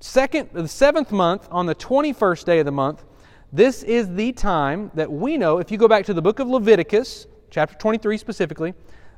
second, 0.01 0.49
the 0.55 0.67
seventh 0.67 1.13
month, 1.13 1.47
on 1.51 1.67
the 1.67 1.75
21st 1.75 2.45
day 2.47 2.59
of 2.61 2.65
the 2.65 2.73
month, 2.73 3.05
this 3.53 3.83
is 3.83 4.15
the 4.15 4.33
time 4.33 4.91
that 4.95 5.13
we 5.13 5.37
know, 5.37 5.59
if 5.59 5.71
you 5.71 5.77
go 5.77 5.89
back 5.89 6.07
to 6.07 6.15
the 6.15 6.23
book 6.23 6.39
of 6.39 6.49
Leviticus, 6.49 7.27
chapter 7.51 7.77
23 7.77 8.17
specifically, 8.17 8.73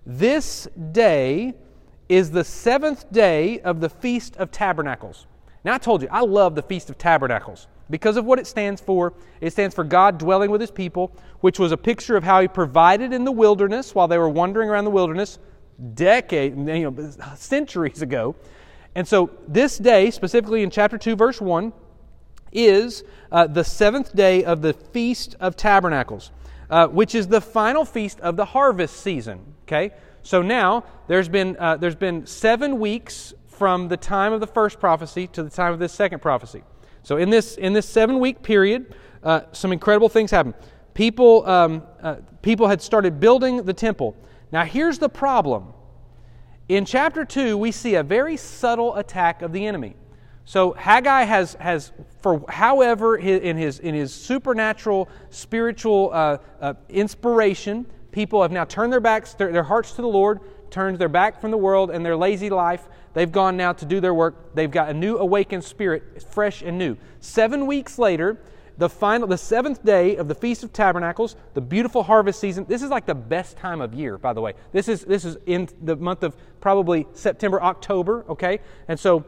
this 0.04 0.66
day 0.90 1.54
is 2.10 2.32
the 2.32 2.42
seventh 2.42 3.10
day 3.12 3.60
of 3.60 3.80
the 3.80 3.88
Feast 3.88 4.36
of 4.36 4.50
Tabernacles. 4.50 5.26
Now, 5.64 5.74
I 5.74 5.78
told 5.78 6.02
you, 6.02 6.08
I 6.10 6.22
love 6.22 6.56
the 6.56 6.62
Feast 6.62 6.90
of 6.90 6.98
Tabernacles 6.98 7.68
because 7.88 8.16
of 8.16 8.24
what 8.24 8.40
it 8.40 8.48
stands 8.48 8.80
for. 8.80 9.14
It 9.40 9.52
stands 9.52 9.76
for 9.76 9.84
God 9.84 10.18
dwelling 10.18 10.50
with 10.50 10.60
his 10.60 10.72
people, 10.72 11.12
which 11.38 11.60
was 11.60 11.70
a 11.70 11.76
picture 11.76 12.16
of 12.16 12.24
how 12.24 12.40
he 12.40 12.48
provided 12.48 13.12
in 13.12 13.22
the 13.22 13.30
wilderness 13.30 13.94
while 13.94 14.08
they 14.08 14.18
were 14.18 14.28
wandering 14.28 14.68
around 14.68 14.86
the 14.86 14.90
wilderness 14.90 15.38
decades, 15.94 16.56
you 16.56 16.90
know, 16.90 17.12
centuries 17.36 18.02
ago. 18.02 18.34
And 18.96 19.06
so, 19.06 19.30
this 19.46 19.78
day, 19.78 20.10
specifically 20.10 20.64
in 20.64 20.70
chapter 20.70 20.98
2, 20.98 21.14
verse 21.14 21.40
1, 21.40 21.72
is 22.50 23.04
uh, 23.30 23.46
the 23.46 23.62
seventh 23.62 24.16
day 24.16 24.42
of 24.42 24.62
the 24.62 24.72
Feast 24.72 25.36
of 25.38 25.54
Tabernacles. 25.54 26.32
uh, 26.70 26.86
which 26.86 27.14
is 27.14 27.26
the 27.26 27.40
final 27.40 27.84
feast 27.84 28.20
of 28.20 28.36
the 28.36 28.44
harvest 28.44 28.96
season. 28.98 29.40
Okay, 29.64 29.90
so 30.22 30.42
now 30.42 30.84
there's 31.06 31.28
been 31.28 31.56
uh, 31.58 31.76
there's 31.76 31.96
been 31.96 32.26
seven 32.26 32.78
weeks 32.78 33.34
from 33.46 33.88
the 33.88 33.96
time 33.96 34.32
of 34.32 34.40
the 34.40 34.46
first 34.46 34.80
prophecy 34.80 35.26
to 35.28 35.42
the 35.42 35.50
time 35.50 35.72
of 35.72 35.78
this 35.78 35.92
second 35.92 36.20
prophecy. 36.20 36.62
So 37.02 37.16
in 37.16 37.30
this 37.30 37.56
in 37.56 37.72
this 37.72 37.88
seven 37.88 38.18
week 38.18 38.42
period, 38.42 38.94
uh, 39.22 39.42
some 39.52 39.72
incredible 39.72 40.08
things 40.08 40.30
happened. 40.30 40.54
People 40.94 41.46
um, 41.46 41.82
uh, 42.02 42.16
people 42.42 42.68
had 42.68 42.82
started 42.82 43.20
building 43.20 43.62
the 43.64 43.74
temple. 43.74 44.16
Now 44.52 44.64
here's 44.64 44.98
the 44.98 45.08
problem. 45.08 45.72
In 46.68 46.84
chapter 46.84 47.24
two, 47.24 47.58
we 47.58 47.72
see 47.72 47.96
a 47.96 48.02
very 48.02 48.36
subtle 48.36 48.94
attack 48.96 49.42
of 49.42 49.52
the 49.52 49.66
enemy. 49.66 49.96
So 50.44 50.72
Haggai 50.72 51.22
has, 51.24 51.54
has 51.54 51.92
for 52.22 52.44
however, 52.48 53.16
in 53.16 53.56
his, 53.56 53.78
in 53.78 53.94
his 53.94 54.12
supernatural, 54.12 55.08
spiritual 55.30 56.10
uh, 56.12 56.38
uh, 56.60 56.74
inspiration, 56.88 57.86
people 58.12 58.42
have 58.42 58.52
now 58.52 58.64
turned 58.64 58.92
their 58.92 59.00
backs, 59.00 59.34
their, 59.34 59.52
their 59.52 59.62
hearts 59.62 59.92
to 59.92 60.02
the 60.02 60.08
Lord, 60.08 60.40
turned 60.70 60.98
their 60.98 61.08
back 61.08 61.40
from 61.40 61.50
the 61.50 61.56
world 61.56 61.90
and 61.90 62.04
their 62.04 62.16
lazy 62.16 62.50
life. 62.50 62.86
They've 63.12 63.30
gone 63.30 63.56
now 63.56 63.72
to 63.72 63.84
do 63.84 64.00
their 64.00 64.14
work. 64.14 64.54
They've 64.54 64.70
got 64.70 64.88
a 64.88 64.94
new 64.94 65.18
awakened 65.18 65.64
spirit, 65.64 66.22
fresh 66.30 66.62
and 66.62 66.78
new. 66.78 66.96
Seven 67.20 67.66
weeks 67.66 67.98
later, 67.98 68.38
the 68.78 68.88
final, 68.88 69.26
the 69.26 69.36
seventh 69.36 69.84
day 69.84 70.16
of 70.16 70.28
the 70.28 70.34
Feast 70.34 70.62
of 70.64 70.72
Tabernacles, 70.72 71.36
the 71.54 71.60
beautiful 71.60 72.02
harvest 72.02 72.40
season. 72.40 72.64
This 72.66 72.82
is 72.82 72.88
like 72.88 73.04
the 73.04 73.14
best 73.14 73.56
time 73.58 73.80
of 73.80 73.92
year, 73.92 74.16
by 74.16 74.32
the 74.32 74.40
way. 74.40 74.54
This 74.72 74.88
is 74.88 75.04
this 75.04 75.24
is 75.24 75.36
in 75.44 75.68
the 75.82 75.96
month 75.96 76.22
of 76.22 76.34
probably 76.60 77.06
September, 77.12 77.62
October. 77.62 78.24
Okay, 78.28 78.60
and 78.88 78.98
so 78.98 79.26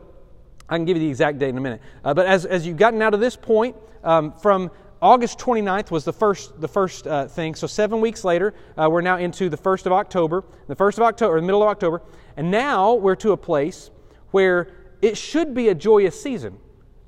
I 0.69 0.77
can 0.77 0.87
give 0.87 0.97
you 0.97 1.03
the 1.03 1.11
exact 1.11 1.39
date 1.39 1.51
in 1.51 1.59
a 1.59 1.61
minute. 1.61 1.83
Uh, 2.03 2.15
but 2.15 2.27
as, 2.27 2.47
as 2.47 2.67
you've 2.67 2.79
gotten 2.79 3.03
out 3.03 3.13
of 3.13 3.21
this 3.21 3.37
point, 3.37 3.77
um, 4.05 4.33
from 4.33 4.71
August 5.03 5.37
29th 5.41 5.91
was 5.91 6.05
the 6.05 6.13
first, 6.13 6.61
the 6.61 6.69
first 6.69 7.09
uh, 7.09 7.27
thing. 7.27 7.57
So 7.57 7.67
seven 7.67 8.01
weeks 8.01 8.23
later, 8.23 8.55
uh, 8.79 8.89
we're 8.89 9.01
now 9.01 9.19
into 9.19 9.49
the 9.49 9.59
1st 9.59 9.87
of 9.87 9.93
October, 9.93 10.45
the 10.69 10.77
1st 10.77 10.99
of 10.99 11.03
October, 11.03 11.41
the 11.41 11.47
middle 11.47 11.61
of 11.61 11.69
October. 11.69 12.03
And 12.37 12.53
now 12.53 12.95
we're 12.95 13.17
to 13.17 13.33
a 13.33 13.37
place 13.37 13.91
where 14.31 14.71
it 15.03 15.19
should 15.19 15.55
be 15.55 15.71
a 15.71 15.75
joyous 15.75 16.23
season. 16.23 16.57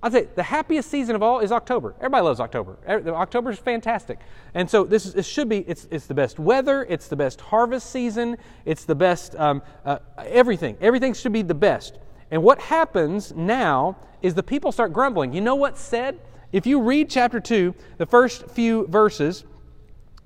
I'd 0.03 0.11
say 0.11 0.29
the 0.35 0.43
happiest 0.43 0.91
season 0.91 1.15
of 1.15 1.23
all 1.23 1.39
is 1.39 1.53
October. 1.53 1.95
Everybody 1.99 2.25
loves 2.25 2.41
October. 2.41 2.79
October 2.87 3.53
is 3.53 3.61
fantastic. 3.61 4.19
And 4.55 4.69
so 4.69 4.83
this, 4.83 5.15
is, 5.15 5.25
should 5.25 5.49
be, 5.49 5.59
it's, 5.59 5.87
it's 5.93 6.07
the 6.07 6.15
best 6.15 6.41
weather, 6.41 6.85
it's 6.91 7.07
the 7.07 7.17
best 7.17 7.41
harvest 7.41 7.91
season, 7.91 8.37
it's 8.65 8.85
the 8.85 8.97
best, 8.97 9.37
um, 9.37 9.63
uh, 9.85 9.99
everything. 10.19 10.77
Everything 10.81 11.15
should 11.15 11.33
be 11.33 11.43
the 11.43 11.55
best. 11.55 11.99
And 12.33 12.43
what 12.43 12.59
happens 12.59 13.33
now 13.37 13.97
is 14.21 14.35
the 14.35 14.43
people 14.43 14.73
start 14.73 14.93
grumbling. 14.93 15.33
You 15.33 15.41
know 15.41 15.55
what's 15.55 15.81
said? 15.81 16.19
If 16.55 16.69
you 16.69 16.83
read 16.83 17.11
chapter 17.11 17.41
2, 17.41 17.75
the 17.99 18.07
first 18.07 18.49
few 18.49 18.87
verses, 18.87 19.43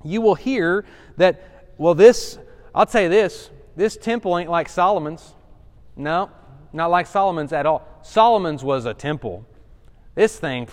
you 0.05 0.21
will 0.21 0.35
hear 0.35 0.85
that, 1.17 1.73
well, 1.79 1.95
this, 1.95 2.39
I'll 2.75 2.85
tell 2.85 3.01
you 3.01 3.09
this, 3.09 3.49
this 3.77 3.97
temple 3.97 4.37
ain't 4.37 4.51
like 4.51 4.69
Solomon's. 4.69 5.33
No, 5.97 6.31
not 6.75 6.91
like 6.91 7.07
Solomon's 7.07 7.55
at 7.55 7.65
all. 7.65 7.89
Solomon's 8.03 8.63
was 8.63 8.85
a 8.85 8.93
temple. 8.93 9.47
This 10.17 10.39
thing, 10.39 10.69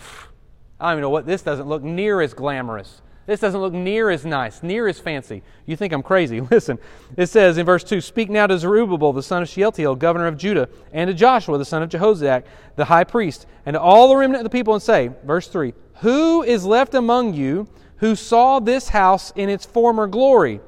I 0.77 0.87
don't 0.87 0.95
even 0.95 1.01
know 1.03 1.09
what, 1.09 1.25
this 1.25 1.41
doesn't 1.41 1.69
look 1.69 1.83
near 1.83 2.19
as 2.19 2.33
glamorous. 2.33 3.01
This 3.25 3.39
doesn't 3.39 3.59
look 3.59 3.73
near 3.73 4.11
as 4.11 4.23
nice, 4.23 4.61
near 4.61 4.87
as 4.87 4.99
fancy. 4.99 5.41
You 5.65 5.75
think 5.75 5.93
I'm 5.93 6.03
crazy. 6.03 6.41
Listen, 6.51 6.77
it 7.17 7.27
says 7.27 7.57
in 7.57 7.65
verse 7.65 7.83
2 7.83 7.99
Speak 8.01 8.29
now 8.29 8.45
to 8.47 8.57
Zerubbabel, 8.57 9.13
the 9.13 9.23
son 9.23 9.41
of 9.41 9.49
Shealtiel, 9.49 9.95
governor 9.95 10.27
of 10.27 10.37
Judah, 10.37 10.69
and 10.93 11.07
to 11.07 11.13
Joshua, 11.13 11.57
the 11.57 11.65
son 11.65 11.81
of 11.81 11.89
Jehozadak, 11.89 12.43
the 12.75 12.85
high 12.85 13.03
priest, 13.03 13.47
and 13.65 13.73
to 13.73 13.81
all 13.81 14.09
the 14.09 14.15
remnant 14.15 14.41
of 14.41 14.51
the 14.51 14.55
people, 14.55 14.73
and 14.73 14.83
say, 14.83 15.09
verse 15.23 15.47
3 15.47 15.73
Who 16.01 16.43
is 16.43 16.65
left 16.65 16.93
among 16.93 17.33
you 17.33 17.67
who 17.97 18.15
saw 18.15 18.59
this 18.59 18.89
house 18.89 19.31
in 19.35 19.49
its 19.49 19.65
former 19.65 20.05
glory? 20.05 20.59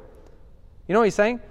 You 0.87 0.93
know 0.93 0.99
what 0.99 1.05
he's 1.05 1.15
saying? 1.15 1.41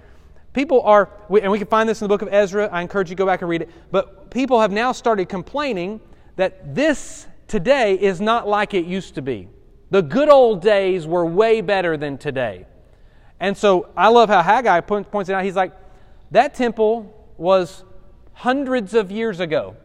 People 0.51 0.81
are, 0.81 1.09
and 1.29 1.51
we 1.51 1.59
can 1.59 1.67
find 1.67 1.87
this 1.87 2.01
in 2.01 2.05
the 2.05 2.09
book 2.09 2.23
of 2.23 2.33
Ezra. 2.33 2.67
I 2.71 2.81
encourage 2.81 3.09
you 3.09 3.15
to 3.15 3.19
go 3.19 3.27
back 3.27 3.41
and 3.41 3.49
read 3.49 3.61
it. 3.61 3.69
But 3.91 4.31
people 4.31 4.59
have 4.59 4.71
now 4.71 4.91
started 4.91 5.29
complaining 5.29 6.01
that 6.35 6.73
this 6.73 7.27
today 7.47 7.93
is 7.93 8.19
not 8.19 8.47
like 8.47 8.73
it 8.73 8.85
used 8.85 9.15
to 9.15 9.21
be. 9.21 9.47
The 9.89 10.01
good 10.01 10.29
old 10.29 10.61
days 10.61 11.07
were 11.07 11.25
way 11.25 11.61
better 11.61 11.97
than 11.97 12.17
today. 12.17 12.65
And 13.39 13.55
so 13.55 13.89
I 13.95 14.09
love 14.09 14.29
how 14.29 14.41
Haggai 14.41 14.81
points 14.81 15.29
it 15.29 15.33
out. 15.33 15.43
He's 15.43 15.55
like, 15.55 15.73
that 16.31 16.55
temple 16.55 17.13
was 17.37 17.83
hundreds 18.33 18.93
of 18.93 19.11
years 19.11 19.39
ago. 19.39 19.75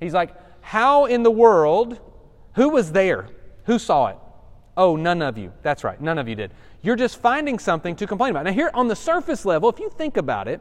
He's 0.00 0.14
like, 0.14 0.34
how 0.60 1.06
in 1.06 1.22
the 1.22 1.30
world, 1.30 1.98
who 2.54 2.70
was 2.70 2.92
there? 2.92 3.28
Who 3.64 3.78
saw 3.78 4.08
it? 4.08 4.16
Oh, 4.76 4.96
none 4.96 5.22
of 5.22 5.38
you. 5.38 5.52
That's 5.62 5.84
right, 5.84 6.00
none 6.00 6.18
of 6.18 6.28
you 6.28 6.34
did. 6.34 6.52
You're 6.82 6.96
just 6.96 7.18
finding 7.20 7.58
something 7.58 7.96
to 7.96 8.06
complain 8.06 8.30
about. 8.30 8.44
Now, 8.44 8.52
here 8.52 8.70
on 8.74 8.88
the 8.88 8.96
surface 8.96 9.44
level, 9.44 9.68
if 9.68 9.78
you 9.78 9.90
think 9.90 10.16
about 10.16 10.48
it, 10.48 10.60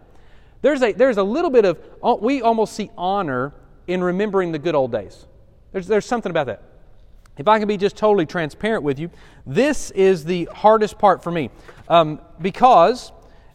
there's 0.62 0.82
a, 0.82 0.94
there's 0.94 1.18
a 1.18 1.24
little 1.24 1.52
bit 1.52 1.66
of, 1.66 1.80
uh, 2.04 2.16
we 2.20 2.42
almost 2.42 2.74
see 2.74 2.90
honor 2.98 3.54
in 3.88 4.04
remembering 4.04 4.52
the 4.52 4.60
good 4.60 4.74
old 4.74 4.92
days. 4.92 5.26
There's, 5.72 5.86
there's 5.86 6.06
something 6.06 6.30
about 6.30 6.48
that. 6.48 6.64
If 7.38 7.48
I 7.48 7.60
can 7.60 7.68
be 7.68 7.78
just 7.78 7.98
totally 7.98 8.26
transparent 8.26 8.84
with 8.84 8.98
you, 8.98 9.10
this 9.46 9.92
is 9.92 10.24
the 10.24 10.46
hardest 10.54 10.98
part 10.98 11.22
for 11.22 11.32
me 11.32 11.50
um, 11.90 12.22
because 12.42 13.12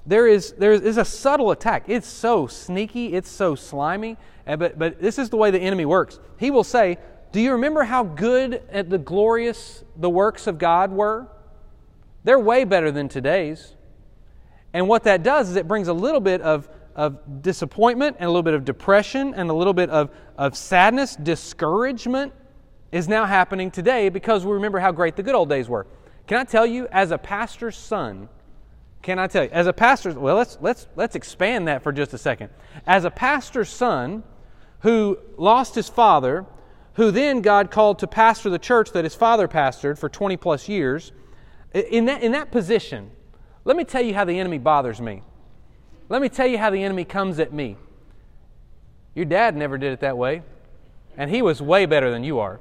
there 0.06 0.26
is, 0.26 0.52
there 0.52 0.72
is 0.72 0.96
a 0.96 1.04
subtle 1.04 1.50
attack. 1.50 1.84
It's 1.86 2.06
so 2.06 2.46
sneaky, 2.46 3.14
it's 3.14 3.30
so 3.30 3.54
slimy, 3.54 4.16
but, 4.46 4.78
but 4.78 5.00
this 5.00 5.18
is 5.18 5.30
the 5.30 5.36
way 5.36 5.50
the 5.50 5.60
enemy 5.60 5.86
works. 5.86 6.18
He 6.38 6.50
will 6.50 6.64
say, 6.64 6.98
Do 7.32 7.40
you 7.40 7.52
remember 7.52 7.84
how 7.84 8.04
good 8.04 8.62
at 8.70 8.90
the 8.90 8.98
glorious 8.98 9.84
the 9.96 10.10
works 10.10 10.46
of 10.46 10.58
God 10.58 10.92
were? 10.92 11.28
They're 12.24 12.38
way 12.38 12.64
better 12.64 12.90
than 12.90 13.08
today's. 13.08 13.76
And 14.72 14.88
what 14.88 15.04
that 15.04 15.22
does 15.22 15.50
is 15.50 15.56
it 15.56 15.66
brings 15.66 15.88
a 15.88 15.92
little 15.92 16.20
bit 16.20 16.42
of, 16.42 16.68
of 16.94 17.42
disappointment 17.42 18.16
and 18.18 18.26
a 18.26 18.30
little 18.30 18.42
bit 18.42 18.54
of 18.54 18.64
depression 18.64 19.34
and 19.34 19.50
a 19.50 19.54
little 19.54 19.72
bit 19.72 19.90
of, 19.90 20.10
of 20.36 20.56
sadness, 20.56 21.16
discouragement 21.16 22.32
is 22.92 23.08
now 23.08 23.24
happening 23.24 23.70
today 23.70 24.08
because 24.08 24.44
we 24.44 24.52
remember 24.52 24.78
how 24.78 24.92
great 24.92 25.16
the 25.16 25.22
good 25.22 25.34
old 25.34 25.48
days 25.48 25.68
were. 25.68 25.86
Can 26.26 26.38
I 26.38 26.44
tell 26.44 26.66
you, 26.66 26.86
as 26.92 27.10
a 27.10 27.18
pastor's 27.18 27.76
son, 27.76 28.28
can 29.02 29.18
I 29.18 29.26
tell 29.26 29.44
you, 29.44 29.50
as 29.50 29.66
a 29.66 29.72
pastor's, 29.72 30.14
well, 30.14 30.36
let's, 30.36 30.58
let's, 30.60 30.86
let's 30.96 31.16
expand 31.16 31.68
that 31.68 31.82
for 31.82 31.92
just 31.92 32.12
a 32.12 32.18
second. 32.18 32.50
As 32.86 33.04
a 33.04 33.10
pastor's 33.10 33.68
son 33.68 34.22
who 34.80 35.18
lost 35.36 35.74
his 35.74 35.88
father, 35.88 36.44
who 36.94 37.10
then 37.10 37.40
God 37.40 37.70
called 37.70 37.98
to 38.00 38.06
pastor 38.06 38.50
the 38.50 38.58
church 38.58 38.92
that 38.92 39.04
his 39.04 39.14
father 39.14 39.48
pastored 39.48 39.98
for 39.98 40.08
20 40.08 40.36
plus 40.36 40.68
years, 40.68 41.12
in 41.72 42.06
that, 42.06 42.22
in 42.22 42.32
that 42.32 42.50
position, 42.50 43.10
let 43.64 43.76
me 43.76 43.84
tell 43.84 44.02
you 44.02 44.14
how 44.14 44.24
the 44.24 44.38
enemy 44.38 44.58
bothers 44.58 45.00
me. 45.00 45.22
Let 46.08 46.20
me 46.20 46.28
tell 46.28 46.46
you 46.46 46.58
how 46.58 46.70
the 46.70 46.82
enemy 46.82 47.04
comes 47.04 47.38
at 47.38 47.52
me. 47.52 47.76
Your 49.14 49.24
dad 49.24 49.56
never 49.56 49.78
did 49.78 49.92
it 49.92 50.00
that 50.00 50.18
way, 50.18 50.42
and 51.16 51.30
he 51.30 51.42
was 51.42 51.62
way 51.62 51.86
better 51.86 52.10
than 52.10 52.24
you 52.24 52.40
are. 52.40 52.60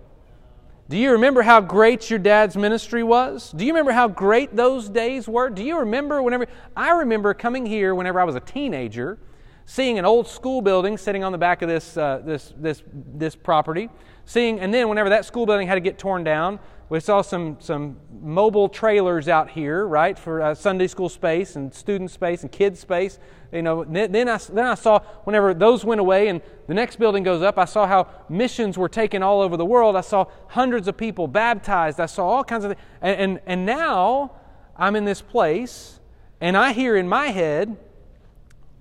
Do 0.90 0.98
you 0.98 1.12
remember 1.12 1.44
how 1.44 1.62
great 1.62 2.10
your 2.10 2.18
dad's 2.18 2.58
ministry 2.58 3.04
was? 3.04 3.52
Do 3.52 3.64
you 3.64 3.72
remember 3.74 3.92
how 3.92 4.08
great 4.08 4.56
those 4.56 4.90
days 4.90 5.28
were? 5.28 5.52
Do 5.52 5.64
you 5.64 5.78
remember 5.78 6.24
whenever 6.24 6.48
I 6.76 6.90
remember 6.90 7.36
coming 7.36 7.64
here 7.64 7.94
whenever 7.94 8.20
I 8.20 8.24
was 8.24 8.34
a 8.34 8.40
teenager, 8.40 9.20
seeing 9.68 10.00
an 10.00 10.06
old 10.06 10.28
school 10.28 10.64
building 10.64 10.98
sitting 10.98 11.24
on 11.24 11.32
the 11.32 11.38
back 11.38 11.62
of 11.62 11.70
this 11.70 11.96
uh, 11.96 12.24
this 12.26 12.56
this 12.58 12.82
this 13.14 13.36
property, 13.36 13.88
seeing 14.26 14.60
and 14.60 14.74
then 14.74 14.90
whenever 14.90 15.10
that 15.10 15.26
school 15.26 15.46
building 15.46 15.68
had 15.68 15.76
to 15.76 15.80
get 15.80 16.00
torn 16.00 16.24
down, 16.24 16.58
we 16.90 17.00
saw 17.00 17.22
some 17.22 17.58
some 17.60 17.98
mobile 18.20 18.68
trailers 18.68 19.28
out 19.28 19.52
here, 19.52 19.86
right, 19.86 20.18
for 20.18 20.42
uh, 20.42 20.56
Sunday 20.56 20.88
school 20.88 21.08
space 21.08 21.56
and 21.56 21.72
student 21.72 22.10
space 22.10 22.42
and 22.42 22.52
kids 22.52 22.80
space. 22.80 23.20
You 23.52 23.64
know, 23.64 23.84
then 23.84 24.30
I, 24.30 24.38
then 24.38 24.66
I 24.66 24.76
saw 24.76 25.00
whenever 25.24 25.54
those 25.56 25.84
went 25.84 26.00
away 26.00 26.28
and 26.28 26.42
the 26.68 26.74
next 26.76 26.98
building 26.98 27.24
goes 27.24 27.42
up, 27.42 27.58
I 27.58 27.66
saw 27.66 27.88
how 27.88 28.08
missions 28.30 28.78
were 28.78 28.90
taken 28.90 29.24
all 29.24 29.42
over 29.42 29.58
the 29.58 29.66
world. 29.66 29.96
I 29.96 30.02
saw 30.02 30.26
hundreds 30.50 30.88
of 30.88 30.96
people 30.96 31.28
baptized. 31.28 32.00
I 32.00 32.06
saw 32.06 32.28
all 32.28 32.44
kinds 32.44 32.66
of 32.66 32.72
things. 32.72 32.82
And, 33.02 33.20
and, 33.20 33.42
and 33.48 33.66
now 33.66 34.34
I'm 34.76 34.96
in 34.96 35.06
this 35.06 35.22
place 35.22 36.00
and 36.42 36.56
I 36.56 36.74
hear 36.74 36.96
in 36.96 37.08
my 37.08 37.28
head, 37.28 37.76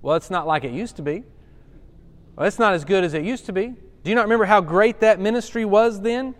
well, 0.01 0.15
it's 0.15 0.29
not 0.29 0.47
like 0.47 0.63
it 0.63 0.71
used 0.71 0.95
to 0.97 1.01
be. 1.01 1.23
Well, 2.35 2.47
it's 2.47 2.59
not 2.59 2.73
as 2.73 2.85
good 2.85 3.03
as 3.03 3.13
it 3.13 3.23
used 3.23 3.47
to 3.47 3.53
be. 3.53 3.67
Do 3.67 4.09
you 4.09 4.15
not 4.15 4.23
remember 4.23 4.45
how 4.45 4.61
great 4.61 5.01
that 5.01 5.19
ministry 5.19 5.65
was 5.65 6.01
then? 6.01 6.35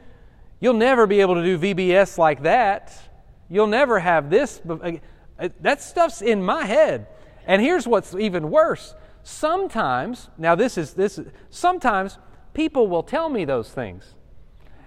You'll 0.60 0.74
never 0.74 1.08
be 1.08 1.20
able 1.22 1.36
to 1.36 1.44
do 1.44 1.58
VBS 1.58 2.18
like 2.18 2.44
that. 2.44 2.98
You'll 3.50 3.68
never 3.68 4.00
have 4.00 4.30
this. 4.30 4.62
Uh, 4.70 4.94
uh, 5.38 5.50
that 5.62 5.82
stuff's 5.82 6.22
in 6.22 6.44
my 6.44 6.66
head. 6.66 7.08
And 7.50 7.62
here's 7.62 7.86
what's 7.86 8.16
even 8.16 8.52
worse. 8.52 8.96
Sometimes, 9.24 10.30
now 10.38 10.56
this 10.56 10.78
is 10.78 10.94
this 10.94 11.20
sometimes 11.50 12.18
people 12.54 12.88
will 12.88 13.04
tell 13.04 13.28
me 13.28 13.44
those 13.44 13.70
things. 13.70 14.14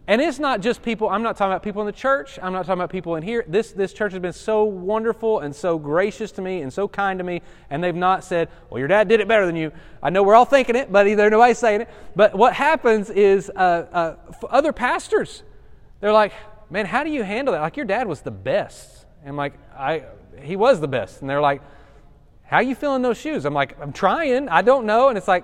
And 0.06 0.20
it's 0.20 0.38
not 0.38 0.60
just 0.60 0.82
people, 0.82 1.08
I'm 1.10 1.22
not 1.22 1.36
talking 1.36 1.52
about 1.52 1.62
people 1.62 1.82
in 1.82 1.86
the 1.86 1.92
church, 1.92 2.38
I'm 2.42 2.52
not 2.52 2.66
talking 2.66 2.80
about 2.80 2.90
people 2.90 3.16
in 3.16 3.22
here. 3.22 3.44
This, 3.46 3.72
this 3.72 3.92
church 3.92 4.12
has 4.12 4.22
been 4.22 4.32
so 4.32 4.64
wonderful 4.64 5.40
and 5.40 5.54
so 5.54 5.78
gracious 5.78 6.32
to 6.32 6.42
me 6.42 6.62
and 6.62 6.72
so 6.72 6.88
kind 6.88 7.18
to 7.18 7.24
me, 7.24 7.42
and 7.68 7.84
they've 7.84 7.94
not 7.94 8.24
said, 8.24 8.48
Well, 8.70 8.78
your 8.78 8.88
dad 8.88 9.08
did 9.08 9.20
it 9.20 9.28
better 9.28 9.44
than 9.44 9.56
you. 9.56 9.70
I 10.02 10.08
know 10.08 10.22
we're 10.22 10.34
all 10.34 10.44
thinking 10.44 10.76
it, 10.76 10.90
but 10.90 11.06
either 11.06 11.28
nobody's 11.28 11.58
saying 11.58 11.82
it. 11.82 11.88
But 12.16 12.34
what 12.34 12.54
happens 12.54 13.10
is 13.10 13.50
uh, 13.54 13.60
uh, 13.92 14.16
other 14.48 14.72
pastors 14.72 15.42
they're 16.02 16.12
like, 16.12 16.32
man, 16.68 16.84
how 16.84 17.04
do 17.04 17.10
you 17.10 17.22
handle 17.22 17.52
that? 17.54 17.60
Like, 17.60 17.76
your 17.76 17.86
dad 17.86 18.08
was 18.08 18.22
the 18.22 18.32
best. 18.32 19.06
And 19.20 19.30
I'm 19.30 19.36
like, 19.36 19.54
I, 19.72 20.02
he 20.42 20.56
was 20.56 20.80
the 20.80 20.88
best. 20.88 21.20
And 21.20 21.30
they're 21.30 21.40
like, 21.40 21.62
how 22.53 22.61
you 22.61 22.74
feeling 22.74 23.00
those 23.00 23.16
shoes? 23.16 23.46
I'm 23.46 23.55
like, 23.55 23.80
I'm 23.80 23.94
trying. 23.94 24.46
I 24.50 24.61
don't 24.61 24.84
know. 24.84 25.09
And 25.09 25.16
it's 25.16 25.26
like, 25.26 25.42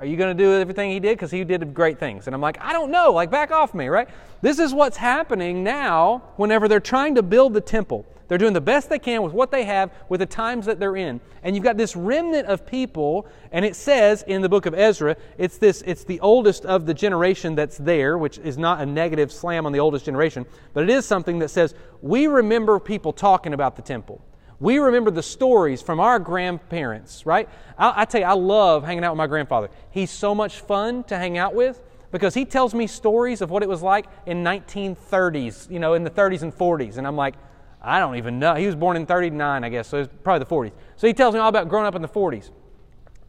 are 0.00 0.04
you 0.04 0.16
going 0.16 0.36
to 0.36 0.44
do 0.44 0.52
everything 0.54 0.90
he 0.90 0.98
did? 0.98 1.16
Because 1.16 1.30
he 1.30 1.44
did 1.44 1.72
great 1.72 2.00
things. 2.00 2.26
And 2.26 2.34
I'm 2.34 2.40
like, 2.40 2.60
I 2.60 2.72
don't 2.72 2.90
know. 2.90 3.12
Like, 3.12 3.30
back 3.30 3.52
off 3.52 3.74
me, 3.74 3.86
right? 3.86 4.08
This 4.40 4.58
is 4.58 4.74
what's 4.74 4.96
happening 4.96 5.62
now 5.62 6.24
whenever 6.34 6.66
they're 6.66 6.80
trying 6.80 7.14
to 7.14 7.22
build 7.22 7.54
the 7.54 7.60
temple. 7.60 8.04
They're 8.26 8.38
doing 8.38 8.54
the 8.54 8.60
best 8.60 8.88
they 8.88 8.98
can 8.98 9.22
with 9.22 9.32
what 9.32 9.52
they 9.52 9.62
have, 9.62 9.92
with 10.08 10.18
the 10.18 10.26
times 10.26 10.66
that 10.66 10.80
they're 10.80 10.96
in. 10.96 11.20
And 11.44 11.54
you've 11.54 11.62
got 11.62 11.76
this 11.76 11.94
remnant 11.94 12.48
of 12.48 12.66
people, 12.66 13.28
and 13.52 13.64
it 13.64 13.76
says 13.76 14.24
in 14.26 14.42
the 14.42 14.48
book 14.48 14.66
of 14.66 14.74
Ezra, 14.74 15.16
it's 15.38 15.58
this, 15.58 15.84
it's 15.86 16.02
the 16.02 16.18
oldest 16.18 16.66
of 16.66 16.86
the 16.86 16.94
generation 16.94 17.54
that's 17.54 17.78
there, 17.78 18.18
which 18.18 18.38
is 18.38 18.58
not 18.58 18.80
a 18.80 18.86
negative 18.86 19.30
slam 19.30 19.64
on 19.64 19.70
the 19.70 19.78
oldest 19.78 20.04
generation, 20.06 20.44
but 20.74 20.82
it 20.82 20.90
is 20.90 21.06
something 21.06 21.38
that 21.38 21.50
says, 21.50 21.76
we 22.00 22.26
remember 22.26 22.80
people 22.80 23.12
talking 23.12 23.54
about 23.54 23.76
the 23.76 23.82
temple. 23.82 24.20
We 24.62 24.78
remember 24.78 25.10
the 25.10 25.24
stories 25.24 25.82
from 25.82 25.98
our 25.98 26.20
grandparents, 26.20 27.26
right? 27.26 27.48
I, 27.76 28.02
I, 28.02 28.04
tell 28.04 28.20
you, 28.20 28.28
I 28.28 28.34
love 28.34 28.84
hanging 28.84 29.02
out 29.02 29.10
with 29.10 29.18
my 29.18 29.26
grandfather. 29.26 29.70
He's 29.90 30.08
so 30.08 30.36
much 30.36 30.60
fun 30.60 31.02
to 31.04 31.18
hang 31.18 31.36
out 31.36 31.52
with 31.52 31.82
because 32.12 32.32
he 32.32 32.44
tells 32.44 32.72
me 32.72 32.86
stories 32.86 33.40
of 33.40 33.50
what 33.50 33.64
it 33.64 33.68
was 33.68 33.82
like 33.82 34.06
in 34.24 34.44
1930s, 34.44 35.68
you 35.68 35.80
know, 35.80 35.94
in 35.94 36.04
the 36.04 36.10
30s 36.10 36.42
and 36.42 36.56
40s. 36.56 36.96
And 36.96 37.08
I'm 37.08 37.16
like, 37.16 37.34
I 37.82 37.98
don't 37.98 38.14
even 38.14 38.38
know. 38.38 38.54
He 38.54 38.66
was 38.66 38.76
born 38.76 38.96
in 38.96 39.04
39, 39.04 39.64
I 39.64 39.68
guess, 39.68 39.88
so 39.88 39.98
it's 39.98 40.12
probably 40.22 40.44
the 40.44 40.70
40s. 40.70 40.72
So 40.94 41.08
he 41.08 41.12
tells 41.12 41.34
me 41.34 41.40
all 41.40 41.48
about 41.48 41.68
growing 41.68 41.86
up 41.86 41.96
in 41.96 42.02
the 42.02 42.06
40s. 42.08 42.50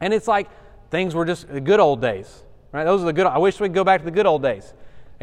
And 0.00 0.14
it's 0.14 0.28
like 0.28 0.48
things 0.92 1.16
were 1.16 1.24
just 1.24 1.48
the 1.48 1.60
good 1.60 1.80
old 1.80 2.00
days, 2.00 2.44
right? 2.70 2.84
Those 2.84 3.02
are 3.02 3.06
the 3.06 3.12
good, 3.12 3.26
I 3.26 3.38
wish 3.38 3.58
we 3.58 3.66
could 3.66 3.74
go 3.74 3.82
back 3.82 4.02
to 4.02 4.04
the 4.04 4.12
good 4.12 4.26
old 4.26 4.44
days. 4.44 4.72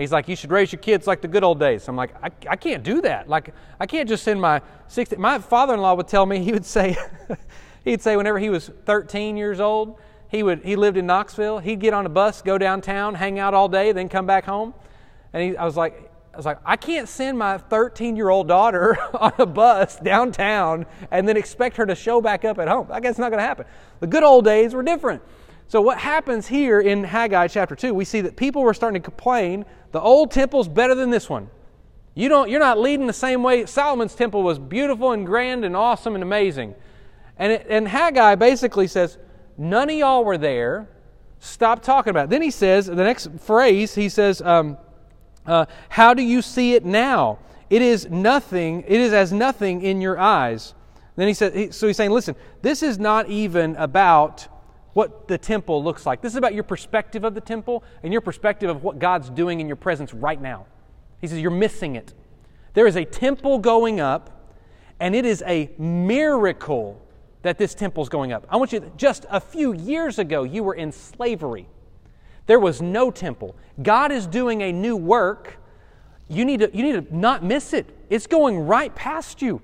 He's 0.02 0.12
like, 0.12 0.28
you 0.28 0.36
should 0.36 0.52
raise 0.52 0.72
your 0.72 0.82
kids 0.82 1.06
like 1.06 1.22
the 1.22 1.28
good 1.28 1.44
old 1.44 1.60
days. 1.60 1.88
I'm 1.88 1.96
like, 1.96 2.16
I, 2.24 2.32
I 2.50 2.56
can't 2.56 2.82
do 2.82 3.02
that. 3.02 3.30
Like, 3.30 3.54
I 3.80 3.86
can't 3.86 4.10
just 4.10 4.24
send 4.24 4.42
my 4.42 4.62
60. 4.88 5.16
My 5.18 5.38
father 5.38 5.76
in 5.76 5.80
law 5.80 5.94
would 5.94 6.08
tell 6.08 6.26
me, 6.26 6.44
he 6.44 6.52
would 6.52 6.66
say, 6.66 6.98
he'd 7.86 8.02
say 8.02 8.18
whenever 8.18 8.40
he 8.40 8.50
was 8.50 8.72
13 8.86 9.38
years 9.38 9.60
old, 9.60 10.00
he, 10.28 10.42
would, 10.42 10.64
he 10.64 10.76
lived 10.76 10.98
in 10.98 11.06
Knoxville, 11.06 11.60
he'd 11.60 11.80
get 11.80 11.94
on 11.94 12.08
a 12.08 12.10
bus, 12.10 12.42
go 12.42 12.58
downtown, 12.58 13.14
hang 13.14 13.38
out 13.38 13.54
all 13.54 13.70
day, 13.70 13.92
then 13.92 14.10
come 14.10 14.26
back 14.26 14.46
home. 14.46 14.74
And 15.34 15.44
he, 15.44 15.56
I 15.56 15.66
was 15.66 15.78
like, 15.78 16.12
I 16.34 16.38
was 16.38 16.46
like, 16.48 16.60
I 16.66 16.78
can't 16.78 17.08
send 17.08 17.38
my 17.38 17.60
13 17.60 18.16
year 18.16 18.30
old 18.30 18.48
daughter 18.48 18.98
on 19.14 19.34
a 19.38 19.46
bus 19.46 19.98
downtown 19.98 20.88
and 21.12 21.28
then 21.28 21.38
expect 21.38 21.78
her 21.78 21.86
to 21.86 21.94
show 21.94 22.22
back 22.22 22.44
up 22.44 22.58
at 22.58 22.68
home. 22.68 22.88
I 22.90 23.02
guess 23.02 23.12
it's 23.12 23.20
not 23.20 23.30
going 23.30 23.40
to 23.40 23.48
happen. 23.48 23.66
The 24.00 24.08
good 24.08 24.24
old 24.24 24.46
days 24.46 24.74
were 24.74 24.82
different. 24.84 25.22
So, 25.72 25.80
what 25.80 25.98
happens 25.98 26.48
here 26.48 26.82
in 26.82 27.02
Haggai 27.02 27.48
chapter 27.48 27.78
2, 27.78 27.94
we 27.94 28.04
see 28.04 28.20
that 28.20 28.36
people 28.36 28.62
were 28.62 28.74
starting 28.74 29.02
to 29.02 29.06
complain 29.06 29.64
the 29.92 30.02
old 30.02 30.32
temple's 30.32 30.68
better 30.68 30.96
than 30.96 31.10
this 31.10 31.30
one. 31.30 31.50
You 32.14 32.30
don't, 32.30 32.50
you're 32.50 32.60
not 32.60 32.80
leading 32.80 33.08
the 33.08 33.14
same 33.14 33.42
way. 33.44 33.66
Solomon's 33.66 34.16
temple 34.16 34.44
was 34.44 34.60
beautiful 34.60 35.12
and 35.12 35.26
grand 35.26 35.64
and 35.64 35.76
awesome 35.76 36.16
and 36.16 36.24
amazing. 36.24 36.76
And, 37.38 37.54
it, 37.54 37.68
and 37.70 37.88
Haggai 37.88 38.36
basically 38.36 38.88
says, 38.88 39.18
None 39.58 39.90
of 39.90 39.96
y'all 39.96 40.26
were 40.26 40.38
there. 40.38 40.90
Stop 41.40 41.82
talking 41.82 42.12
about 42.12 42.26
it. 42.26 42.30
Then 42.30 42.42
he 42.42 42.52
says, 42.52 42.86
the 42.86 42.96
next 42.96 43.30
phrase, 43.40 43.96
he 43.96 44.10
says, 44.10 44.42
um, 44.42 44.78
uh, 45.46 45.66
How 45.90 46.14
do 46.14 46.22
you 46.22 46.42
see 46.42 46.74
it 46.74 46.86
now? 46.86 47.40
It 47.70 47.82
is 47.82 48.10
nothing, 48.10 48.84
it 48.86 49.00
is 49.00 49.14
as 49.14 49.32
nothing 49.32 49.82
in 49.82 50.02
your 50.02 50.20
eyes. 50.20 50.74
Then 51.16 51.28
he 51.28 51.34
said, 51.34 51.74
so 51.74 51.88
he's 51.88 51.98
saying, 51.98 52.12
listen, 52.12 52.36
this 52.62 52.84
is 52.84 53.00
not 53.00 53.30
even 53.30 53.76
about 53.78 54.48
what 54.94 55.28
the 55.28 55.38
temple 55.38 55.84
looks 55.84 56.06
like. 56.06 56.22
This 56.22 56.34
is 56.34 56.38
about 56.38 56.54
your 56.54 56.64
perspective 56.64 57.24
of 57.24 57.34
the 57.34 57.42
temple 57.42 57.84
and 58.04 58.12
your 58.12 58.22
perspective 58.22 58.70
of 58.70 58.84
what 58.84 59.00
God's 59.00 59.30
doing 59.30 59.60
in 59.60 59.68
your 59.68 59.76
presence 59.76 60.14
right 60.14 60.42
now. 60.42 60.66
He 61.20 61.28
says, 61.28 61.40
You're 61.40 61.52
missing 61.52 61.96
it. 61.96 62.14
There 62.74 62.88
is 62.88 62.96
a 62.96 63.06
temple 63.06 63.60
going 63.60 64.00
up, 64.00 64.54
and 65.00 65.16
it 65.16 65.26
is 65.26 65.44
a 65.46 65.72
miracle 65.78 67.02
that 67.42 67.58
this 67.58 67.74
temple 67.74 68.04
is 68.04 68.10
going 68.10 68.32
up. 68.32 68.46
I 68.50 68.58
want 68.58 68.72
you, 68.72 68.92
just 68.98 69.26
a 69.30 69.40
few 69.40 69.74
years 69.74 70.20
ago, 70.20 70.44
you 70.44 70.64
were 70.64 70.76
in 70.76 70.92
slavery. 70.92 71.68
There 72.46 72.60
was 72.60 72.82
no 72.82 73.12
temple. 73.12 73.56
God 73.82 74.12
is 74.12 74.28
doing 74.28 74.62
a 74.62 74.72
new 74.72 74.96
work. 74.96 75.58
You 76.28 76.46
need 76.46 76.60
to, 76.60 76.76
you 76.76 76.84
need 76.84 77.10
to 77.10 77.16
not 77.16 77.44
miss 77.44 77.74
it. 77.74 77.90
It's 78.10 78.28
going 78.28 78.60
right 78.60 78.94
past 78.94 79.42
you 79.42 79.62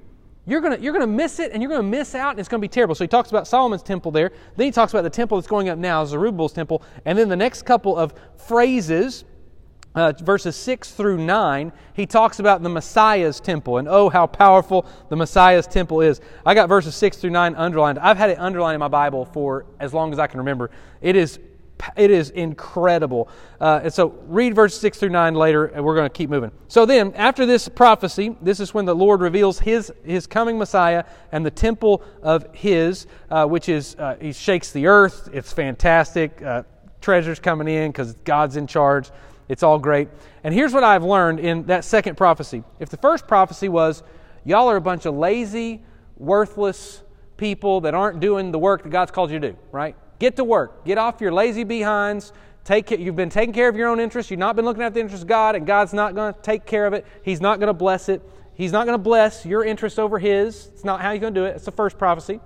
you're 0.47 0.61
going 0.61 0.81
you're 0.81 0.93
gonna 0.93 1.05
miss 1.05 1.39
it 1.39 1.51
and 1.51 1.61
you're 1.61 1.69
going 1.69 1.81
to 1.81 1.87
miss 1.87 2.15
out 2.15 2.31
and 2.31 2.39
it's 2.39 2.49
going 2.49 2.61
to 2.61 2.63
be 2.63 2.71
terrible. 2.71 2.95
So 2.95 3.03
he 3.03 3.07
talks 3.09 3.29
about 3.29 3.47
Solomon's 3.47 3.83
temple 3.83 4.11
there. 4.11 4.31
Then 4.55 4.65
he 4.65 4.71
talks 4.71 4.93
about 4.93 5.03
the 5.03 5.09
temple 5.09 5.37
that's 5.37 5.47
going 5.47 5.67
up 5.69 5.77
now, 5.77 6.05
Zerubbabel's 6.05 6.53
temple. 6.53 6.81
And 7.05 7.17
then 7.17 7.27
the 7.27 7.35
next 7.35 7.63
couple 7.63 7.97
of 7.97 8.13
phrases, 8.37 9.25
uh, 9.93 10.13
verses 10.21 10.55
6 10.55 10.91
through 10.91 11.17
9, 11.17 11.73
he 11.93 12.05
talks 12.05 12.39
about 12.39 12.63
the 12.63 12.69
Messiah's 12.69 13.41
temple 13.41 13.77
and 13.77 13.89
oh, 13.89 14.07
how 14.09 14.25
powerful 14.25 14.85
the 15.09 15.17
Messiah's 15.17 15.67
temple 15.67 15.99
is. 15.99 16.21
I 16.45 16.53
got 16.53 16.69
verses 16.69 16.95
6 16.95 17.17
through 17.17 17.31
9 17.31 17.55
underlined. 17.55 17.99
I've 17.99 18.17
had 18.17 18.29
it 18.29 18.39
underlined 18.39 18.75
in 18.75 18.79
my 18.79 18.87
Bible 18.87 19.25
for 19.25 19.65
as 19.81 19.93
long 19.93 20.13
as 20.13 20.19
I 20.19 20.27
can 20.27 20.39
remember. 20.39 20.71
It 21.01 21.17
is 21.17 21.39
it 21.95 22.11
is 22.11 22.29
incredible. 22.29 23.29
Uh, 23.59 23.81
and 23.83 23.93
so 23.93 24.09
read 24.27 24.55
verse 24.55 24.77
6 24.79 24.99
through 24.99 25.09
9 25.09 25.33
later, 25.35 25.65
and 25.65 25.83
we're 25.83 25.95
going 25.95 26.09
to 26.09 26.13
keep 26.13 26.29
moving. 26.29 26.51
So 26.67 26.85
then, 26.85 27.13
after 27.15 27.45
this 27.45 27.67
prophecy, 27.67 28.35
this 28.41 28.59
is 28.59 28.73
when 28.73 28.85
the 28.85 28.95
Lord 28.95 29.21
reveals 29.21 29.59
his, 29.59 29.91
his 30.03 30.27
coming 30.27 30.57
Messiah 30.57 31.05
and 31.31 31.45
the 31.45 31.51
temple 31.51 32.03
of 32.21 32.47
his, 32.53 33.07
uh, 33.29 33.45
which 33.45 33.69
is, 33.69 33.95
uh, 33.99 34.15
he 34.19 34.33
shakes 34.33 34.71
the 34.71 34.87
earth. 34.87 35.29
It's 35.33 35.53
fantastic. 35.53 36.41
Uh, 36.41 36.63
treasures 37.01 37.39
coming 37.39 37.67
in 37.67 37.91
because 37.91 38.13
God's 38.23 38.57
in 38.57 38.67
charge. 38.67 39.11
It's 39.49 39.63
all 39.63 39.79
great. 39.79 40.09
And 40.43 40.53
here's 40.53 40.73
what 40.73 40.83
I've 40.83 41.03
learned 41.03 41.39
in 41.39 41.65
that 41.67 41.85
second 41.85 42.17
prophecy. 42.17 42.63
If 42.79 42.89
the 42.89 42.97
first 42.97 43.27
prophecy 43.27 43.69
was, 43.69 44.03
y'all 44.43 44.69
are 44.69 44.75
a 44.75 44.81
bunch 44.81 45.05
of 45.05 45.15
lazy, 45.15 45.83
worthless 46.17 47.03
people 47.37 47.81
that 47.81 47.93
aren't 47.93 48.19
doing 48.19 48.51
the 48.51 48.59
work 48.59 48.83
that 48.83 48.89
God's 48.89 49.11
called 49.11 49.31
you 49.31 49.39
to 49.39 49.51
do, 49.51 49.57
right? 49.71 49.95
Get 50.19 50.35
to 50.37 50.43
work. 50.43 50.85
Get 50.85 50.97
off 50.97 51.21
your 51.21 51.31
lazy 51.31 51.63
behinds. 51.63 52.33
Take 52.63 52.91
you've 52.91 53.15
been 53.15 53.29
taking 53.29 53.53
care 53.53 53.69
of 53.69 53.75
your 53.75 53.87
own 53.87 53.99
interests. 53.99 54.29
You've 54.29 54.39
not 54.39 54.55
been 54.55 54.65
looking 54.65 54.83
at 54.83 54.93
the 54.93 54.99
interests 54.99 55.23
of 55.23 55.29
God, 55.29 55.55
and 55.55 55.65
God's 55.65 55.93
not 55.93 56.15
going 56.15 56.33
to 56.33 56.41
take 56.41 56.65
care 56.65 56.85
of 56.85 56.93
it. 56.93 57.05
He's 57.23 57.39
not 57.39 57.59
going 57.59 57.67
to 57.67 57.73
bless 57.73 58.09
it. 58.09 58.21
He's 58.55 58.71
not 58.71 58.85
going 58.85 58.97
to 58.97 59.03
bless 59.03 59.45
your 59.45 59.63
interest 59.63 59.99
over 59.99 60.19
His. 60.19 60.67
It's 60.73 60.83
not 60.83 60.99
how 60.99 61.13
He's 61.13 61.21
going 61.21 61.33
to 61.33 61.39
do 61.39 61.45
it. 61.45 61.55
It's 61.55 61.65
the 61.65 61.71
first 61.71 61.97
prophecy. 61.97 62.39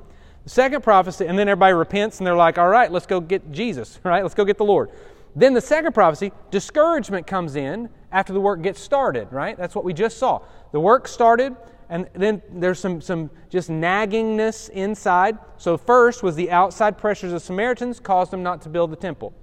The 0.43 0.49
second 0.49 0.83
prophecy, 0.83 1.25
and 1.25 1.39
then 1.39 1.47
everybody 1.47 1.73
repents 1.73 2.19
and 2.19 2.27
they're 2.27 2.35
like, 2.35 2.57
all 2.57 2.67
right, 2.67 2.91
let's 2.91 3.05
go 3.05 3.19
get 3.19 3.51
Jesus, 3.51 3.99
right? 4.03 4.23
Let's 4.23 4.35
go 4.35 4.43
get 4.43 4.57
the 4.57 4.65
Lord. 4.65 4.89
Then 5.35 5.53
the 5.53 5.61
second 5.61 5.93
prophecy, 5.93 6.31
discouragement 6.49 7.27
comes 7.27 7.55
in 7.55 7.89
after 8.11 8.33
the 8.33 8.41
work 8.41 8.61
gets 8.61 8.81
started, 8.81 9.31
right? 9.31 9.57
That's 9.57 9.75
what 9.75 9.85
we 9.85 9.93
just 9.93 10.17
saw. 10.17 10.41
The 10.71 10.79
work 10.79 11.07
started, 11.07 11.55
and 11.91 12.09
then 12.13 12.41
there's 12.49 12.79
some, 12.79 13.01
some 13.01 13.29
just 13.49 13.69
naggingness 13.69 14.69
inside. 14.69 15.37
So, 15.57 15.77
first 15.77 16.23
was 16.23 16.35
the 16.37 16.49
outside 16.49 16.97
pressures 16.97 17.33
of 17.33 17.41
Samaritans 17.41 17.99
caused 17.99 18.31
them 18.31 18.41
not 18.41 18.61
to 18.61 18.69
build 18.69 18.91
the 18.91 18.95
temple. 18.95 19.33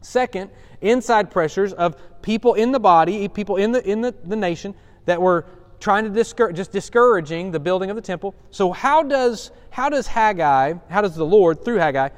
Second, 0.00 0.50
inside 0.80 1.32
pressures 1.32 1.72
of 1.72 1.96
people 2.22 2.54
in 2.54 2.70
the 2.70 2.78
body, 2.78 3.26
people 3.26 3.56
in 3.56 3.72
the, 3.72 3.86
in 3.86 4.00
the, 4.00 4.14
the 4.24 4.36
nation 4.36 4.72
that 5.06 5.20
were 5.20 5.46
trying 5.80 6.04
to 6.04 6.10
discourage, 6.10 6.54
just 6.54 6.70
discouraging 6.70 7.50
the 7.50 7.58
building 7.58 7.90
of 7.90 7.96
the 7.96 8.02
temple. 8.02 8.36
So, 8.52 8.70
how 8.70 9.02
does, 9.02 9.50
how 9.70 9.88
does 9.88 10.06
Haggai, 10.06 10.74
how 10.88 11.00
does 11.00 11.16
the 11.16 11.26
Lord, 11.26 11.64
through 11.64 11.78
Haggai, 11.78 12.10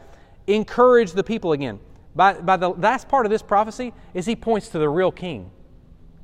encourage 0.49 1.13
the 1.13 1.25
people 1.25 1.53
again? 1.53 1.81
By, 2.15 2.35
by 2.35 2.59
the 2.59 2.69
last 2.69 3.09
part 3.09 3.25
of 3.25 3.31
this 3.31 3.41
prophecy 3.41 3.95
is 4.13 4.27
he 4.27 4.37
points 4.37 4.69
to 4.69 4.79
the 4.79 4.91
real 4.91 5.11
king. 5.11 5.51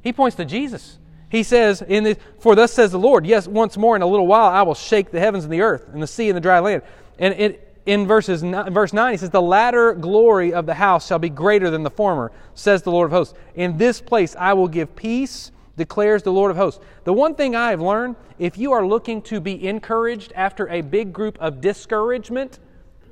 He 0.02 0.12
points 0.12 0.36
to 0.36 0.44
Jesus. 0.44 0.98
He 1.30 1.42
says, 1.42 1.82
in 1.82 2.16
For 2.40 2.54
thus 2.54 2.72
says 2.72 2.92
the 2.92 2.98
Lord, 2.98 3.26
yes, 3.26 3.46
once 3.46 3.76
more 3.76 3.96
in 3.96 4.02
a 4.02 4.06
little 4.06 4.26
while 4.26 4.48
I 4.50 4.62
will 4.62 4.74
shake 4.74 5.10
the 5.10 5.20
heavens 5.20 5.44
and 5.44 5.52
the 5.52 5.60
earth 5.60 5.88
and 5.92 6.02
the 6.02 6.06
sea 6.06 6.28
and 6.28 6.36
the 6.36 6.40
dry 6.40 6.58
land. 6.60 6.82
And 7.18 7.34
it, 7.34 7.64
in 7.84 8.06
verses, 8.06 8.42
in 8.42 8.52
verse 8.72 8.92
9, 8.92 9.12
he 9.12 9.16
says, 9.16 9.30
The 9.30 9.40
latter 9.40 9.94
glory 9.94 10.52
of 10.52 10.66
the 10.66 10.74
house 10.74 11.06
shall 11.06 11.18
be 11.18 11.30
greater 11.30 11.70
than 11.70 11.82
the 11.82 11.90
former, 11.90 12.30
says 12.54 12.82
the 12.82 12.90
Lord 12.90 13.06
of 13.06 13.12
hosts. 13.12 13.34
In 13.54 13.78
this 13.78 14.00
place 14.00 14.36
I 14.38 14.52
will 14.52 14.68
give 14.68 14.94
peace, 14.94 15.52
declares 15.76 16.22
the 16.22 16.32
Lord 16.32 16.50
of 16.50 16.56
hosts. 16.56 16.84
The 17.04 17.12
one 17.12 17.34
thing 17.34 17.56
I 17.56 17.70
have 17.70 17.80
learned 17.80 18.16
if 18.38 18.56
you 18.58 18.72
are 18.72 18.86
looking 18.86 19.22
to 19.22 19.40
be 19.40 19.66
encouraged 19.66 20.32
after 20.34 20.68
a 20.68 20.80
big 20.80 21.12
group 21.12 21.38
of 21.40 21.60
discouragement, 21.60 22.58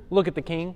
look 0.09 0.27
at 0.27 0.35
the 0.35 0.41
king. 0.41 0.75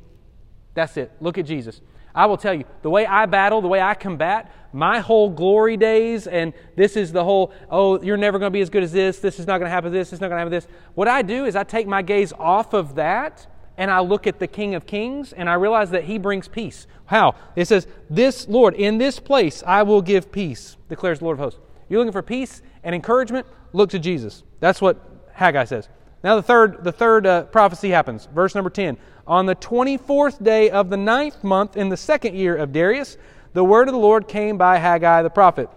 That's 0.74 0.98
it. 0.98 1.12
Look 1.22 1.38
at 1.38 1.46
Jesus. 1.46 1.82
I 2.14 2.26
will 2.26 2.38
tell 2.38 2.54
you, 2.54 2.66
the 2.82 2.90
way 2.90 3.06
I 3.06 3.26
battle, 3.26 3.62
the 3.62 3.68
way 3.68 3.82
I 3.82 3.94
combat, 3.94 4.52
my 4.74 5.00
whole 5.00 5.30
glory 5.30 5.78
days, 5.78 6.28
and 6.28 6.54
this 6.76 6.96
is 6.96 7.12
the 7.12 7.24
whole, 7.24 7.54
oh, 7.70 8.02
you're 8.02 8.18
never 8.18 8.40
going 8.40 8.52
to 8.52 8.54
be 8.54 8.62
as 8.62 8.70
good 8.70 8.84
as 8.84 8.92
this, 8.92 9.20
this 9.20 9.40
is 9.40 9.48
not 9.48 9.58
going 9.58 9.68
to 9.68 9.72
happen 9.72 9.92
this, 9.92 10.14
is 10.14 10.22
not 10.22 10.28
going 10.28 10.38
to 10.38 10.40
happen 10.40 10.52
this. 10.52 10.68
What 10.94 11.08
I 11.08 11.22
do 11.22 11.46
is 11.46 11.56
I 11.56 11.64
take 11.64 11.88
my 11.88 12.02
gaze 12.02 12.34
off 12.34 12.74
of 12.74 12.96
that 12.96 13.48
and 13.78 13.90
I 13.90 14.00
look 14.00 14.28
at 14.28 14.40
the 14.40 14.48
King 14.48 14.76
of 14.76 14.86
Kings 14.86 15.34
and 15.34 15.50
I 15.50 15.56
realize 15.56 15.90
that 15.92 16.04
He 16.04 16.18
brings 16.18 16.48
peace. 16.48 16.88
How? 17.06 17.36
It 17.56 17.68
says, 17.68 17.88
This 18.10 18.48
Lord, 18.48 18.76
in 18.76 18.98
this 18.98 19.20
place 19.20 19.64
I 19.66 19.84
will 19.84 20.02
give 20.02 20.32
peace, 20.32 20.78
declares 20.90 21.20
the 21.20 21.26
Lord 21.26 21.40
of 21.40 21.44
hosts. 21.44 21.60
You're 21.90 22.00
looking 22.00 22.14
for 22.14 22.22
peace 22.22 22.62
and 22.84 22.96
encouragement? 22.96 23.46
Look 23.74 23.90
to 23.92 24.00
Jesus. 24.00 24.44
That's 24.60 24.82
what 24.82 25.30
Haggai 25.34 25.66
says. 25.66 25.90
Now 26.24 26.36
the 26.36 26.44
third, 26.44 26.84
the 26.84 26.92
third 26.92 27.26
uh, 27.26 27.44
prophecy 27.44 27.90
happens. 27.90 28.28
Verse 28.34 28.54
number 28.56 28.70
10. 28.70 28.98
On 29.28 29.46
the 29.46 29.56
24th 29.56 30.44
day 30.44 30.70
of 30.70 30.90
the 30.90 30.98
ninth 30.98 31.44
month 31.44 31.78
in 31.78 31.90
the 31.90 31.98
second 31.98 32.36
year 32.36 32.56
of 32.56 32.72
Darius, 32.72 33.18
the 33.54 33.64
word 33.64 33.88
of 33.88 33.94
the 33.94 34.00
Lord 34.00 34.28
came 34.28 34.58
by 34.58 34.78
Haggai 34.78 35.22
the 35.24 35.30
prophet. 35.30 35.70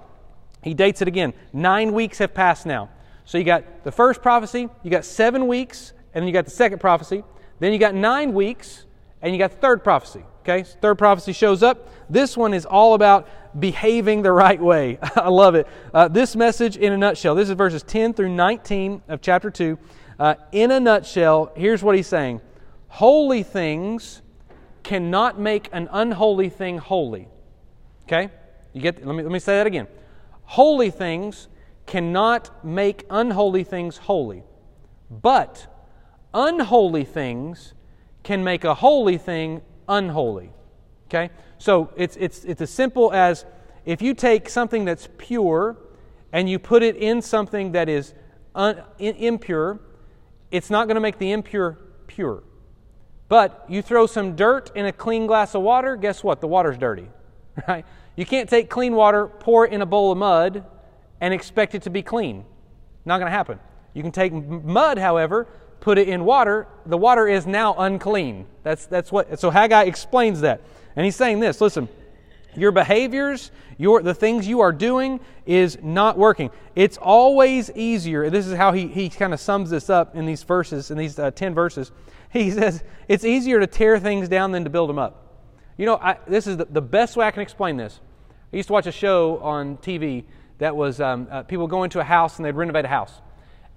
He 0.62 0.74
dates 0.74 1.02
it 1.02 1.08
again. 1.08 1.34
Nine 1.52 1.92
weeks 1.92 2.18
have 2.18 2.34
passed 2.34 2.66
now. 2.66 2.90
So 3.24 3.38
you 3.38 3.44
got 3.44 3.84
the 3.84 3.92
first 3.92 4.22
prophecy, 4.22 4.68
you 4.82 4.90
got 4.90 5.04
seven 5.04 5.46
weeks, 5.46 5.92
and 6.14 6.22
then 6.22 6.26
you 6.26 6.32
got 6.32 6.44
the 6.44 6.50
second 6.50 6.78
prophecy. 6.78 7.24
Then 7.58 7.72
you 7.72 7.78
got 7.78 7.94
nine 7.94 8.34
weeks, 8.34 8.84
and 9.22 9.32
you 9.32 9.38
got 9.38 9.50
the 9.50 9.56
third 9.56 9.82
prophecy. 9.82 10.24
Okay, 10.42 10.64
so 10.64 10.76
third 10.80 10.98
prophecy 10.98 11.32
shows 11.32 11.62
up. 11.62 11.88
This 12.10 12.36
one 12.36 12.52
is 12.52 12.66
all 12.66 12.92
about 12.92 13.28
behaving 13.58 14.20
the 14.20 14.32
right 14.32 14.60
way. 14.60 14.98
I 15.16 15.30
love 15.30 15.54
it. 15.54 15.66
Uh, 15.92 16.08
this 16.08 16.36
message 16.36 16.76
in 16.76 16.92
a 16.92 16.98
nutshell. 16.98 17.34
This 17.34 17.48
is 17.48 17.54
verses 17.54 17.82
10 17.82 18.12
through 18.12 18.28
19 18.28 19.02
of 19.08 19.22
chapter 19.22 19.50
2. 19.50 19.78
Uh, 20.18 20.34
in 20.52 20.70
a 20.70 20.80
nutshell, 20.80 21.52
here's 21.56 21.82
what 21.82 21.96
he's 21.96 22.06
saying 22.06 22.40
Holy 22.88 23.42
things 23.42 24.22
cannot 24.82 25.38
make 25.38 25.68
an 25.72 25.88
unholy 25.90 26.48
thing 26.48 26.78
holy. 26.78 27.28
Okay? 28.04 28.30
You 28.72 28.80
get 28.80 29.04
let 29.04 29.16
me 29.16 29.22
let 29.22 29.32
me 29.32 29.38
say 29.38 29.56
that 29.56 29.66
again. 29.66 29.88
Holy 30.44 30.90
things 30.90 31.48
cannot 31.86 32.64
make 32.64 33.04
unholy 33.10 33.64
things 33.64 33.96
holy. 33.96 34.42
But 35.10 35.66
unholy 36.32 37.04
things 37.04 37.74
can 38.22 38.42
make 38.42 38.64
a 38.64 38.74
holy 38.74 39.18
thing 39.18 39.62
unholy. 39.88 40.50
Okay? 41.08 41.30
So 41.58 41.92
it's, 41.96 42.16
it's, 42.16 42.44
it's 42.44 42.60
as 42.60 42.70
simple 42.70 43.12
as 43.12 43.44
if 43.84 44.02
you 44.02 44.14
take 44.14 44.48
something 44.48 44.84
that's 44.84 45.08
pure 45.18 45.76
and 46.32 46.48
you 46.48 46.58
put 46.58 46.82
it 46.82 46.96
in 46.96 47.22
something 47.22 47.72
that 47.72 47.88
is 47.88 48.14
un, 48.54 48.82
impure, 48.98 49.78
it's 50.54 50.70
not 50.70 50.86
going 50.86 50.94
to 50.94 51.00
make 51.00 51.18
the 51.18 51.32
impure 51.32 51.78
pure. 52.06 52.44
But 53.28 53.64
you 53.68 53.82
throw 53.82 54.06
some 54.06 54.36
dirt 54.36 54.70
in 54.76 54.86
a 54.86 54.92
clean 54.92 55.26
glass 55.26 55.56
of 55.56 55.62
water, 55.62 55.96
guess 55.96 56.22
what? 56.22 56.40
The 56.40 56.48
water's 56.48 56.78
dirty. 56.78 57.08
Right? 57.68 57.84
You 58.16 58.26
can't 58.26 58.50
take 58.50 58.68
clean 58.68 58.94
water, 58.94 59.28
pour 59.28 59.64
it 59.64 59.72
in 59.72 59.80
a 59.80 59.86
bowl 59.86 60.10
of 60.10 60.18
mud, 60.18 60.64
and 61.20 61.32
expect 61.32 61.76
it 61.76 61.82
to 61.82 61.90
be 61.90 62.02
clean. 62.02 62.44
Not 63.04 63.18
going 63.18 63.26
to 63.26 63.36
happen. 63.36 63.60
You 63.92 64.02
can 64.02 64.10
take 64.10 64.32
mud, 64.32 64.98
however, 64.98 65.46
put 65.78 65.98
it 65.98 66.08
in 66.08 66.24
water, 66.24 66.66
the 66.86 66.96
water 66.96 67.28
is 67.28 67.46
now 67.46 67.74
unclean. 67.74 68.46
That's, 68.64 68.86
that's 68.86 69.12
what, 69.12 69.38
so 69.38 69.50
Haggai 69.50 69.84
explains 69.84 70.40
that. 70.40 70.62
And 70.96 71.04
he's 71.04 71.14
saying 71.14 71.38
this 71.40 71.60
listen, 71.60 71.88
your 72.56 72.72
behaviors, 72.72 73.50
your, 73.78 74.02
the 74.02 74.14
things 74.14 74.46
you 74.46 74.60
are 74.60 74.72
doing 74.72 75.20
is 75.46 75.78
not 75.82 76.16
working. 76.16 76.50
It's 76.74 76.96
always 76.96 77.70
easier. 77.70 78.30
This 78.30 78.46
is 78.46 78.56
how 78.56 78.72
he, 78.72 78.88
he 78.88 79.08
kind 79.08 79.32
of 79.32 79.40
sums 79.40 79.70
this 79.70 79.90
up 79.90 80.16
in 80.16 80.26
these 80.26 80.42
verses, 80.42 80.90
in 80.90 80.98
these 80.98 81.18
uh, 81.18 81.30
10 81.30 81.54
verses. 81.54 81.92
He 82.32 82.50
says, 82.52 82.82
it's 83.08 83.24
easier 83.24 83.60
to 83.60 83.66
tear 83.66 83.98
things 83.98 84.28
down 84.28 84.52
than 84.52 84.64
to 84.64 84.70
build 84.70 84.88
them 84.88 84.98
up. 84.98 85.24
You 85.76 85.86
know, 85.86 85.96
I, 85.96 86.18
this 86.26 86.46
is 86.46 86.56
the, 86.56 86.66
the, 86.66 86.80
best 86.80 87.16
way 87.16 87.26
I 87.26 87.30
can 87.30 87.42
explain 87.42 87.76
this. 87.76 88.00
I 88.52 88.56
used 88.56 88.68
to 88.68 88.72
watch 88.72 88.86
a 88.86 88.92
show 88.92 89.38
on 89.38 89.76
TV 89.78 90.24
that 90.58 90.76
was 90.76 91.00
um, 91.00 91.26
uh, 91.30 91.42
people 91.42 91.66
go 91.66 91.82
into 91.82 91.98
a 91.98 92.04
house 92.04 92.36
and 92.36 92.46
they'd 92.46 92.54
renovate 92.54 92.84
a 92.84 92.88
house. 92.88 93.20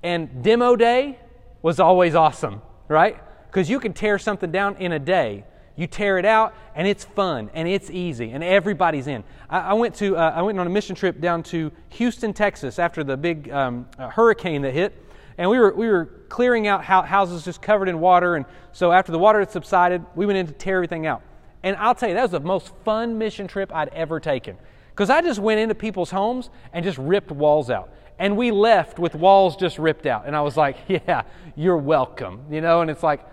And 0.03 0.43
demo 0.43 0.75
day 0.75 1.17
was 1.63 1.79
always 1.79 2.13
awesome, 2.13 2.61
right? 2.87 3.17
Because 3.47 3.69
you 3.69 3.79
can 3.79 3.93
tear 3.93 4.19
something 4.19 4.51
down 4.51 4.75
in 4.77 4.91
a 4.91 4.99
day. 4.99 5.43
You 5.77 5.85
tear 5.85 6.17
it 6.17 6.25
out, 6.25 6.55
and 6.75 6.87
it's 6.87 7.05
fun, 7.05 7.51
and 7.53 7.67
it's 7.67 7.91
easy, 7.91 8.31
and 8.31 8.43
everybody's 8.43 9.05
in. 9.05 9.23
I, 9.47 9.59
I 9.59 9.73
went 9.73 9.93
to 9.95 10.17
uh, 10.17 10.33
I 10.35 10.41
went 10.41 10.59
on 10.59 10.65
a 10.65 10.69
mission 10.71 10.95
trip 10.95 11.21
down 11.21 11.43
to 11.43 11.71
Houston, 11.89 12.33
Texas, 12.33 12.79
after 12.79 13.03
the 13.03 13.15
big 13.15 13.51
um, 13.51 13.87
uh, 13.99 14.09
hurricane 14.09 14.63
that 14.63 14.73
hit, 14.73 15.05
and 15.37 15.47
we 15.47 15.59
were 15.59 15.73
we 15.75 15.87
were 15.87 16.05
clearing 16.29 16.67
out 16.67 16.83
houses 16.83 17.45
just 17.45 17.61
covered 17.61 17.89
in 17.89 17.99
water, 17.99 18.35
and 18.35 18.45
so 18.73 18.91
after 18.91 19.11
the 19.11 19.19
water 19.19 19.39
had 19.39 19.51
subsided, 19.51 20.03
we 20.15 20.25
went 20.25 20.37
in 20.37 20.47
to 20.47 20.53
tear 20.53 20.77
everything 20.77 21.05
out. 21.05 21.21
And 21.61 21.75
I'll 21.77 21.95
tell 21.95 22.09
you, 22.09 22.15
that 22.15 22.23
was 22.23 22.31
the 22.31 22.39
most 22.39 22.73
fun 22.83 23.19
mission 23.19 23.47
trip 23.47 23.73
I'd 23.73 23.89
ever 23.89 24.19
taken, 24.19 24.57
because 24.89 25.11
I 25.11 25.21
just 25.21 25.39
went 25.39 25.59
into 25.59 25.75
people's 25.75 26.09
homes 26.09 26.49
and 26.73 26.83
just 26.83 26.97
ripped 26.97 27.31
walls 27.31 27.69
out 27.69 27.93
and 28.19 28.35
we 28.35 28.51
left 28.51 28.99
with 28.99 29.15
walls 29.15 29.55
just 29.55 29.77
ripped 29.77 30.05
out. 30.05 30.25
And 30.25 30.35
I 30.35 30.41
was 30.41 30.57
like, 30.57 30.77
yeah, 30.87 31.23
you're 31.55 31.77
welcome. 31.77 32.41
You 32.49 32.61
know, 32.61 32.81
and 32.81 32.89
it's 32.89 33.03
like, 33.03 33.23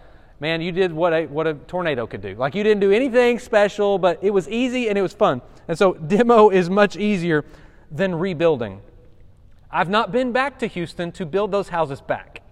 man, 0.41 0.61
you 0.61 0.73
did 0.73 0.93
what 0.93 1.13
a, 1.13 1.27
what 1.27 1.47
a 1.47 1.55
tornado 1.55 2.07
could 2.07 2.21
do. 2.21 2.35
Like 2.35 2.55
you 2.55 2.63
didn't 2.63 2.81
do 2.81 2.93
anything 2.93 3.39
special, 3.39 3.99
but 3.99 4.23
it 4.23 4.31
was 4.31 4.49
easy 4.49 4.89
and 4.89 4.99
it 4.99 5.03
was 5.03 5.13
fun. 5.13 5.43
And 5.69 5.79
so 5.79 5.95
demo 5.95 6.51
is 6.51 6.69
much 6.69 6.97
easier 6.97 7.45
than 7.91 8.15
rebuilding. 8.15 8.81
I've 9.71 9.89
not 9.89 10.13
been 10.13 10.33
back 10.33 10.59
to 10.61 10.67
Houston 10.67 11.13
to 11.13 11.27
build 11.27 11.51
those 11.51 11.69
houses 11.69 12.01
back. 12.01 12.43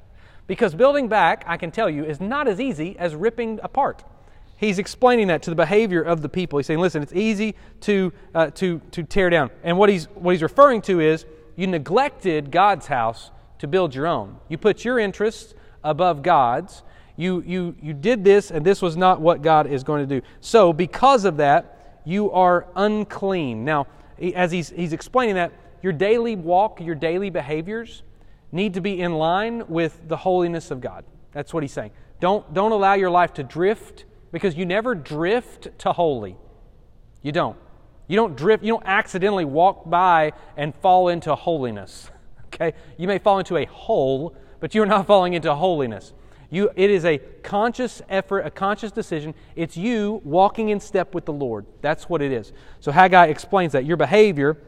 Because 0.47 0.75
building 0.75 1.09
back, 1.09 1.45
I 1.47 1.57
can 1.57 1.71
tell 1.71 1.89
you, 1.89 2.05
is 2.05 2.21
not 2.21 2.49
as 2.49 2.61
easy 2.61 2.97
as 2.99 3.15
ripping 3.15 3.61
apart. 3.63 4.03
He's 4.57 4.79
explaining 4.79 5.29
that 5.29 5.43
to 5.43 5.51
the 5.51 5.57
behavior 5.57 6.03
of 6.03 6.23
the 6.23 6.29
people. 6.29 6.59
He's 6.59 6.67
saying, 6.67 6.81
listen, 6.81 7.03
it's 7.03 7.13
easy 7.13 7.55
to, 7.81 8.13
uh, 8.35 8.51
to, 8.51 8.81
to 8.93 9.03
tear 9.03 9.31
down. 9.31 9.51
And 9.63 9.79
what 9.79 9.89
he's, 9.89 10.07
what 10.15 10.33
he's 10.33 10.43
referring 10.43 10.83
to 10.83 11.01
is 11.01 11.27
you 11.57 11.67
neglected 11.67 12.51
God's 12.51 12.87
house 12.87 13.31
to 13.59 13.67
build 13.67 13.95
your 13.95 14.07
own. 14.07 14.37
You 14.49 14.59
put 14.59 14.85
your 14.85 14.99
interests 14.99 15.55
above 15.83 16.23
God's. 16.23 16.83
You, 17.17 17.43
you, 17.47 17.77
you 17.81 17.93
did 17.93 18.25
this, 18.25 18.51
and 18.51 18.65
this 18.65 18.81
was 18.81 18.97
not 18.97 19.21
what 19.21 19.43
God 19.43 19.67
is 19.67 19.85
going 19.85 20.07
to 20.07 20.21
do. 20.21 20.27
So, 20.41 20.73
because 20.73 21.25
of 21.25 21.37
that, 21.37 22.01
you 22.05 22.31
are 22.33 22.67
unclean. 22.75 23.65
Now, 23.65 23.87
as 24.35 24.51
he's, 24.51 24.71
he's 24.71 24.93
explaining 24.93 25.35
that, 25.37 25.53
your 25.83 25.93
daily 25.93 26.37
walk, 26.37 26.81
your 26.81 26.95
daily 26.95 27.31
behaviors 27.31 28.03
need 28.51 28.75
to 28.75 28.81
be 28.81 29.01
in 29.01 29.15
line 29.15 29.65
with 29.69 30.09
the 30.09 30.17
holiness 30.17 30.71
of 30.71 30.81
God. 30.81 31.05
That's 31.33 31.53
what 31.53 31.63
he's 31.63 31.73
saying. 31.73 31.91
Don't, 32.21 32.55
don't 32.55 32.73
allow 32.73 32.95
your 32.95 33.11
life 33.11 33.35
to 33.35 33.43
drift 33.43 34.05
because 34.31 34.55
you 34.57 34.65
never 34.65 34.95
drift 34.95 35.77
to 35.81 35.93
holy. 35.93 36.37
You 37.23 37.33
don't. 37.33 37.57
You 38.07 38.17
don't 38.17 38.37
drift, 38.37 38.63
you 38.63 38.73
don't 38.73 38.87
accidentally 38.87 39.45
walk 39.45 39.89
by 39.89 40.33
and 40.57 40.75
fall 40.77 41.09
into 41.09 41.35
holiness. 41.35 42.11
Okay? 42.55 42.75
You 42.99 43.09
may 43.09 43.17
fall 43.17 43.39
into 43.39 43.57
a 43.57 43.65
hole, 43.65 44.37
but 44.61 44.75
you're 44.75 44.85
not 44.85 45.07
falling 45.13 45.33
into 45.33 45.55
holiness. 45.55 46.13
You, 46.53 46.71
it 46.77 46.91
is 46.91 47.07
a 47.07 47.17
conscious 47.43 48.03
effort, 48.11 48.41
a 48.41 48.51
conscious 48.51 48.93
decision. 48.93 49.35
It's 49.57 49.75
you 49.75 50.21
walking 50.23 50.69
in 50.69 50.81
step 50.81 51.15
with 51.15 51.25
the 51.25 51.33
Lord. 51.33 51.65
That's 51.81 52.11
what 52.11 52.21
it 52.21 52.31
is. 52.31 52.53
So 52.81 52.93
Haggai 52.93 53.29
explains 53.29 53.73
that. 53.73 53.87
Your 53.87 53.97
behavior 53.97 54.59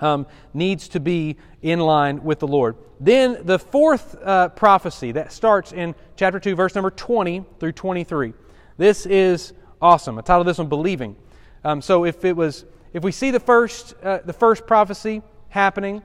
um, 0.00 0.26
needs 0.52 0.88
to 0.88 0.98
be 0.98 1.36
in 1.62 1.78
line 1.78 2.24
with 2.24 2.40
the 2.40 2.48
Lord. 2.48 2.74
Then 2.98 3.38
the 3.44 3.60
fourth 3.60 4.16
uh, 4.24 4.48
prophecy 4.48 5.12
that 5.12 5.30
starts 5.30 5.70
in 5.70 5.94
chapter 6.16 6.40
2, 6.40 6.56
verse 6.56 6.74
number 6.74 6.90
20 6.90 7.44
through 7.60 7.72
23. 7.72 8.32
This 8.76 9.06
is 9.06 9.52
awesome. 9.80 10.18
I 10.18 10.22
titled 10.22 10.48
this 10.48 10.58
one 10.58 10.68
Believing. 10.68 11.14
Um, 11.62 11.80
so 11.80 12.04
if 12.04 12.24
it 12.24 12.34
was, 12.34 12.64
if 12.92 13.04
we 13.04 13.12
see 13.12 13.30
the 13.30 13.38
first, 13.38 13.94
uh, 14.02 14.18
the 14.24 14.32
first 14.32 14.66
prophecy 14.66 15.22
happening, 15.48 16.02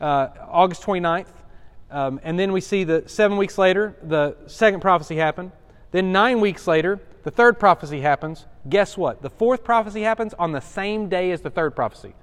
uh, 0.00 0.28
August 0.48 0.82
29th, 0.82 1.26
um, 1.92 2.20
and 2.22 2.38
then 2.38 2.52
we 2.52 2.60
see 2.60 2.84
the 2.84 3.04
seven 3.06 3.36
weeks 3.36 3.58
later, 3.58 3.94
the 4.02 4.36
second 4.46 4.80
prophecy 4.80 5.16
happened. 5.16 5.52
Then 5.90 6.10
nine 6.10 6.40
weeks 6.40 6.66
later, 6.66 7.00
the 7.22 7.30
third 7.30 7.60
prophecy 7.60 8.00
happens. 8.00 8.46
Guess 8.68 8.96
what? 8.96 9.22
The 9.22 9.30
fourth 9.30 9.62
prophecy 9.62 10.02
happens 10.02 10.34
on 10.34 10.52
the 10.52 10.60
same 10.60 11.08
day 11.08 11.30
as 11.30 11.42
the 11.42 11.50
third 11.50 11.76
prophecy. 11.76 12.14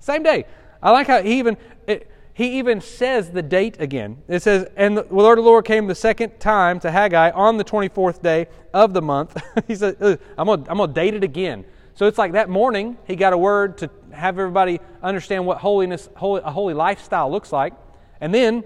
Same 0.00 0.22
day. 0.22 0.46
I 0.82 0.90
like 0.90 1.06
how 1.06 1.22
he 1.22 1.38
even 1.38 1.56
it, 1.86 2.10
he 2.32 2.58
even 2.58 2.80
says 2.80 3.30
the 3.30 3.42
date 3.42 3.80
again. 3.80 4.22
It 4.28 4.42
says, 4.42 4.68
"And 4.76 4.96
the 4.96 5.06
Lord 5.10 5.38
of 5.38 5.44
Lord 5.44 5.64
came 5.64 5.88
the 5.88 5.94
second 5.94 6.38
time 6.38 6.80
to 6.80 6.90
Haggai 6.90 7.30
on 7.30 7.56
the 7.56 7.64
twenty 7.64 7.88
fourth 7.88 8.22
day 8.22 8.46
of 8.72 8.94
the 8.94 9.02
month." 9.02 9.40
he 9.66 9.74
said, 9.74 9.96
"I'm 10.38 10.46
gonna, 10.46 10.64
I'm 10.68 10.78
gonna 10.78 10.92
date 10.92 11.14
it 11.14 11.24
again." 11.24 11.64
So 11.94 12.06
it's 12.06 12.16
like 12.16 12.32
that 12.32 12.48
morning, 12.48 12.96
he 13.08 13.16
got 13.16 13.32
a 13.32 13.38
word 13.38 13.78
to 13.78 13.90
have 14.12 14.38
everybody 14.38 14.80
understand 15.02 15.44
what 15.44 15.58
holiness, 15.58 16.08
holy, 16.14 16.40
a 16.44 16.50
holy 16.50 16.72
lifestyle 16.72 17.28
looks 17.28 17.52
like. 17.52 17.74
And 18.20 18.32
then 18.32 18.62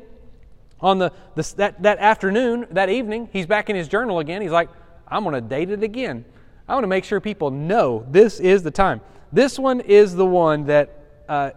on 0.82 0.98
the, 0.98 1.12
the, 1.34 1.54
that, 1.56 1.82
that 1.82 1.98
afternoon, 1.98 2.66
that 2.72 2.90
evening, 2.90 3.28
he's 3.32 3.46
back 3.46 3.70
in 3.70 3.76
his 3.76 3.88
journal 3.88 4.18
again. 4.18 4.42
He's 4.42 4.50
like, 4.50 4.68
I'm 5.06 5.22
going 5.22 5.34
to 5.34 5.40
date 5.40 5.70
it 5.70 5.82
again. 5.82 6.24
I 6.68 6.74
want 6.74 6.84
to 6.84 6.88
make 6.88 7.04
sure 7.04 7.20
people 7.20 7.50
know 7.50 8.06
this 8.10 8.40
is 8.40 8.62
the 8.62 8.70
time. 8.70 9.00
This 9.32 9.58
one 9.58 9.80
is 9.80 10.14
the 10.14 10.26
one 10.26 10.66
that 10.66 10.98
uh, 11.28 11.50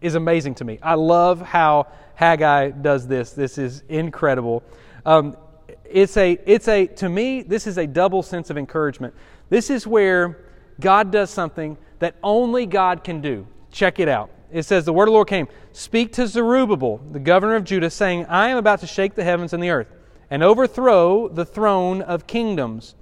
is 0.00 0.14
amazing 0.14 0.56
to 0.56 0.64
me. 0.64 0.78
I 0.82 0.94
love 0.94 1.40
how 1.40 1.88
Haggai 2.14 2.70
does 2.70 3.06
this. 3.06 3.32
This 3.32 3.58
is 3.58 3.82
incredible. 3.88 4.62
Um, 5.04 5.36
it's 5.84 6.16
a, 6.16 6.38
it's 6.46 6.68
a, 6.68 6.86
to 6.86 7.08
me, 7.08 7.42
this 7.42 7.66
is 7.66 7.78
a 7.78 7.86
double 7.86 8.22
sense 8.22 8.50
of 8.50 8.58
encouragement. 8.58 9.14
This 9.48 9.70
is 9.70 9.86
where 9.86 10.38
God 10.80 11.10
does 11.10 11.30
something 11.30 11.78
that 12.00 12.16
only 12.22 12.66
God 12.66 13.04
can 13.04 13.20
do. 13.20 13.46
Check 13.70 14.00
it 14.00 14.08
out. 14.08 14.30
It 14.56 14.64
says, 14.64 14.86
The 14.86 14.92
word 14.94 15.02
of 15.02 15.08
the 15.08 15.12
Lord 15.12 15.28
came, 15.28 15.48
Speak 15.72 16.14
to 16.14 16.26
Zerubbabel, 16.26 17.02
the 17.12 17.20
governor 17.20 17.56
of 17.56 17.64
Judah, 17.64 17.90
saying, 17.90 18.24
I 18.24 18.48
am 18.48 18.56
about 18.56 18.80
to 18.80 18.86
shake 18.86 19.14
the 19.14 19.22
heavens 19.22 19.52
and 19.52 19.62
the 19.62 19.68
earth, 19.68 19.88
and 20.30 20.42
overthrow 20.42 21.28
the 21.28 21.44
throne 21.44 22.00
of 22.00 22.26
kingdoms. 22.26 22.94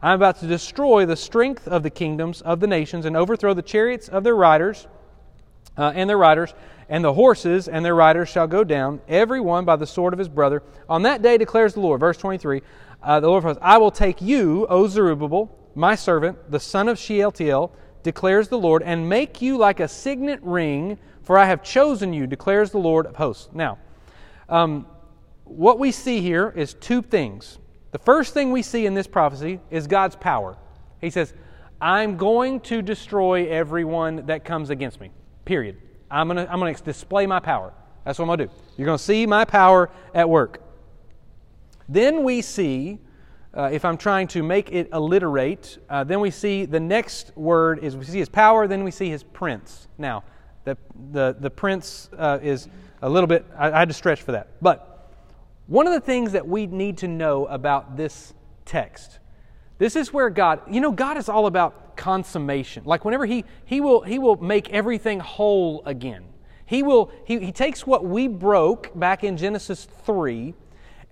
I 0.00 0.12
am 0.12 0.20
about 0.20 0.38
to 0.38 0.46
destroy 0.46 1.06
the 1.06 1.16
strength 1.16 1.66
of 1.66 1.82
the 1.82 1.90
kingdoms 1.90 2.42
of 2.42 2.60
the 2.60 2.68
nations, 2.68 3.06
and 3.06 3.16
overthrow 3.16 3.54
the 3.54 3.60
chariots 3.60 4.06
of 4.06 4.22
their 4.22 4.36
riders 4.36 4.86
uh, 5.76 5.90
and 5.96 6.08
their 6.08 6.16
riders, 6.16 6.54
and 6.88 7.02
the 7.02 7.14
horses 7.14 7.66
and 7.66 7.84
their 7.84 7.96
riders 7.96 8.28
shall 8.28 8.46
go 8.46 8.62
down, 8.62 9.00
every 9.08 9.40
one 9.40 9.64
by 9.64 9.74
the 9.74 9.88
sword 9.88 10.12
of 10.12 10.18
his 10.20 10.28
brother. 10.28 10.62
On 10.88 11.02
that 11.02 11.22
day 11.22 11.36
declares 11.38 11.74
the 11.74 11.80
Lord, 11.80 11.98
verse 11.98 12.18
23, 12.18 12.62
uh, 13.02 13.18
the 13.18 13.26
Lord 13.26 13.42
says, 13.42 13.58
I 13.60 13.78
will 13.78 13.90
take 13.90 14.22
you, 14.22 14.64
O 14.70 14.86
Zerubbabel, 14.86 15.58
my 15.74 15.96
servant, 15.96 16.52
the 16.52 16.60
son 16.60 16.88
of 16.88 17.00
Shealtiel, 17.00 17.72
declares 18.02 18.48
the 18.48 18.58
Lord, 18.58 18.82
and 18.82 19.08
make 19.08 19.42
you 19.42 19.56
like 19.56 19.80
a 19.80 19.88
signet 19.88 20.40
ring, 20.42 20.98
for 21.22 21.38
I 21.38 21.44
have 21.46 21.62
chosen 21.62 22.12
you, 22.12 22.26
declares 22.26 22.70
the 22.70 22.78
Lord 22.78 23.06
of 23.06 23.16
hosts. 23.16 23.48
Now, 23.52 23.78
Um, 24.50 24.86
what 25.44 25.78
we 25.78 25.92
see 25.92 26.20
here 26.20 26.52
is 26.56 26.74
two 26.74 27.02
things. 27.02 27.58
The 27.92 27.98
first 27.98 28.34
thing 28.34 28.52
we 28.52 28.62
see 28.62 28.84
in 28.86 28.94
this 28.94 29.06
prophecy 29.06 29.60
is 29.70 29.86
God's 29.86 30.16
power. 30.16 30.56
He 31.00 31.10
says, 31.10 31.32
I'm 31.80 32.16
going 32.16 32.60
to 32.60 32.82
destroy 32.82 33.48
everyone 33.48 34.26
that 34.26 34.44
comes 34.44 34.70
against 34.70 35.00
me. 35.00 35.10
Period. 35.44 35.76
I'm 36.10 36.28
going 36.28 36.44
to 36.44 36.52
I'm 36.52 36.60
to 36.60 36.82
display 36.82 37.26
my 37.26 37.40
power. 37.40 37.72
That's 38.04 38.18
what 38.18 38.24
I'm 38.24 38.36
going 38.36 38.38
to 38.40 38.46
do. 38.46 38.52
You're 38.76 38.86
going 38.86 38.98
to 38.98 39.04
see 39.04 39.26
my 39.26 39.44
power 39.44 39.90
at 40.14 40.28
work. 40.28 40.62
Then 41.88 42.24
we 42.24 42.42
see, 42.42 42.98
uh, 43.56 43.70
if 43.72 43.84
I'm 43.84 43.96
trying 43.96 44.28
to 44.28 44.42
make 44.42 44.70
it 44.72 44.88
alliterate, 44.92 45.78
uh, 45.88 46.04
then 46.04 46.20
we 46.20 46.30
see 46.30 46.64
the 46.66 46.80
next 46.80 47.36
word 47.36 47.80
is 47.82 47.96
we 47.96 48.04
see 48.04 48.18
his 48.18 48.28
power, 48.28 48.68
then 48.68 48.84
we 48.84 48.90
see 48.90 49.08
his 49.08 49.22
prince. 49.22 49.88
Now, 49.98 50.24
the, 50.64 50.76
the, 51.12 51.36
the 51.38 51.50
prince 51.50 52.10
uh, 52.16 52.38
is 52.42 52.68
a 53.02 53.08
little 53.08 53.26
bit, 53.26 53.44
I, 53.56 53.72
I 53.72 53.78
had 53.80 53.88
to 53.88 53.94
stretch 53.94 54.22
for 54.22 54.32
that. 54.32 54.48
But 54.62 55.10
one 55.66 55.86
of 55.86 55.92
the 55.92 56.00
things 56.00 56.32
that 56.32 56.46
we 56.46 56.66
need 56.66 56.98
to 56.98 57.08
know 57.08 57.46
about 57.46 57.96
this 57.96 58.34
text 58.64 59.20
this 59.80 59.96
is 59.96 60.12
where 60.12 60.28
God, 60.28 60.60
you 60.70 60.82
know, 60.82 60.92
God 60.92 61.16
is 61.16 61.30
all 61.30 61.46
about 61.46 61.96
consummation. 61.96 62.84
Like 62.84 63.06
whenever 63.06 63.24
He 63.24 63.46
He 63.64 63.80
will 63.80 64.02
He 64.02 64.18
will 64.18 64.36
make 64.36 64.68
everything 64.68 65.20
whole 65.20 65.82
again. 65.86 66.24
He 66.66 66.82
will 66.82 67.10
He, 67.24 67.38
he 67.38 67.50
takes 67.50 67.86
what 67.86 68.04
we 68.04 68.28
broke 68.28 68.92
back 68.94 69.24
in 69.24 69.38
Genesis 69.38 69.88
3, 70.04 70.52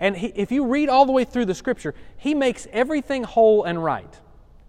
and 0.00 0.16
he, 0.16 0.28
if 0.28 0.52
you 0.52 0.66
read 0.66 0.88
all 0.88 1.06
the 1.06 1.12
way 1.12 1.24
through 1.24 1.46
the 1.46 1.54
scripture, 1.54 1.94
He 2.16 2.34
makes 2.34 2.66
everything 2.72 3.24
whole 3.24 3.64
and 3.64 3.82
right. 3.82 4.20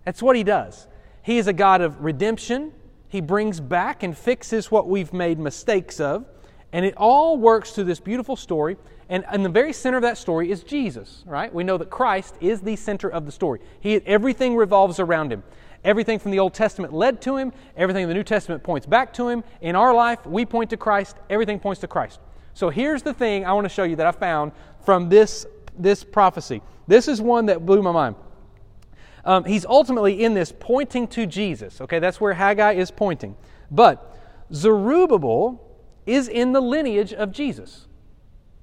That's 0.06 0.22
what 0.22 0.36
He 0.36 0.44
does. 0.44 0.88
He 1.22 1.38
is 1.38 1.48
a 1.48 1.54
God 1.54 1.82
of 1.82 2.04
redemption. 2.04 2.74
He 3.08 3.22
brings 3.22 3.60
back 3.60 4.04
and 4.04 4.18
fixes 4.18 4.72
what 4.72 4.88
we've 4.88 5.14
made 5.14 5.40
mistakes 5.40 6.00
of. 6.00 6.26
And 6.72 6.86
it 6.86 6.96
all 6.98 7.38
works 7.38 7.72
through 7.72 7.86
this 7.86 8.00
beautiful 8.00 8.36
story. 8.36 8.78
And 9.10 9.26
in 9.34 9.42
the 9.42 9.50
very 9.50 9.74
center 9.74 9.98
of 9.98 10.04
that 10.04 10.18
story 10.18 10.52
is 10.52 10.64
Jesus, 10.64 11.24
right? 11.26 11.52
We 11.54 11.64
know 11.64 11.78
that 11.78 11.90
Christ 11.90 12.36
is 12.40 12.62
the 12.62 12.76
center 12.76 13.10
of 13.10 13.26
the 13.26 13.32
story. 13.32 13.60
He, 13.80 13.96
everything 14.06 14.56
revolves 14.56 15.00
around 15.00 15.34
him. 15.34 15.44
Everything 15.84 16.20
from 16.20 16.32
the 16.32 16.40
Old 16.40 16.54
Testament 16.54 16.94
led 16.94 17.22
to 17.22 17.38
him, 17.38 17.54
everything 17.78 18.04
in 18.04 18.10
the 18.10 18.16
New 18.16 18.24
Testament 18.24 18.64
points 18.64 18.86
back 18.86 19.14
to 19.14 19.30
him. 19.30 19.44
In 19.62 19.76
our 19.76 19.94
life, 19.94 20.26
we 20.26 20.46
point 20.46 20.70
to 20.72 20.78
Christ, 20.78 21.18
everything 21.30 21.60
points 21.60 21.82
to 21.82 21.88
Christ. 21.88 22.20
So 22.54 22.70
here's 22.70 23.04
the 23.04 23.14
thing 23.14 23.46
I 23.46 23.54
want 23.54 23.66
to 23.66 23.70
show 23.70 23.84
you 23.84 23.96
that 23.96 24.06
I 24.06 24.12
found 24.12 24.52
from 24.84 25.10
this, 25.10 25.46
this 25.78 26.04
prophecy. 26.04 26.62
This 26.88 27.08
is 27.08 27.22
one 27.22 27.46
that 27.46 27.66
blew 27.66 27.82
my 27.82 27.92
mind. 27.92 28.16
Um, 29.24 29.44
he's 29.46 29.66
ultimately 29.66 30.24
in 30.24 30.34
this 30.34 30.54
pointing 30.60 31.08
to 31.10 31.26
Jesus. 31.26 31.82
Okay, 31.82 32.00
that's 32.00 32.20
where 32.20 32.34
Haggai 32.34 32.74
is 32.74 32.92
pointing. 32.92 33.36
But 33.70 34.18
Zerubbabel 34.54 35.64
is 36.06 36.28
in 36.28 36.54
the 36.54 36.62
lineage 36.62 37.14
of 37.14 37.32
Jesus. 37.32 37.86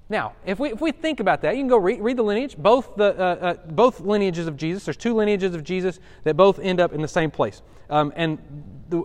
Now, 0.08 0.34
if 0.44 0.60
we, 0.60 0.70
if 0.70 0.80
we 0.80 0.92
think 0.92 1.18
about 1.18 1.42
that, 1.42 1.56
you 1.56 1.62
can 1.62 1.68
go 1.68 1.78
read, 1.78 2.00
read 2.00 2.16
the 2.16 2.22
lineage, 2.22 2.56
both, 2.56 2.94
the, 2.94 3.18
uh, 3.18 3.22
uh, 3.22 3.54
both 3.66 4.00
lineages 4.00 4.46
of 4.46 4.56
Jesus. 4.56 4.84
There's 4.84 4.96
two 4.96 5.14
lineages 5.14 5.54
of 5.54 5.64
Jesus 5.64 5.98
that 6.22 6.36
both 6.36 6.60
end 6.60 6.78
up 6.80 6.92
in 6.92 7.02
the 7.02 7.08
same 7.08 7.30
place. 7.30 7.62
Um, 7.90 8.12
and 8.14 8.38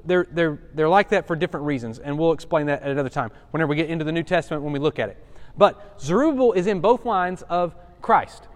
they're, 0.06 0.28
they're, 0.32 0.60
they're 0.76 0.90
like 0.90 1.10
that 1.10 1.26
for 1.26 1.36
different 1.36 1.66
reasons, 1.66 1.98
and 1.98 2.18
we'll 2.18 2.34
explain 2.34 2.68
that 2.68 2.84
at 2.84 2.92
another 2.92 3.10
time 3.10 3.32
whenever 3.50 3.70
we 3.70 3.76
get 3.76 3.90
into 3.90 4.06
the 4.06 4.12
New 4.12 4.24
Testament 4.24 4.62
when 4.62 4.74
we 4.74 4.80
look 4.80 5.00
at 5.00 5.10
it. 5.10 5.18
But 5.58 6.00
Zerubbabel 6.00 6.54
is 6.54 6.68
in 6.68 6.80
both 6.80 7.04
lines 7.06 7.42
of 7.44 7.76
Christ. 8.02 8.48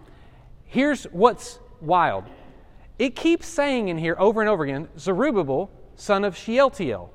Here's 0.66 1.06
what's 1.06 1.60
wild 1.82 2.26
it 2.98 3.16
keeps 3.16 3.48
saying 3.48 3.90
in 3.90 3.98
here 3.98 4.16
over 4.18 4.42
and 4.42 4.50
over 4.50 4.64
again 4.64 4.88
Zerubbabel, 4.98 5.70
son 5.96 6.24
of 6.24 6.38
Shealtiel, 6.38 7.12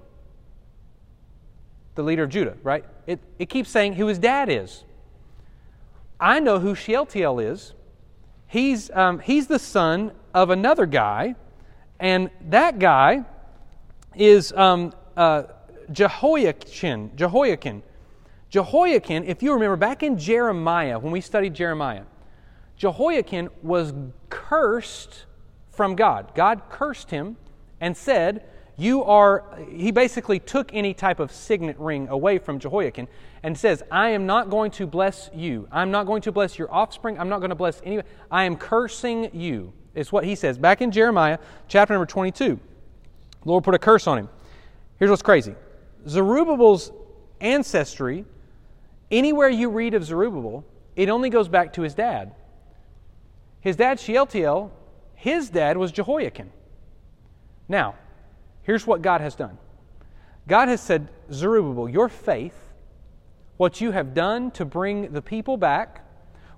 the 1.94 2.02
leader 2.02 2.24
of 2.24 2.30
Judah, 2.30 2.56
right? 2.62 2.84
It, 3.06 3.20
it 3.38 3.48
keeps 3.48 3.70
saying 3.70 3.94
who 3.94 4.06
his 4.06 4.18
dad 4.18 4.48
is. 4.48 4.84
I 6.20 6.38
know 6.40 6.58
who 6.58 6.74
Shealtiel 6.74 7.40
is. 7.40 7.74
He's, 8.46 8.90
um, 8.90 9.20
he's 9.20 9.46
the 9.46 9.58
son 9.58 10.12
of 10.34 10.50
another 10.50 10.86
guy, 10.86 11.36
and 11.98 12.30
that 12.48 12.78
guy 12.78 13.24
is 14.14 14.52
um, 14.52 14.92
uh, 15.16 15.44
Jehoiachin. 15.92 17.12
If 19.24 19.42
you 19.42 19.52
remember 19.54 19.76
back 19.76 20.02
in 20.02 20.18
Jeremiah, 20.18 20.98
when 20.98 21.12
we 21.12 21.20
studied 21.20 21.54
Jeremiah, 21.54 22.02
Jehoiakim 22.76 23.50
was 23.62 23.94
cursed 24.28 25.26
from 25.70 25.94
God. 25.94 26.34
God 26.34 26.62
cursed 26.68 27.10
him 27.10 27.36
and 27.80 27.96
said, 27.96 28.44
you 28.80 29.04
are, 29.04 29.44
he 29.70 29.90
basically 29.90 30.38
took 30.38 30.72
any 30.72 30.94
type 30.94 31.20
of 31.20 31.30
signet 31.30 31.78
ring 31.78 32.08
away 32.08 32.38
from 32.38 32.58
Jehoiakim 32.58 33.08
and 33.42 33.56
says, 33.56 33.82
I 33.90 34.10
am 34.10 34.24
not 34.24 34.48
going 34.48 34.70
to 34.72 34.86
bless 34.86 35.28
you. 35.34 35.68
I'm 35.70 35.90
not 35.90 36.06
going 36.06 36.22
to 36.22 36.32
bless 36.32 36.58
your 36.58 36.72
offspring. 36.72 37.18
I'm 37.18 37.28
not 37.28 37.40
going 37.40 37.50
to 37.50 37.56
bless 37.56 37.82
anyone. 37.84 38.06
I 38.30 38.44
am 38.44 38.56
cursing 38.56 39.30
you, 39.34 39.74
is 39.94 40.12
what 40.12 40.24
he 40.24 40.34
says. 40.34 40.56
Back 40.56 40.80
in 40.80 40.90
Jeremiah 40.90 41.38
chapter 41.68 41.92
number 41.92 42.06
22, 42.06 42.58
the 43.42 43.48
Lord 43.48 43.64
put 43.64 43.74
a 43.74 43.78
curse 43.78 44.06
on 44.06 44.16
him. 44.16 44.28
Here's 44.98 45.10
what's 45.10 45.22
crazy 45.22 45.54
Zerubbabel's 46.08 46.90
ancestry, 47.40 48.24
anywhere 49.10 49.50
you 49.50 49.68
read 49.68 49.92
of 49.92 50.04
Zerubbabel, 50.04 50.64
it 50.96 51.10
only 51.10 51.28
goes 51.28 51.48
back 51.48 51.74
to 51.74 51.82
his 51.82 51.94
dad. 51.94 52.34
His 53.60 53.76
dad, 53.76 54.00
Shealtiel, 54.00 54.72
his 55.14 55.50
dad 55.50 55.76
was 55.76 55.92
Jehoiakim. 55.92 56.50
Now, 57.68 57.94
Here's 58.62 58.86
what 58.86 59.02
God 59.02 59.20
has 59.20 59.34
done 59.34 59.58
God 60.46 60.68
has 60.68 60.80
said, 60.80 61.08
Zerubbabel, 61.32 61.88
your 61.88 62.08
faith, 62.08 62.56
what 63.56 63.80
you 63.80 63.90
have 63.90 64.14
done 64.14 64.50
to 64.52 64.64
bring 64.64 65.12
the 65.12 65.22
people 65.22 65.56
back, 65.56 66.04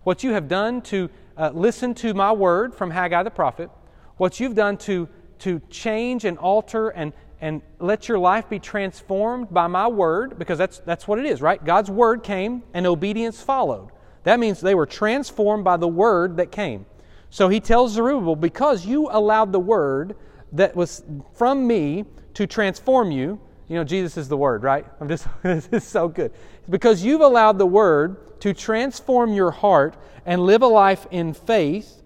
what 0.03 0.23
you 0.23 0.33
have 0.33 0.49
done 0.49 0.83
to 0.83 1.11
uh, 1.37 1.51
listen 1.53 1.95
to 1.95 2.15
my 2.15 2.33
word 2.33 2.75
from 2.75 2.91
Haggai 2.91 3.23
the 3.23 3.31
prophet, 3.31 3.71
what 4.17 4.41
you've 4.41 4.55
done 4.55 4.77
to, 4.79 5.09
to 5.41 5.61
change 5.71 6.25
and 6.25 6.39
alter 6.39 6.91
and, 6.91 7.13
and 7.41 7.61
let 7.81 8.09
your 8.09 8.19
life 8.19 8.49
be 8.49 8.59
transformed 8.59 9.53
by 9.53 9.67
my 9.67 9.89
word, 9.89 10.39
because 10.39 10.59
that's, 10.59 10.79
that's 10.79 11.09
what 11.09 11.19
it 11.19 11.27
is, 11.27 11.43
right? 11.43 11.65
God's 11.65 11.91
word 11.91 12.23
came 12.23 12.63
and 12.73 12.87
obedience 12.87 13.43
followed. 13.43 13.91
That 14.25 14.39
means 14.39 14.61
they 14.61 14.75
were 14.75 14.87
transformed 14.87 15.65
by 15.65 15.77
the 15.77 15.89
word 15.89 16.37
that 16.37 16.53
came. 16.53 16.87
So 17.31 17.49
he 17.49 17.61
tells 17.61 17.93
Zerubbabel, 17.93 18.37
because 18.37 18.87
you 18.87 19.09
allowed 19.11 19.53
the 19.53 19.61
word 19.61 20.17
that 20.53 20.77
was 20.77 21.03
from 21.35 21.67
me 21.67 22.05
to 22.35 22.47
transform 22.47 23.11
you. 23.11 23.41
You 23.69 23.77
know, 23.77 23.85
Jesus 23.85 24.17
is 24.17 24.29
the 24.29 24.37
Word, 24.37 24.63
right? 24.63 24.87
I'm 25.01 25.09
just, 25.09 25.27
this 25.43 25.69
is 25.73 25.85
so 25.85 26.09
good. 26.09 26.33
Because 26.69 27.03
you've 27.03 27.21
allowed 27.21 27.59
the 27.59 27.67
Word 27.67 28.41
to 28.41 28.53
transform 28.53 29.33
your 29.33 29.51
heart 29.51 29.97
and 30.27 30.43
live 30.43 30.63
a 30.63 30.67
life 30.67 31.07
in 31.11 31.33
faith, 31.33 32.03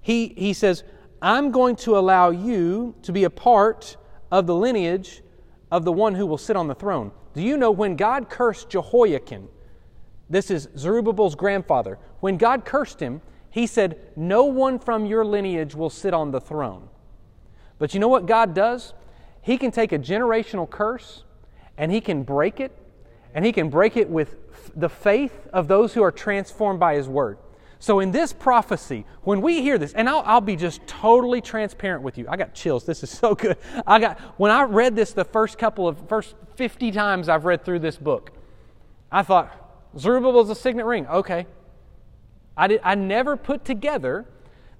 he, 0.00 0.28
he 0.28 0.52
says, 0.52 0.84
I'm 1.20 1.50
going 1.50 1.76
to 1.76 1.98
allow 1.98 2.30
you 2.30 2.94
to 3.02 3.12
be 3.12 3.24
a 3.24 3.30
part 3.30 3.96
of 4.30 4.46
the 4.46 4.54
lineage 4.54 5.22
of 5.70 5.84
the 5.84 5.92
one 5.92 6.14
who 6.14 6.26
will 6.26 6.38
sit 6.38 6.56
on 6.56 6.68
the 6.68 6.74
throne. 6.74 7.10
Do 7.34 7.42
you 7.42 7.56
know 7.56 7.70
when 7.70 7.96
God 7.96 8.30
cursed 8.30 8.70
Jehoiakim? 8.70 9.48
This 10.30 10.50
is 10.50 10.68
Zerubbabel's 10.76 11.34
grandfather. 11.34 11.98
When 12.20 12.36
God 12.36 12.64
cursed 12.64 13.00
him, 13.00 13.20
he 13.50 13.66
said, 13.66 13.98
No 14.16 14.44
one 14.44 14.78
from 14.78 15.06
your 15.06 15.24
lineage 15.24 15.74
will 15.74 15.90
sit 15.90 16.14
on 16.14 16.30
the 16.30 16.40
throne. 16.40 16.88
But 17.78 17.94
you 17.94 18.00
know 18.00 18.08
what 18.08 18.26
God 18.26 18.54
does? 18.54 18.92
He 19.42 19.56
can 19.56 19.70
take 19.70 19.92
a 19.92 19.98
generational 19.98 20.68
curse 20.68 21.24
and 21.76 21.92
He 21.92 22.00
can 22.00 22.24
break 22.24 22.60
it, 22.60 22.76
and 23.34 23.44
He 23.44 23.52
can 23.52 23.70
break 23.70 23.96
it 23.96 24.10
with 24.10 24.36
the 24.74 24.88
faith 24.88 25.46
of 25.52 25.68
those 25.68 25.94
who 25.94 26.02
are 26.02 26.12
transformed 26.12 26.80
by 26.80 26.96
His 26.96 27.08
Word. 27.08 27.38
So, 27.80 28.00
in 28.00 28.10
this 28.10 28.32
prophecy, 28.32 29.06
when 29.22 29.40
we 29.40 29.62
hear 29.62 29.78
this, 29.78 29.92
and 29.92 30.08
I'll, 30.08 30.24
I'll, 30.26 30.40
be 30.40 30.56
just 30.56 30.84
totally 30.88 31.40
transparent 31.40 32.02
with 32.02 32.18
you. 32.18 32.26
I 32.28 32.36
got 32.36 32.52
chills. 32.52 32.84
This 32.84 33.04
is 33.04 33.10
so 33.18 33.34
good. 33.34 33.56
I 33.86 34.00
got 34.00 34.18
when 34.38 34.50
I 34.50 34.62
read 34.64 34.96
this 34.96 35.12
the 35.12 35.24
first 35.24 35.58
couple 35.58 35.86
of 35.86 36.08
first 36.08 36.34
50 36.56 36.90
times 36.90 37.28
I've 37.28 37.44
read 37.44 37.64
through 37.64 37.78
this 37.78 37.96
book, 37.96 38.32
I 39.12 39.22
thought 39.22 39.54
Zerubbabel 39.96 40.40
is 40.40 40.50
a 40.50 40.56
signet 40.56 40.86
ring. 40.86 41.06
Okay, 41.06 41.46
I 42.56 42.66
did. 42.66 42.80
I 42.82 42.96
never 42.96 43.36
put 43.36 43.64
together 43.64 44.26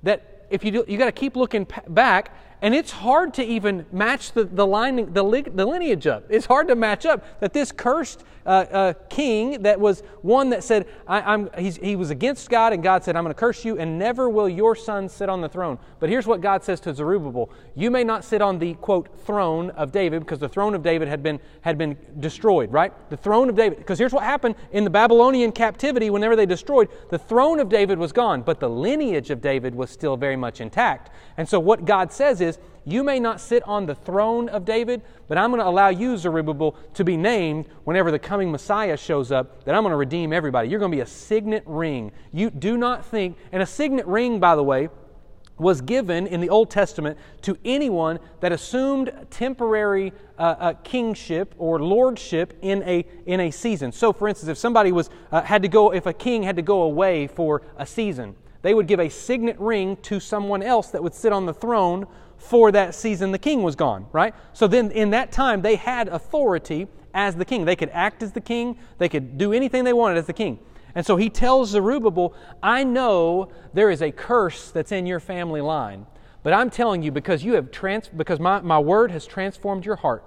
that 0.03 0.47
if 0.51 0.65
you 0.65 0.73
do, 0.73 0.85
you 0.89 0.99
got 0.99 1.07
to 1.07 1.13
keep 1.13 1.37
looking 1.37 1.69
back 1.89 2.33
and 2.61 2.75
it's 2.75 2.91
hard 2.91 3.35
to 3.35 3.45
even 3.45 3.87
match 3.93 4.33
the, 4.33 4.45
the, 4.45 4.67
line, 4.67 5.13
the, 5.13 5.51
the 5.55 5.67
lineage 5.67 6.07
up. 6.07 6.25
It's 6.29 6.47
hard 6.47 6.69
to 6.69 6.75
match 6.75 7.07
up 7.07 7.41
that 7.41 7.53
this 7.53 7.71
cursed 7.71 8.25
uh, 8.49 8.51
uh, 8.51 8.93
king 9.11 9.63
that 9.63 9.79
was 9.79 10.03
one 10.23 10.49
that 10.49 10.65
said, 10.65 10.87
I, 11.07 11.35
am 11.35 11.51
he 11.59 11.97
was 11.97 12.09
against 12.09 12.49
God, 12.49 12.73
and 12.73 12.83
God 12.83 13.05
said, 13.05 13.15
I'm 13.15 13.23
going 13.23 13.35
to 13.35 13.39
curse 13.39 13.63
you, 13.63 13.79
and 13.79 13.99
never 13.99 14.31
will 14.31 14.49
your 14.49 14.75
son 14.75 15.11
sit 15.11 15.29
on 15.29 15.43
the 15.43 15.51
throne. 15.51 15.79
But 16.01 16.09
here's 16.09 16.27
what 16.27 16.41
God 16.41 16.65
says 16.65 16.81
to 16.81 16.95
Zerubbabel 16.95 17.51
You 17.75 17.91
may 17.91 18.05
not 18.05 18.25
sit 18.25 18.41
on 18.41 18.59
the, 18.59 18.73
quote, 18.75 19.09
throne 19.27 19.69
of 19.71 19.93
David, 19.93 20.21
because 20.21 20.39
the 20.39 20.49
throne 20.49 20.75
of 20.75 20.83
David 20.83 21.09
had 21.09 21.23
been, 21.23 21.39
had 21.61 21.77
been 21.77 21.99
destroyed, 22.21 22.73
right? 22.73 22.93
The 23.11 23.19
throne 23.19 23.51
of 23.51 23.55
David. 23.55 23.77
Because 23.77 23.99
here's 23.99 24.15
what 24.15 24.25
happened 24.25 24.55
in 24.73 24.83
the 24.83 24.91
Babylonian 24.91 25.53
captivity 25.53 26.09
whenever 26.09 26.35
they 26.35 26.47
destroyed, 26.47 26.89
the 27.11 27.19
throne 27.19 27.61
of 27.61 27.69
David 27.69 27.99
was 27.99 28.13
gone, 28.13 28.41
but 28.41 28.61
the 28.61 28.71
lineage 28.71 29.29
of 29.29 29.43
David 29.43 29.75
was 29.75 29.91
still 29.91 30.17
very 30.17 30.37
much 30.37 30.63
intact. 30.63 31.11
And 31.37 31.47
so 31.47 31.61
what 31.61 31.85
God 31.85 32.13
says 32.13 32.41
is 32.41 32.59
You 32.85 33.05
may 33.05 33.21
not 33.21 33.41
sit 33.41 33.63
on 33.65 33.87
the 33.87 33.95
throne 33.95 34.49
of 34.49 34.65
David, 34.65 35.03
but 35.29 35.39
I'm 35.39 35.51
going 35.51 35.61
to 35.61 35.69
allow 35.69 35.89
you, 35.89 36.17
Zerubbabel, 36.17 36.77
to 36.95 37.05
be 37.05 37.17
named 37.17 37.69
whenever 37.85 38.11
the 38.11 38.19
coming 38.19 38.51
Messiah 38.51 38.97
shows 38.97 39.31
up, 39.31 39.65
that 39.65 39.75
I'm 39.75 39.83
going 39.83 39.93
to 39.93 39.97
redeem 39.97 40.33
everybody. 40.33 40.69
You're 40.69 40.81
going 40.81 40.91
to 40.91 40.97
be 40.97 41.03
a 41.03 41.07
signet 41.07 41.63
ring. 41.67 42.13
You 42.33 42.51
do 42.51 42.77
not 42.77 43.05
think, 43.05 43.37
and 43.53 43.63
a 43.63 43.67
signet 43.67 44.07
ring, 44.07 44.41
by 44.41 44.57
the 44.57 44.63
way, 44.63 44.89
was 45.59 45.81
given 45.81 46.27
in 46.27 46.41
the 46.41 46.49
Old 46.49 46.71
Testament 46.71 47.19
to 47.43 47.59
anyone 47.65 48.19
that 48.41 48.53
assumed 48.53 49.13
temporary 49.31 50.13
uh, 50.39 50.43
uh, 50.43 50.73
kingship 50.85 51.55
or 51.59 51.81
lordship 51.81 52.57
in 52.63 52.83
a, 52.85 53.05
in 53.27 53.41
a 53.41 53.51
season. 53.51 53.93
So, 53.93 54.13
for 54.13 54.29
instance, 54.29 54.49
if 54.49 54.59
somebody 54.59 54.93
was, 54.93 55.11
uh, 55.33 55.43
had 55.43 55.63
to 55.63 55.69
go, 55.69 55.93
if 55.93 56.07
a 56.07 56.13
king 56.13 56.43
had 56.43 56.57
to 56.57 56.63
go 56.63 56.83
away 56.83 57.27
for 57.27 57.63
a 57.77 57.85
season, 57.85 58.37
they 58.63 58.75
would 58.75 58.87
give 58.87 59.01
a 59.01 59.09
signet 59.09 59.59
ring 59.59 59.97
to 60.03 60.21
someone 60.21 60.63
else 60.63 60.89
that 60.91 61.03
would 61.03 61.15
sit 61.15 61.33
on 61.33 61.47
the 61.47 61.55
throne 61.55 62.07
for 62.39 62.73
that 62.73 62.95
season 62.95 63.33
the 63.33 63.39
king 63.39 63.63
was 63.63 63.77
gone, 63.77 64.07
right? 64.13 64.35
So 64.53 64.67
then 64.67 64.91
in 64.93 65.11
that 65.11 65.33
time, 65.33 65.61
they 65.61 65.77
had 65.77 66.09
authority 66.09 66.87
as 67.13 67.37
the 67.37 67.45
king. 67.45 67.65
They 67.65 67.77
could 67.77 67.91
act 67.91 68.23
as 68.23 68.33
the 68.33 68.41
king, 68.41 68.79
they 68.99 69.09
could 69.09 69.37
do 69.37 69.53
anything 69.53 69.85
they 69.85 69.93
wanted 69.93 70.19
as 70.19 70.27
the 70.27 70.33
king. 70.33 70.61
And 70.95 71.05
so 71.05 71.17
he 71.17 71.29
tells 71.29 71.71
Zerubbabel, 71.71 72.35
I 72.63 72.85
know 72.85 73.51
there 73.75 73.91
is 73.91 74.03
a 74.03 74.11
curse 74.11 74.71
that's 74.71 74.93
in 74.93 75.07
your 75.07 75.21
family 75.21 75.61
line, 75.61 76.07
but 76.43 76.53
I'm 76.53 76.71
telling 76.71 77.03
you 77.03 77.13
because 77.13 77.45
you 77.45 77.55
have 77.55 77.71
trans- 77.71 78.09
because 78.09 78.41
my, 78.41 78.61
my 78.61 78.79
word 78.79 79.11
has 79.11 79.27
transformed 79.27 79.85
your 79.85 79.97
heart, 79.97 80.25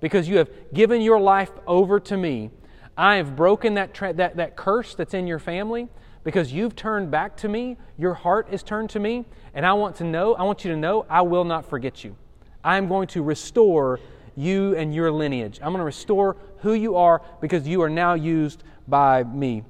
because 0.00 0.28
you 0.28 0.38
have 0.38 0.50
given 0.74 1.00
your 1.00 1.20
life 1.20 1.52
over 1.66 2.00
to 2.00 2.16
me, 2.16 2.50
I 2.96 3.16
have 3.16 3.36
broken 3.36 3.74
that, 3.74 3.94
tra- 3.94 4.12
that, 4.14 4.36
that 4.36 4.56
curse 4.56 4.94
that's 4.94 5.14
in 5.14 5.26
your 5.26 5.38
family 5.38 5.88
because 6.24 6.52
you've 6.52 6.76
turned 6.76 7.10
back 7.10 7.36
to 7.38 7.48
me, 7.48 7.76
your 7.98 8.14
heart 8.14 8.48
is 8.50 8.62
turned 8.62 8.90
to 8.90 9.00
me, 9.00 9.24
and 9.54 9.64
I 9.64 9.72
want 9.72 9.96
to 9.96 10.04
know, 10.04 10.34
I 10.34 10.42
want 10.42 10.64
you 10.64 10.70
to 10.70 10.76
know 10.76 11.06
I 11.08 11.22
will 11.22 11.44
not 11.44 11.64
forget 11.64 12.04
you. 12.04 12.16
I 12.62 12.76
am 12.76 12.88
going 12.88 13.08
to 13.08 13.22
restore 13.22 14.00
you 14.36 14.76
and 14.76 14.94
your 14.94 15.10
lineage. 15.10 15.58
I'm 15.62 15.68
going 15.68 15.78
to 15.78 15.84
restore 15.84 16.36
who 16.58 16.74
you 16.74 16.96
are 16.96 17.22
because 17.40 17.66
you 17.66 17.82
are 17.82 17.90
now 17.90 18.14
used 18.14 18.62
by 18.86 19.24
me. 19.24 19.64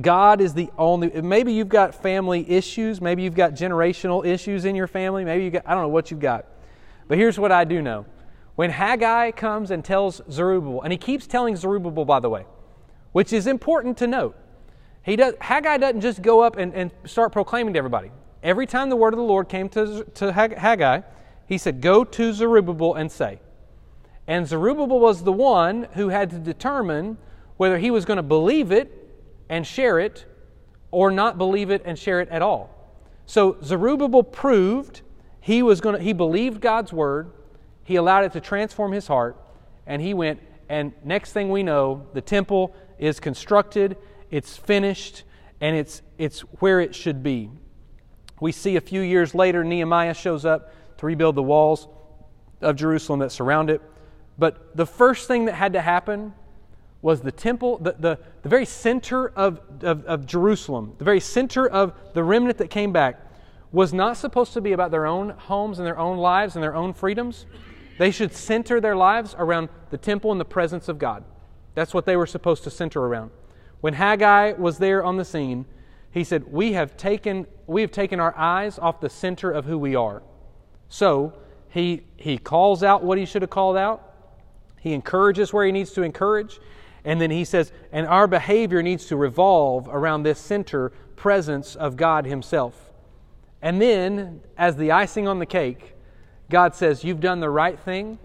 God 0.00 0.40
is 0.42 0.52
the 0.52 0.70
only, 0.76 1.22
maybe 1.22 1.52
you've 1.54 1.70
got 1.70 1.94
family 1.94 2.48
issues, 2.50 3.00
maybe 3.00 3.22
you've 3.22 3.34
got 3.34 3.52
generational 3.52 4.26
issues 4.26 4.66
in 4.66 4.76
your 4.76 4.86
family, 4.86 5.24
maybe 5.24 5.44
you 5.44 5.50
got, 5.50 5.62
I 5.66 5.72
don't 5.72 5.84
know 5.84 5.88
what 5.88 6.10
you've 6.10 6.20
got. 6.20 6.44
But 7.08 7.16
here's 7.16 7.38
what 7.38 7.50
I 7.50 7.64
do 7.64 7.80
know. 7.80 8.04
When 8.56 8.70
Haggai 8.70 9.30
comes 9.30 9.70
and 9.70 9.84
tells 9.84 10.20
Zerubbabel, 10.30 10.82
and 10.82 10.92
he 10.92 10.98
keeps 10.98 11.26
telling 11.26 11.56
Zerubbabel, 11.56 12.04
by 12.04 12.20
the 12.20 12.28
way, 12.28 12.44
which 13.12 13.32
is 13.32 13.46
important 13.46 13.96
to 13.98 14.06
note, 14.06 14.36
he 15.06 15.14
does, 15.14 15.34
Haggai 15.40 15.76
doesn't 15.78 16.00
just 16.00 16.20
go 16.20 16.40
up 16.40 16.56
and, 16.56 16.74
and 16.74 16.90
start 17.04 17.32
proclaiming 17.32 17.74
to 17.74 17.78
everybody. 17.78 18.10
Every 18.42 18.66
time 18.66 18.90
the 18.90 18.96
word 18.96 19.14
of 19.14 19.18
the 19.18 19.24
Lord 19.24 19.48
came 19.48 19.68
to, 19.68 20.02
to 20.02 20.32
Haggai, 20.32 21.02
he 21.46 21.58
said, 21.58 21.80
Go 21.80 22.02
to 22.02 22.32
Zerubbabel 22.32 22.94
and 22.94 23.10
say. 23.10 23.38
And 24.26 24.48
Zerubbabel 24.48 24.98
was 24.98 25.22
the 25.22 25.32
one 25.32 25.86
who 25.94 26.08
had 26.08 26.30
to 26.30 26.38
determine 26.38 27.18
whether 27.56 27.78
he 27.78 27.92
was 27.92 28.04
going 28.04 28.16
to 28.16 28.22
believe 28.24 28.72
it 28.72 28.92
and 29.48 29.64
share 29.64 30.00
it 30.00 30.24
or 30.90 31.12
not 31.12 31.38
believe 31.38 31.70
it 31.70 31.82
and 31.84 31.96
share 31.96 32.20
it 32.20 32.28
at 32.30 32.42
all. 32.42 32.70
So 33.26 33.58
Zerubbabel 33.62 34.24
proved 34.24 35.02
he 35.40 35.62
was 35.62 35.80
going 35.80 35.96
to 35.96 36.02
he 36.02 36.12
believed 36.12 36.60
God's 36.60 36.92
word, 36.92 37.30
he 37.84 37.94
allowed 37.94 38.24
it 38.24 38.32
to 38.32 38.40
transform 38.40 38.90
his 38.90 39.06
heart, 39.06 39.36
and 39.86 40.02
he 40.02 40.14
went 40.14 40.40
and 40.68 40.92
next 41.04 41.32
thing 41.32 41.48
we 41.50 41.62
know, 41.62 42.06
the 42.12 42.20
temple 42.20 42.74
is 42.98 43.20
constructed, 43.20 43.96
it's 44.30 44.56
finished, 44.56 45.24
and 45.60 45.76
it's 45.76 46.02
it's 46.18 46.40
where 46.60 46.80
it 46.80 46.94
should 46.94 47.22
be. 47.22 47.50
We 48.40 48.52
see 48.52 48.76
a 48.76 48.80
few 48.80 49.00
years 49.00 49.34
later 49.34 49.64
Nehemiah 49.64 50.14
shows 50.14 50.44
up 50.44 50.72
to 50.98 51.06
rebuild 51.06 51.34
the 51.34 51.42
walls 51.42 51.88
of 52.60 52.76
Jerusalem 52.76 53.20
that 53.20 53.32
surround 53.32 53.70
it. 53.70 53.80
But 54.38 54.76
the 54.76 54.86
first 54.86 55.28
thing 55.28 55.46
that 55.46 55.54
had 55.54 55.72
to 55.72 55.80
happen 55.80 56.34
was 57.02 57.20
the 57.20 57.32
temple, 57.32 57.78
the, 57.78 57.94
the, 57.98 58.18
the 58.42 58.48
very 58.48 58.64
center 58.64 59.28
of, 59.28 59.60
of, 59.82 60.04
of 60.06 60.26
Jerusalem, 60.26 60.94
the 60.98 61.04
very 61.04 61.20
center 61.20 61.68
of 61.68 61.94
the 62.14 62.24
remnant 62.24 62.58
that 62.58 62.68
came 62.68 62.92
back, 62.92 63.20
was 63.72 63.92
not 63.92 64.16
supposed 64.16 64.52
to 64.54 64.60
be 64.60 64.72
about 64.72 64.90
their 64.90 65.06
own 65.06 65.30
homes 65.30 65.78
and 65.78 65.86
their 65.86 65.98
own 65.98 66.18
lives 66.18 66.56
and 66.56 66.62
their 66.62 66.74
own 66.74 66.92
freedoms. 66.92 67.46
They 67.98 68.10
should 68.10 68.34
center 68.34 68.80
their 68.80 68.96
lives 68.96 69.34
around 69.38 69.68
the 69.90 69.98
temple 69.98 70.32
and 70.32 70.40
the 70.40 70.44
presence 70.44 70.88
of 70.88 70.98
God. 70.98 71.24
That's 71.74 71.94
what 71.94 72.06
they 72.06 72.16
were 72.16 72.26
supposed 72.26 72.64
to 72.64 72.70
center 72.70 73.00
around. 73.00 73.30
When 73.86 73.94
Haggai 73.94 74.54
was 74.54 74.78
there 74.78 75.04
on 75.04 75.16
the 75.16 75.24
scene, 75.24 75.64
he 76.10 76.24
said, 76.24 76.50
We 76.50 76.72
have 76.72 76.96
taken, 76.96 77.46
we 77.68 77.82
have 77.82 77.92
taken 77.92 78.18
our 78.18 78.36
eyes 78.36 78.80
off 78.80 79.00
the 79.00 79.08
center 79.08 79.52
of 79.52 79.64
who 79.64 79.78
we 79.78 79.94
are. 79.94 80.24
So 80.88 81.34
he, 81.68 82.02
he 82.16 82.36
calls 82.36 82.82
out 82.82 83.04
what 83.04 83.16
he 83.16 83.24
should 83.24 83.42
have 83.42 83.50
called 83.50 83.76
out. 83.76 84.12
He 84.80 84.92
encourages 84.92 85.52
where 85.52 85.64
he 85.64 85.70
needs 85.70 85.92
to 85.92 86.02
encourage. 86.02 86.58
And 87.04 87.20
then 87.20 87.30
he 87.30 87.44
says, 87.44 87.70
and 87.92 88.08
our 88.08 88.26
behavior 88.26 88.82
needs 88.82 89.06
to 89.06 89.16
revolve 89.16 89.86
around 89.86 90.24
this 90.24 90.40
center 90.40 90.90
presence 91.14 91.76
of 91.76 91.96
God 91.96 92.26
Himself. 92.26 92.90
And 93.62 93.80
then, 93.80 94.40
as 94.58 94.74
the 94.74 94.90
icing 94.90 95.28
on 95.28 95.38
the 95.38 95.46
cake, 95.46 95.94
God 96.50 96.74
says, 96.74 97.04
You've 97.04 97.20
done 97.20 97.38
the 97.38 97.50
right 97.50 97.78
thing. 97.78 98.18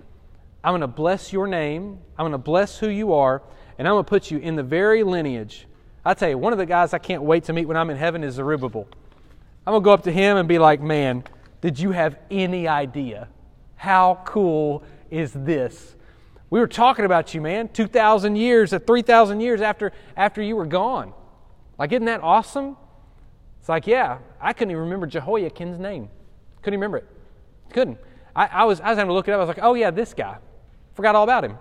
I'm 0.63 0.71
going 0.71 0.81
to 0.81 0.87
bless 0.87 1.31
your 1.31 1.45
name. 1.45 1.99
I'm 2.17 2.23
going 2.23 2.31
to 2.31 2.39
bless 2.39 2.79
who 2.79 2.89
you 2.89 3.13
are. 3.13 3.43
And 3.81 3.87
I'm 3.87 3.95
going 3.95 4.05
to 4.05 4.09
put 4.09 4.29
you 4.29 4.37
in 4.37 4.55
the 4.55 4.61
very 4.61 5.01
lineage. 5.01 5.65
I 6.05 6.13
tell 6.13 6.29
you, 6.29 6.37
one 6.37 6.53
of 6.53 6.59
the 6.59 6.67
guys 6.67 6.93
I 6.93 6.99
can't 6.99 7.23
wait 7.23 7.45
to 7.45 7.53
meet 7.53 7.65
when 7.65 7.75
I'm 7.75 7.89
in 7.89 7.97
heaven 7.97 8.23
is 8.23 8.35
Zerubbabel. 8.35 8.87
I'm 9.65 9.71
going 9.71 9.81
to 9.81 9.83
go 9.83 9.91
up 9.91 10.03
to 10.03 10.11
him 10.11 10.37
and 10.37 10.47
be 10.47 10.59
like, 10.59 10.81
Man, 10.81 11.23
did 11.61 11.79
you 11.79 11.89
have 11.89 12.15
any 12.29 12.67
idea? 12.67 13.27
How 13.77 14.21
cool 14.23 14.83
is 15.09 15.33
this? 15.33 15.95
We 16.51 16.59
were 16.59 16.67
talking 16.67 17.05
about 17.05 17.33
you, 17.33 17.41
man, 17.41 17.69
2,000 17.69 18.35
years, 18.35 18.71
uh, 18.71 18.77
3,000 18.77 19.41
years 19.41 19.61
after, 19.61 19.93
after 20.15 20.43
you 20.43 20.55
were 20.55 20.67
gone. 20.67 21.11
Like, 21.79 21.91
isn't 21.91 22.05
that 22.05 22.21
awesome? 22.21 22.77
It's 23.61 23.69
like, 23.69 23.87
yeah, 23.87 24.19
I 24.39 24.53
couldn't 24.53 24.69
even 24.69 24.83
remember 24.83 25.07
Jehoiakim's 25.07 25.79
name. 25.79 26.07
Couldn't 26.61 26.79
remember 26.79 26.97
it. 26.97 27.07
Couldn't. 27.71 27.97
I, 28.35 28.45
I, 28.45 28.63
was, 28.65 28.79
I 28.79 28.89
was 28.89 28.99
having 28.99 29.09
to 29.09 29.13
look 29.15 29.27
it 29.27 29.31
up. 29.31 29.37
I 29.37 29.39
was 29.39 29.47
like, 29.47 29.63
oh, 29.63 29.73
yeah, 29.73 29.89
this 29.89 30.13
guy. 30.13 30.37
Forgot 30.93 31.15
all 31.15 31.23
about 31.23 31.43
him. 31.43 31.57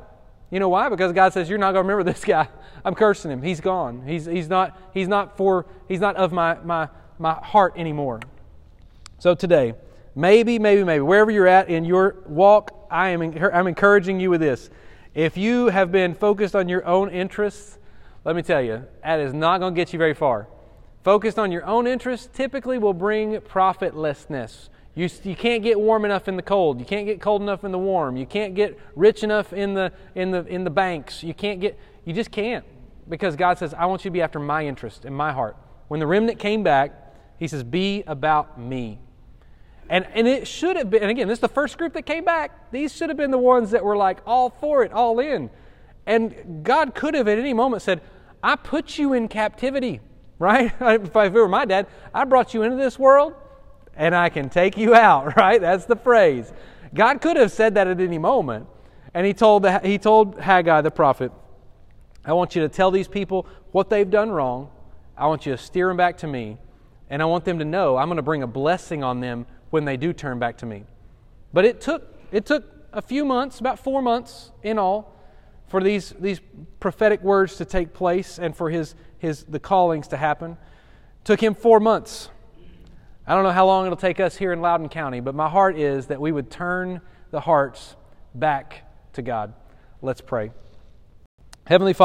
You 0.51 0.59
know 0.59 0.69
why? 0.69 0.89
Because 0.89 1.13
God 1.13 1.33
says, 1.33 1.49
you're 1.49 1.59
not 1.59 1.73
going 1.73 1.87
to 1.87 1.89
remember 1.93 2.13
this 2.13 2.25
guy. 2.25 2.49
I'm 2.85 2.95
cursing 2.95 3.31
him. 3.31 3.43
He's 3.43 3.61
gone. 3.61 4.07
He's, 4.07 4.27
he's, 4.27 4.49
not, 4.49 4.79
he's, 4.93 5.09
not, 5.09 5.37
for, 5.37 5.67
he's 5.89 6.01
not 6.01 6.17
of 6.17 6.33
my, 6.33 6.57
my, 6.65 6.89
my 7.19 7.35
heart 7.35 7.75
anymore. 7.77 8.21
So 9.19 9.35
today, 9.35 9.75
maybe, 10.15 10.59
maybe, 10.59 10.83
maybe, 10.83 11.03
wherever 11.03 11.31
you're 11.31 11.47
at 11.47 11.69
in 11.69 11.85
your 11.85 12.17
walk, 12.27 12.87
I 12.91 13.11
am, 13.11 13.23
I'm 13.23 13.67
encouraging 13.67 14.19
you 14.19 14.31
with 14.31 14.41
this. 14.41 14.71
If 15.15 15.37
you 15.37 15.67
have 15.67 15.93
been 15.93 16.15
focused 16.15 16.57
on 16.57 16.69
your 16.69 16.87
own 16.87 17.11
interests, 17.11 17.79
let 18.25 18.35
me 18.35 18.43
tell 18.43 18.63
you, 18.63 18.85
that 19.05 19.21
is 19.21 19.35
not 19.35 19.59
going 19.59 19.75
to 19.75 19.77
get 19.77 19.93
you 19.93 19.99
very 19.99 20.15
far. 20.15 20.49
Focused 21.03 21.39
on 21.39 21.53
your 21.53 21.65
own 21.65 21.87
interests 21.87 22.29
typically 22.33 22.79
will 22.79 22.95
bring 22.95 23.37
profitlessness. 23.41 24.70
You, 24.95 25.09
you 25.23 25.37
can't 25.37 25.63
get 25.63 25.79
warm 25.79 26.05
enough 26.05 26.27
in 26.27 26.37
the 26.37 26.43
cold. 26.43 26.81
You 26.81 26.87
can't 26.87 27.07
get 27.07 27.21
cold 27.21 27.43
enough 27.43 27.65
in 27.65 27.71
the 27.71 27.79
warm. 27.79 28.17
You 28.17 28.27
can't 28.27 28.55
get 28.55 28.79
rich 28.97 29.23
enough 29.23 29.53
in 29.53 29.75
the, 29.75 29.93
in 30.15 30.31
the, 30.33 30.45
in 30.47 30.65
the 30.65 30.71
banks. 30.71 31.23
You 31.23 31.33
can't 31.33 31.61
get, 31.61 31.79
you 32.05 32.13
just 32.13 32.31
can't. 32.31 32.65
Because 33.09 33.37
God 33.37 33.59
says, 33.59 33.73
I 33.75 33.87
want 33.87 34.05
you 34.05 34.11
to 34.11 34.13
be 34.13 34.23
after 34.23 34.39
my 34.39 34.67
interest 34.67 35.05
in 35.05 35.15
my 35.15 35.33
heart. 35.33 35.57
When 35.89 36.01
the 36.01 36.07
remnant 36.07 36.39
came 36.39 36.63
back, 36.63 37.15
He 37.39 37.49
says, 37.49 37.63
Be 37.63 38.03
about 38.07 38.61
me. 38.61 38.99
And, 39.89 40.07
and 40.15 40.29
it 40.29 40.47
should 40.47 40.77
have 40.77 40.91
been, 40.91 41.03
and 41.03 41.11
again, 41.11 41.27
this 41.27 41.39
is 41.39 41.41
the 41.41 41.49
first 41.49 41.77
group 41.77 41.95
that 41.95 42.03
came 42.03 42.25
back. 42.25 42.71
These 42.71 42.95
should 42.95 43.09
have 43.09 43.17
been 43.17 43.33
the 43.33 43.39
ones 43.39 43.73
that 43.73 43.85
were 43.85 43.97
like 43.97 44.21
all 44.25 44.51
for 44.51 44.85
it, 44.85 44.93
all 44.93 45.19
in. 45.19 45.51
And 46.07 46.63
God 46.65 46.95
could 46.95 47.15
have 47.15 47.27
at 47.27 47.39
any 47.39 47.53
moment 47.53 47.83
said, 47.83 48.01
I 48.43 48.55
put 48.55 48.99
you 48.99 49.13
in 49.13 49.27
captivity, 49.27 50.01
right? 50.39 50.73
if 50.81 51.17
I 51.17 51.29
were 51.29 51.49
my 51.49 51.65
dad, 51.65 51.87
I 52.15 52.25
brought 52.25 52.55
you 52.55 52.63
into 52.63 52.77
this 52.77 52.99
world 52.99 53.35
and 54.01 54.15
I 54.15 54.31
can 54.31 54.49
take 54.49 54.79
you 54.79 54.95
out, 54.95 55.37
right? 55.37 55.61
That's 55.61 55.85
the 55.85 55.95
phrase. 55.95 56.51
God 56.95 57.21
could 57.21 57.37
have 57.37 57.53
said 57.53 57.75
that 57.75 57.87
at 57.87 58.01
any 58.01 58.19
moment. 58.19 58.67
And 59.13 59.27
he 59.27 59.35
told, 59.35 59.63
the, 59.63 59.79
he 59.81 59.99
told 59.99 60.41
Haggai 60.41 60.81
the 60.81 60.91
prophet, 60.91 61.31
I 62.25 62.33
want 62.33 62.57
you 62.57 62.63
to 62.63 62.69
tell 62.69 62.91
these 62.91 63.09
people 63.09 63.47
what 63.73 63.91
they've 63.91 64.11
done 64.11 64.31
wrong. 64.31 64.71
I 65.17 65.27
want 65.27 65.45
you 65.45 65.53
to 65.53 65.59
steer 65.59 65.89
them 65.89 65.99
back 65.99 66.17
to 66.19 66.27
me. 66.27 66.57
And 67.11 67.21
I 67.21 67.27
want 67.27 67.45
them 67.45 67.59
to 67.59 67.65
know 67.65 67.97
I'm 67.97 68.09
going 68.09 68.17
to 68.17 68.23
bring 68.23 68.43
a 68.43 68.47
blessing 68.47 69.05
on 69.05 69.21
them 69.21 69.47
when 69.69 69.85
they 69.85 69.97
do 69.97 70.13
turn 70.13 70.39
back 70.39 70.57
to 70.59 70.67
me. 70.67 70.85
But 71.53 71.67
it 71.67 71.81
took, 71.81 72.17
it 72.33 72.47
took 72.47 72.65
a 72.93 73.03
few 73.03 73.25
months, 73.25 73.61
about 73.61 73.79
four 73.79 74.01
months 74.01 74.51
in 74.63 74.79
all, 74.79 75.15
for 75.67 75.83
these, 75.83 76.15
these 76.19 76.41
prophetic 76.79 77.23
words 77.23 77.57
to 77.57 77.65
take 77.65 77.93
place 77.93 78.39
and 78.39 78.57
for 78.57 78.71
his, 78.71 78.95
his, 79.19 79.45
the 79.45 79.61
callings 79.61 80.09
to 80.09 80.17
happen. 80.17 80.53
It 80.53 81.25
took 81.25 81.43
him 81.43 81.55
four 81.55 81.81
months. 81.81 82.31
I 83.27 83.35
don't 83.35 83.45
know 83.45 83.53
how 83.53 83.67
long 83.67 83.87
it'll 83.87 83.97
take 83.97 84.19
us 84.19 84.37
here 84.37 84.53
in 84.53 84.61
Loudoun 84.61 84.89
County, 84.89 85.21
but 85.21 85.35
my 85.35 85.49
heart 85.49 85.79
is 85.79 86.07
that 86.07 86.21
we 86.21 86.33
would 86.33 86.51
turn 86.51 87.01
the 87.31 87.41
hearts 87.41 87.97
back 88.35 88.85
to 89.13 89.23
God. 89.23 89.53
Let's 90.03 90.21
pray. 90.21 90.53
Heavenly 91.67 91.93
Father, 91.93 91.99